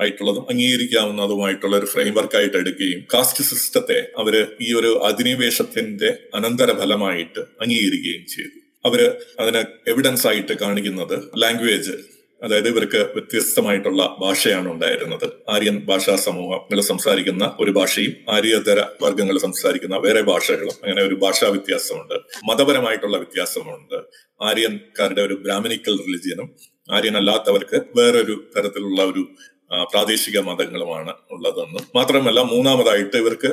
[0.00, 8.64] ആയിട്ടുള്ളതും അംഗീകരിക്കാവുന്നതുമായിട്ടുള്ള ഒരു ഫ്രെയിംവർക്ക് ആയിട്ട് എടുക്കുകയും കാസ്റ്റ് സിസ്റ്റത്തെ അവർ ഈ ഒരു അധിനിവേശത്തിന്റെ അനന്തരഫലമായിട്ട് അംഗീകരിക്കുകയും ചെയ്തു.
[8.84, 11.92] അവർ അതിന് എവിഡൻസ് ആയിട്ട് കാണിക്കുന്നത് ലാംഗ്വേജ്
[12.42, 15.30] അതായത് ഇവർക്ക് വ്യത്യസ്തമായിട്ടുള്ള ഭാഷയാണ് ഉണ്ടായിരുന്നത്.
[15.48, 22.14] ആര്യൻ ഭാഷാ സമൂഹങ്ങൾ സംസാരിക്കുന്ന ഒരു ഭാഷയും ആര്യതര വർഗങ്ങൾ സംസാരിക്കുന്ന വേറെ ഭാഷകളും അങ്ങനെ ഒരു ഭാഷാ വ്യത്യാസമുണ്ട്.
[22.50, 24.02] മതപരമായിട്ടുള്ള വ്യത്യാസമുണ്ട്.
[24.42, 26.56] ആര്യൻകാരുടെ ഒരു ബ്രാഹ്മണിക്കൽ റിലിജിയനും
[26.92, 29.28] ആര്യനല്ലാത്തവർക്ക് വേറൊരു തരത്തിലുള്ള ഒരു
[29.70, 33.50] പ്രാദേശിക മതങ്ങളുമാണ് ഉള്ളതെന്നും മാത്രമല്ല മൂന്നാമതായിട്ട് ഇവർക്ക്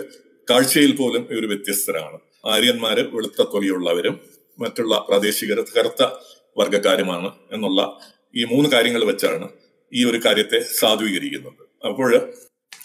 [0.50, 2.20] കാഴ്ചയിൽ പോലും ഇവർ വ്യത്യസ്തരാണ്.
[2.46, 4.20] ആര്യന്മാര് വെളുത്ത തൊലിയുള്ളവരും
[4.60, 6.04] മറ്റുള്ള പ്രാദേശികർ കറുത്ത
[6.58, 7.82] വർഗക്കാരുമാണ് എന്നുള്ള
[8.36, 9.50] ഈ മൂന്ന് കാര്യങ്ങൾ വെച്ചാണ്
[9.92, 11.62] ഈ ഒരു കാര്യത്തെ സാധൂകരിക്കുന്നത്.
[11.86, 12.12] അപ്പോൾ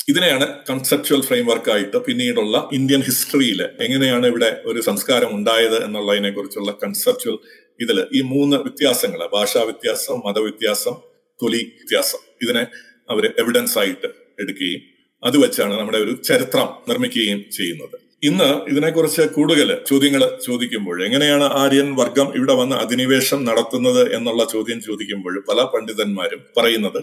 [0.09, 7.39] ഇതിനെയാണ് കൺസെപ്ച്വൽ ഫ്രെയിംവർക്ക് ആയിട്ട് പിന്നീടുള്ള ഇന്ത്യൻ ഹിസ്റ്ററിയിൽ എങ്ങനെയാണ് ഇവിടെ ഒരു സംസ്കാരം ഉണ്ടായത് എന്നുള്ളതിനെ കുറിച്ചുള്ള കൺസെപ്ച്വൽ
[7.81, 10.95] ഇതിൽ ഈ മൂന്ന് വ്യത്യാസങ്ങൾ ഭാഷാ വ്യത്യാസം മതവ്യത്യാസം
[11.41, 12.21] തൊലി വ്യത്യാസം.
[12.43, 12.63] ഇതിനെ
[13.11, 14.09] അവർ എവിഡൻസ് ആയിട്ട്
[14.41, 14.83] എടുക്കുകയും
[15.25, 17.97] അത് വെച്ചാണ് നമ്മുടെ ഒരു ചരിത്രം നിർമ്മിക്കുകയും ചെയ്യുന്നത്.
[18.23, 25.45] ഇന്ന് ഇതിനെക്കുറിച്ച് കൂടുതൽ ചോദ്യങ്ങൾ ചോദിക്കുമ്പോൾ എങ്ങനെയാണ് ആര്യൻ വർഗം ഇവിടെ വന്ന് അധിനിവേശം നടത്തുന്നത് എന്നുള്ള ചോദ്യം ചോദിക്കുമ്പോൾ
[25.49, 26.99] പല പണ്ഡിതന്മാരും പറയുന്നത്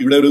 [0.00, 0.28] ഇവിടെ ഒരു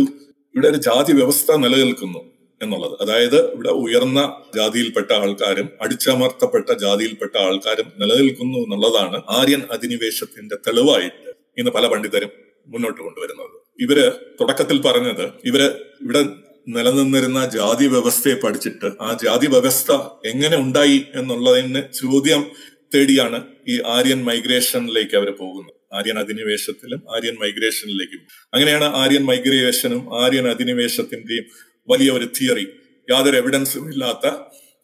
[0.56, 2.22] ഇവിടെ ഒരു ജാതി വ്യവസ്ഥ നിലനിൽക്കുന്നു
[2.62, 3.02] എന്നുള്ളത്.
[3.02, 4.20] അതായത് ഇവിടെ ഉയർന്ന
[4.56, 12.32] ജാതിയിൽപ്പെട്ട ആൾക്കാരും അടിച്ചമർത്തപ്പെട്ട ജാതിയിൽപ്പെട്ട ആൾക്കാരും നിലനിൽക്കുന്നു എന്നുള്ളതാണ് ആര്യൻ അധിനിവേശത്തിന്റെ തെളിവായിട്ട് ഇന്ന് പല പണ്ഡിതരും
[12.68, 13.61] മുന്നോട്ട് കൊണ്ടുവരുന്നത്.
[13.80, 15.62] ഇവർ തുടക്കത്തിൽ പറഞ്ഞത് ഇവർ
[16.02, 16.26] ഇവിടെ
[16.68, 19.92] നിലനിന്നിരുന്ന ജാതി വ്യവസ്ഥയെ പഠിച്ചിട്ട് ആ ജാതി വ്യവസ്ഥ
[20.26, 22.52] എങ്ങനെ ഉണ്ടായി എന്നുള്ളതിന് ചോദ്യം
[22.96, 25.74] തേടിയാണ് ഈ ആര്യൻ മൈഗ്രേഷനിലേക്ക് അവർ പോകുന്നത്.
[25.94, 28.20] ആര്യൻ അധിനിവേശത്തിലും ആര്യൻ മൈഗ്രേഷനിലേക്കും.
[28.54, 31.44] അങ്ങനെയാണ് ആര്യൻ മൈഗ്രേഷനും ആര്യൻ അധിനിവേശത്തിന്റെയും
[31.90, 32.68] വലിയ ഒരു തിയറി.
[33.10, 34.32] യാതൊരു എവിഡൻസും ഇല്ലാത്ത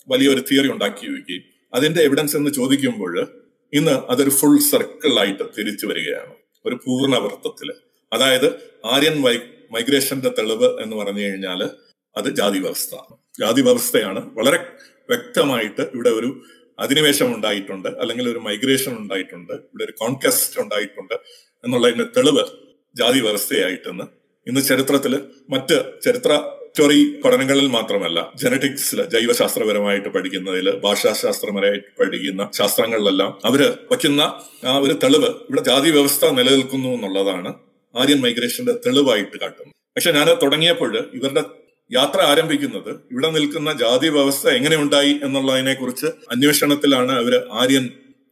[0.07, 3.27] വലിയൊരു തിയറി ഉണ്ടാക്കി വയ്ക്കുകയും അതിന്റെ എവിഡൻസ് എന്ന് ചോദിക്കുമ്പോൾ
[3.73, 6.33] ഇന്ന് അതൊരു ഫുൾ സർക്കിളായിട്ട് തിരിച്ചു വരികയാണ്.
[6.65, 7.73] ഒരു പൂർണവൃത്തത്തിൽ
[8.11, 8.47] അതായത്
[8.85, 9.35] ആര്യൻ വൈ
[9.71, 11.61] മൈഗ്രേഷന്റെ തെളിവ് എന്ന് പറഞ്ഞു കഴിഞ്ഞാൽ
[12.15, 12.95] അത് ജാതി വ്യവസ്ഥ
[13.39, 14.59] ജാതി വ്യവസ്ഥയാണ് വളരെ
[15.09, 16.29] വ്യക്തമായിട്ട് ഇവിടെ ഒരു
[16.79, 21.15] അധിനിവേശം ഉണ്ടായിട്ടുണ്ട് അല്ലെങ്കിൽ ഒരു മൈഗ്രേഷൻ ഉണ്ടായിട്ടുണ്ട് ഇവിടെ ഒരു കോൺകസ്റ്റ് ഉണ്ടായിട്ടുണ്ട്
[21.63, 22.43] എന്നുള്ളതിന്റെ തെളിവ്
[22.95, 24.05] ജാതി വ്യവസ്ഥയായിട്ടെന്ന്.
[24.47, 25.13] ഇന്ന് ചരിത്രത്തിൽ
[25.49, 26.31] മറ്റ് ചരിത്ര
[26.69, 34.21] സ്റ്റോറി പഠനങ്ങളിൽ മാത്രമല്ല ജനറ്റിക്സിൽ ജൈവശാസ്ത്രപരമായിട്ട് പഠിക്കുന്നതിൽ ഭാഷാശാസ്ത്രപരമായിട്ട് പഠിക്കുന്ന ശാസ്ത്രങ്ങളിലെല്ലാം അവർ വയ്ക്കുന്ന
[34.65, 37.66] ആ ഒരു തെളിവ് ഇവിടെ ജാതി വ്യവസ്ഥ നിലനിൽക്കുന്നു എന്നുള്ളതാണ്
[37.97, 41.43] ആര്യൻ മൈഗ്രേഷന്റെ തെളിവായിട്ട് കാട്ടും പക്ഷെ ഞാൻ തുടങ്ങിയപ്പോൾ ഇവരുടെ
[41.91, 47.85] യാത്ര ആരംഭിക്കുന്നത് ഇവിടെ നിൽക്കുന്ന ജാതി വ്യവസ്ഥ എങ്ങനെ ഉണ്ടായി എന്നുള്ളതിനെ കുറിച്ച് അന്വേഷണത്തിലാണ് അവർ ആര്യൻ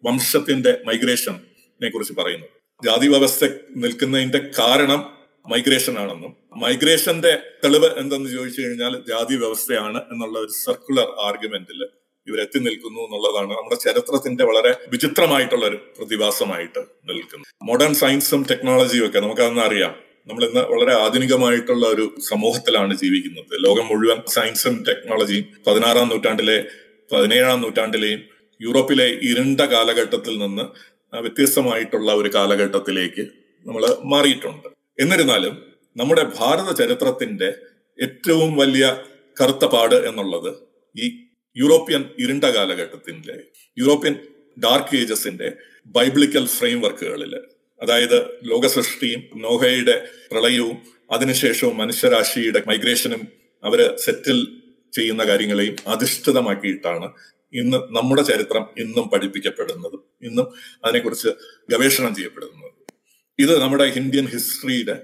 [0.04, 2.50] വംശത്തിന്റെ മൈഗ്രേഷനെ കുറിച്ച് പറയുന്നത്.
[2.84, 3.46] ജാതി വ്യവസ്ഥ
[3.76, 5.02] നിൽക്കുന്നതിന്റെ കാരണം
[5.46, 7.32] മൈഗ്രേഷൻ ആണെന്നും മൈഗ്രേഷന്റെ
[7.64, 11.82] തെളിവ് എന്തെന്ന് ചോദിച്ചു കഴിഞ്ഞാൽ ജാതി വ്യവസ്ഥയാണ് എന്നുള്ള ഒരു സർക്കുലർ ആർഗ്യുമെന്റിൽ
[12.28, 17.50] ഇവരെത്തി നിൽക്കുന്നു എന്നുള്ളതാണ് നമ്മുടെ ചരിത്രത്തിന്റെ വളരെ വിചിത്രമായിട്ടുള്ള ഒരു പ്രതിഭാസമായിട്ട് നിൽക്കുന്നത്.
[17.64, 19.94] മോഡേൺ സയൻസും ടെക്നോളജിയും ഒക്കെ നമുക്കതൊന്നും അറിയാം.
[20.28, 23.54] നമ്മൾ ഇന്ന് വളരെ ആധുനികമായിട്ടുള്ള ഒരു സമൂഹത്തിലാണ് ജീവിക്കുന്നത്.
[23.66, 26.58] ലോകം മുഴുവൻ സയൻസും ടെക്നോളജിയും പതിനാറാം നൂറ്റാണ്ടിലെ
[27.12, 28.22] പതിനേഴാം നൂറ്റാണ്ടിലെയും
[28.62, 30.66] യൂറോപ്പിലെ ഇരുണ്ട കാലഘട്ടത്തിൽ നിന്ന്
[31.14, 33.24] വ്യത്യസ്തമായിട്ടുള്ള ഒരു കാലഘട്ടത്തിലേക്ക്
[33.66, 34.68] നമ്മൾ മാറിയിട്ടുണ്ട്.
[35.00, 35.54] എന്നിരുന്നാലും
[35.96, 37.50] നമ്മുടെ ഭാരത ചരിത്രത്തിന്റെ
[38.00, 38.86] ഏറ്റവും വലിയ
[39.42, 40.50] കറുത്ത പാട് എന്നുള്ളത്
[40.96, 41.25] ഈ
[41.58, 43.36] യൂറോപ്യൻ ഇരുണ്ട കാലഘട്ടത്തിന്റെ
[43.80, 44.16] യൂറോപ്യൻ
[44.60, 45.48] ഡാർക്ക് ഏജസിന്റെ
[45.86, 47.34] ബൈബിളിക്കൽ ഫ്രെയിം വർക്കുകളിൽ
[47.82, 50.78] അതായത് ലോകസൃഷ്ടിയും നോഹയുടെ പ്രളയവും
[51.12, 53.28] അതിനുശേഷവും മനുഷ്യരാശിയുടെ മൈഗ്രേഷനും
[53.64, 54.40] അവർ സെറ്റിൽ
[54.94, 57.08] ചെയ്യുന്ന കാര്യങ്ങളെയും അധിഷ്ഠിതമാക്കിയിട്ടാണ്
[57.54, 60.48] ഇന്ന് നമ്മുടെ ചരിത്രം ഇന്നും പഠിപ്പിക്കപ്പെടുന്നതും ഇന്നും
[60.86, 61.30] അതിനെക്കുറിച്ച്
[61.70, 62.72] ഗവേഷണം ചെയ്യപ്പെടുന്നത്.
[63.40, 64.96] ഇത് നമ്മുടെ ഇന്ത്യൻ ഹിസ്റ്ററിയുടെ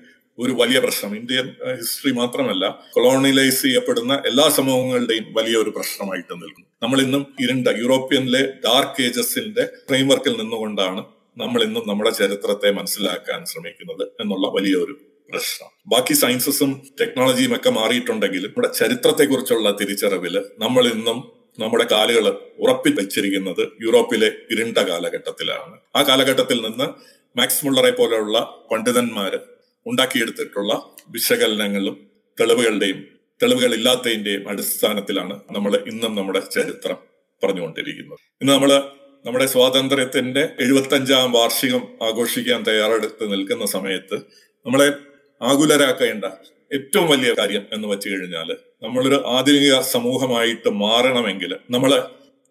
[0.43, 1.11] ഒരു വലിയ പ്രശ്നം.
[1.19, 1.47] ഇന്ത്യൻ
[1.79, 2.63] ഹിസ്റ്ററി മാത്രമല്ല
[2.95, 6.67] കൊളോണിയലൈസ് ചെയ്യപ്പെടുന്ന എല്ലാ സമൂഹങ്ങളുടെയും വലിയ ഒരു പ്രശ്നമായിട്ട് നിൽക്കുന്നു.
[6.83, 11.03] നമ്മൾ ഇന്നും ഇരുണ്ട യൂറോപ്യനിലെ ഡാർക്ക് ഏജസിന്റെ ഫ്രെയിംവർക്കിൽ നിന്നുകൊണ്ടാണ്
[11.37, 14.93] നമ്മൾ ഇന്നും നമ്മുടെ ചരിത്രത്തെ മനസ്സിലാക്കാൻ ശ്രമിക്കുന്നത് എന്നുള്ള വലിയൊരു
[15.29, 15.69] പ്രശ്നം.
[15.91, 16.71] ബാക്കി സയൻസസും
[17.01, 21.19] ടെക്നോളജിയും ഒക്കെ മാറിയിട്ടുണ്ടെങ്കിലും നമ്മുടെ ചരിത്രത്തെക്കുറിച്ചുള്ള തിരിച്ചറിവിൽ നമ്മൾ ഇന്നും
[21.59, 22.25] നമ്മുടെ കാലുകൾ
[22.63, 25.75] ഉറപ്പിൽ വെച്ചിരിക്കുന്നത് യൂറോപ്പിലെ ഇരുണ്ട കാലഘട്ടത്തിലാണ്.
[25.95, 26.87] ആ കാലഘട്ടത്തിൽ നിന്ന്
[27.39, 28.37] മാക്സ് മുള്ളറെ പോലെയുള്ള
[28.71, 29.39] പണ്ഡിതന്മാര്
[29.85, 30.73] ഉണ്ടാക്കിയെടുത്തിട്ടുള്ള
[31.09, 31.95] വിശകലനങ്ങളും
[32.37, 32.99] തെളിവുകളുടെയും
[33.39, 36.97] തെളിവുകൾ ഇല്ലാത്തതിന്റെയും അടിസ്ഥാനത്തിലാണ് നമ്മൾ ഇന്നും നമ്മുടെ ചരിത്രം
[37.43, 38.19] പറഞ്ഞുകൊണ്ടിരിക്കുന്നത്.
[38.41, 38.71] ഇന്ന് നമ്മൾ
[39.25, 44.17] നമ്മുടെ സ്വാതന്ത്ര്യത്തിന്റെ എഴുപത്തഞ്ചാം വാർഷികം ആഘോഷിക്കാൻ തയ്യാറെടുത്ത് നിൽക്കുന്ന സമയത്ത്
[44.65, 44.87] നമ്മളെ
[45.41, 46.25] ആകുലരാക്കേണ്ട
[46.71, 48.49] ഏറ്റവും വലിയ കാര്യം എന്ന് വെച്ച് കഴിഞ്ഞാൽ
[48.83, 51.91] നമ്മളൊരു ആധുനിക സമൂഹമായിട്ട് മാറണമെങ്കിൽ നമ്മൾ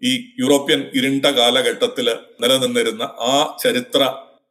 [0.02, 2.06] ഈ യൂറോപ്യൻ ഇരുണ്ട കാലഘട്ടത്തിൽ
[2.40, 4.02] നിലനിന്നിരുന്ന ആ ചരിത്ര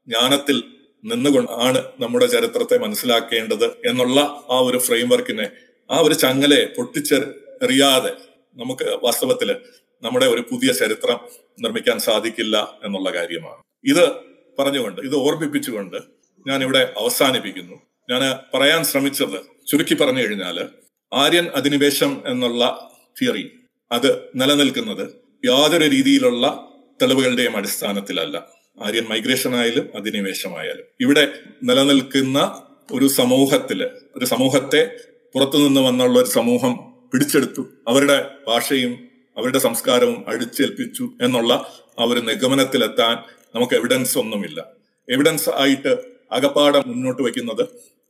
[0.07, 0.57] ജ്ഞാനത്തിൽ
[1.05, 4.19] നിന്നുകൊണ്ട് ആണ് നമ്മുടെ ചരിത്രത്തെ മനസ്സിലാക്കേണ്ടത് എന്നുള്ള
[4.51, 5.49] ആ ഒരു ഫ്രെയിംവർക്കിനെ
[5.91, 8.11] ആ ഒരു ചങ്ങലെ പൊട്ടിച്ചെറിയാതെ
[8.55, 9.55] നമുക്ക് വാസ്തവത്തിൽ
[10.03, 11.19] നമ്മുടെ ഒരു പുതിയ ചരിത്രം
[11.59, 13.61] നിർമ്മിക്കാൻ സാധിക്കില്ല എന്നുള്ള കാര്യമാണ്.
[13.85, 14.09] ഇത്
[14.59, 15.97] പറഞ്ഞുകൊണ്ട് ഇത് ഓർമ്മിപ്പിച്ചുകൊണ്ട്
[16.47, 17.75] ഞാൻ ഇവിടെ അവസാനിപ്പിക്കുന്നു.
[18.09, 20.69] ഞാൻ പറയാൻ ശ്രമിച്ചത് ചുരുക്കി പറഞ്ഞു കഴിഞ്ഞാൽ
[21.13, 22.89] ആര്യൻ അധിനിവേശം എന്നുള്ള
[23.21, 23.49] തിയറി
[23.91, 25.09] അത് നിലനിൽക്കുന്നത്
[25.45, 26.67] യാതൊരു രീതിയിലുള്ള
[27.01, 28.58] തെളിവുകളുടെയും അടിസ്ഥാനത്തിലല്ല.
[28.81, 30.83] ആര്യൻ മൈഗ്രേഷൻ ആയാലും അധിനിവേശമായാലും.
[31.01, 32.61] ഇവിടെ നിലനിൽക്കുന്ന
[32.91, 33.83] ഒരു സമൂഹത്തിൽ
[34.15, 34.97] ഒരു സമൂഹത്തെ
[35.33, 36.79] പുറത്തുനിന്ന് വന്നുള്ള ഒരു സമൂഹം
[37.13, 37.67] പിടിച്ചെടുത്തു.
[37.87, 41.53] അവരുടെ ഭാഷയും അവരുടെ സംസ്കാരവും അടിച്ചേൽപ്പിച്ചു എന്നുള്ള
[41.99, 43.17] ആ ഒരു നിഗമനത്തിലെത്താൻ
[43.55, 44.65] നമുക്ക് എവിഡൻസ് ഒന്നുമില്ല.
[45.09, 45.97] എവിഡൻസ് ആയിട്ട്
[46.31, 47.61] അകപ്പാടം മുന്നോട്ട് വയ്ക്കുന്നത്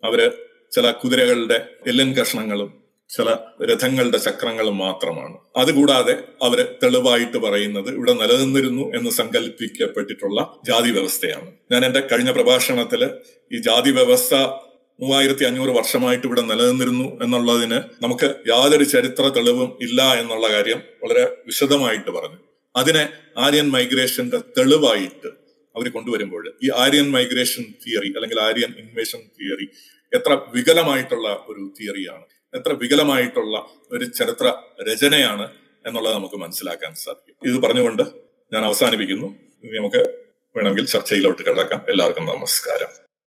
[0.04, 0.32] അവർ
[0.72, 2.79] ചില കുതിരകളുടെ എല്ലൻ കഷ്ണങ്ങളും
[3.10, 3.30] ചില
[3.66, 5.38] രഥങ്ങളുടെ ചക്രങ്ങൾ മാത്രമാണ്.
[5.58, 11.52] അതുകൂടാതെ അവർ തെളിവായിട്ട് പറയുന്നത് ഇവിടെ നിലനിന്നിരുന്നു എന്ന് സങ്കല്പിക്കപ്പെട്ടിട്ടുള്ള ജാതി വ്യവസ്ഥയാണ്.
[11.72, 13.04] ഞാൻ എന്റെ കഴിഞ്ഞ പ്രഭാഷണത്തിൽ
[13.54, 14.36] ഈ ജാതി വ്യവസ്ഥ
[15.02, 22.12] മൂവായിരത്തി അഞ്ഞൂറ് വർഷമായിട്ട് ഇവിടെ നിലനിന്നിരുന്നു എന്നുള്ളതിന് നമുക്ക് യാതൊരു ചരിത്ര തെളിവും ഇല്ല എന്നുള്ള കാര്യം വളരെ വിശദമായിട്ട്
[22.12, 22.40] പറഞ്ഞു.
[22.76, 25.28] അതിനെ ആര്യൻ മൈഗ്രേഷന്റെ തെളിവായിട്ട്
[25.76, 29.68] അവർ കൊണ്ടുവരുമ്പോൾ ഈ ആര്യൻ മൈഗ്രേഷൻ തിയറി അല്ലെങ്കിൽ ആര്യൻ ഇൻവേഷൻ തിയറി
[30.14, 32.39] എത്ര വികലമായിട്ടുള്ള ഒരു തിയറിയാണ്.
[32.54, 34.54] എത്ര വികലമായിട്ടുള്ള ഒരു ചരിത്ര
[34.90, 35.52] രചനയാണ്
[35.88, 37.56] എന്നുള്ളത് നമുക്ക് മനസ്സിലാക്കാൻ സാധിക്കും.
[37.56, 38.04] ഇത് പറഞ്ഞുകൊണ്ട്
[38.54, 39.28] ഞാൻ അവസാനിപ്പിക്കുന്നു.
[39.66, 40.22] നമുക്ക്
[40.56, 41.86] വേണമെങ്കിൽ ചർച്ചയിലോട്ട് കിടക്കാം.
[41.90, 43.09] എല്ലാവർക്കും നമസ്കാരം.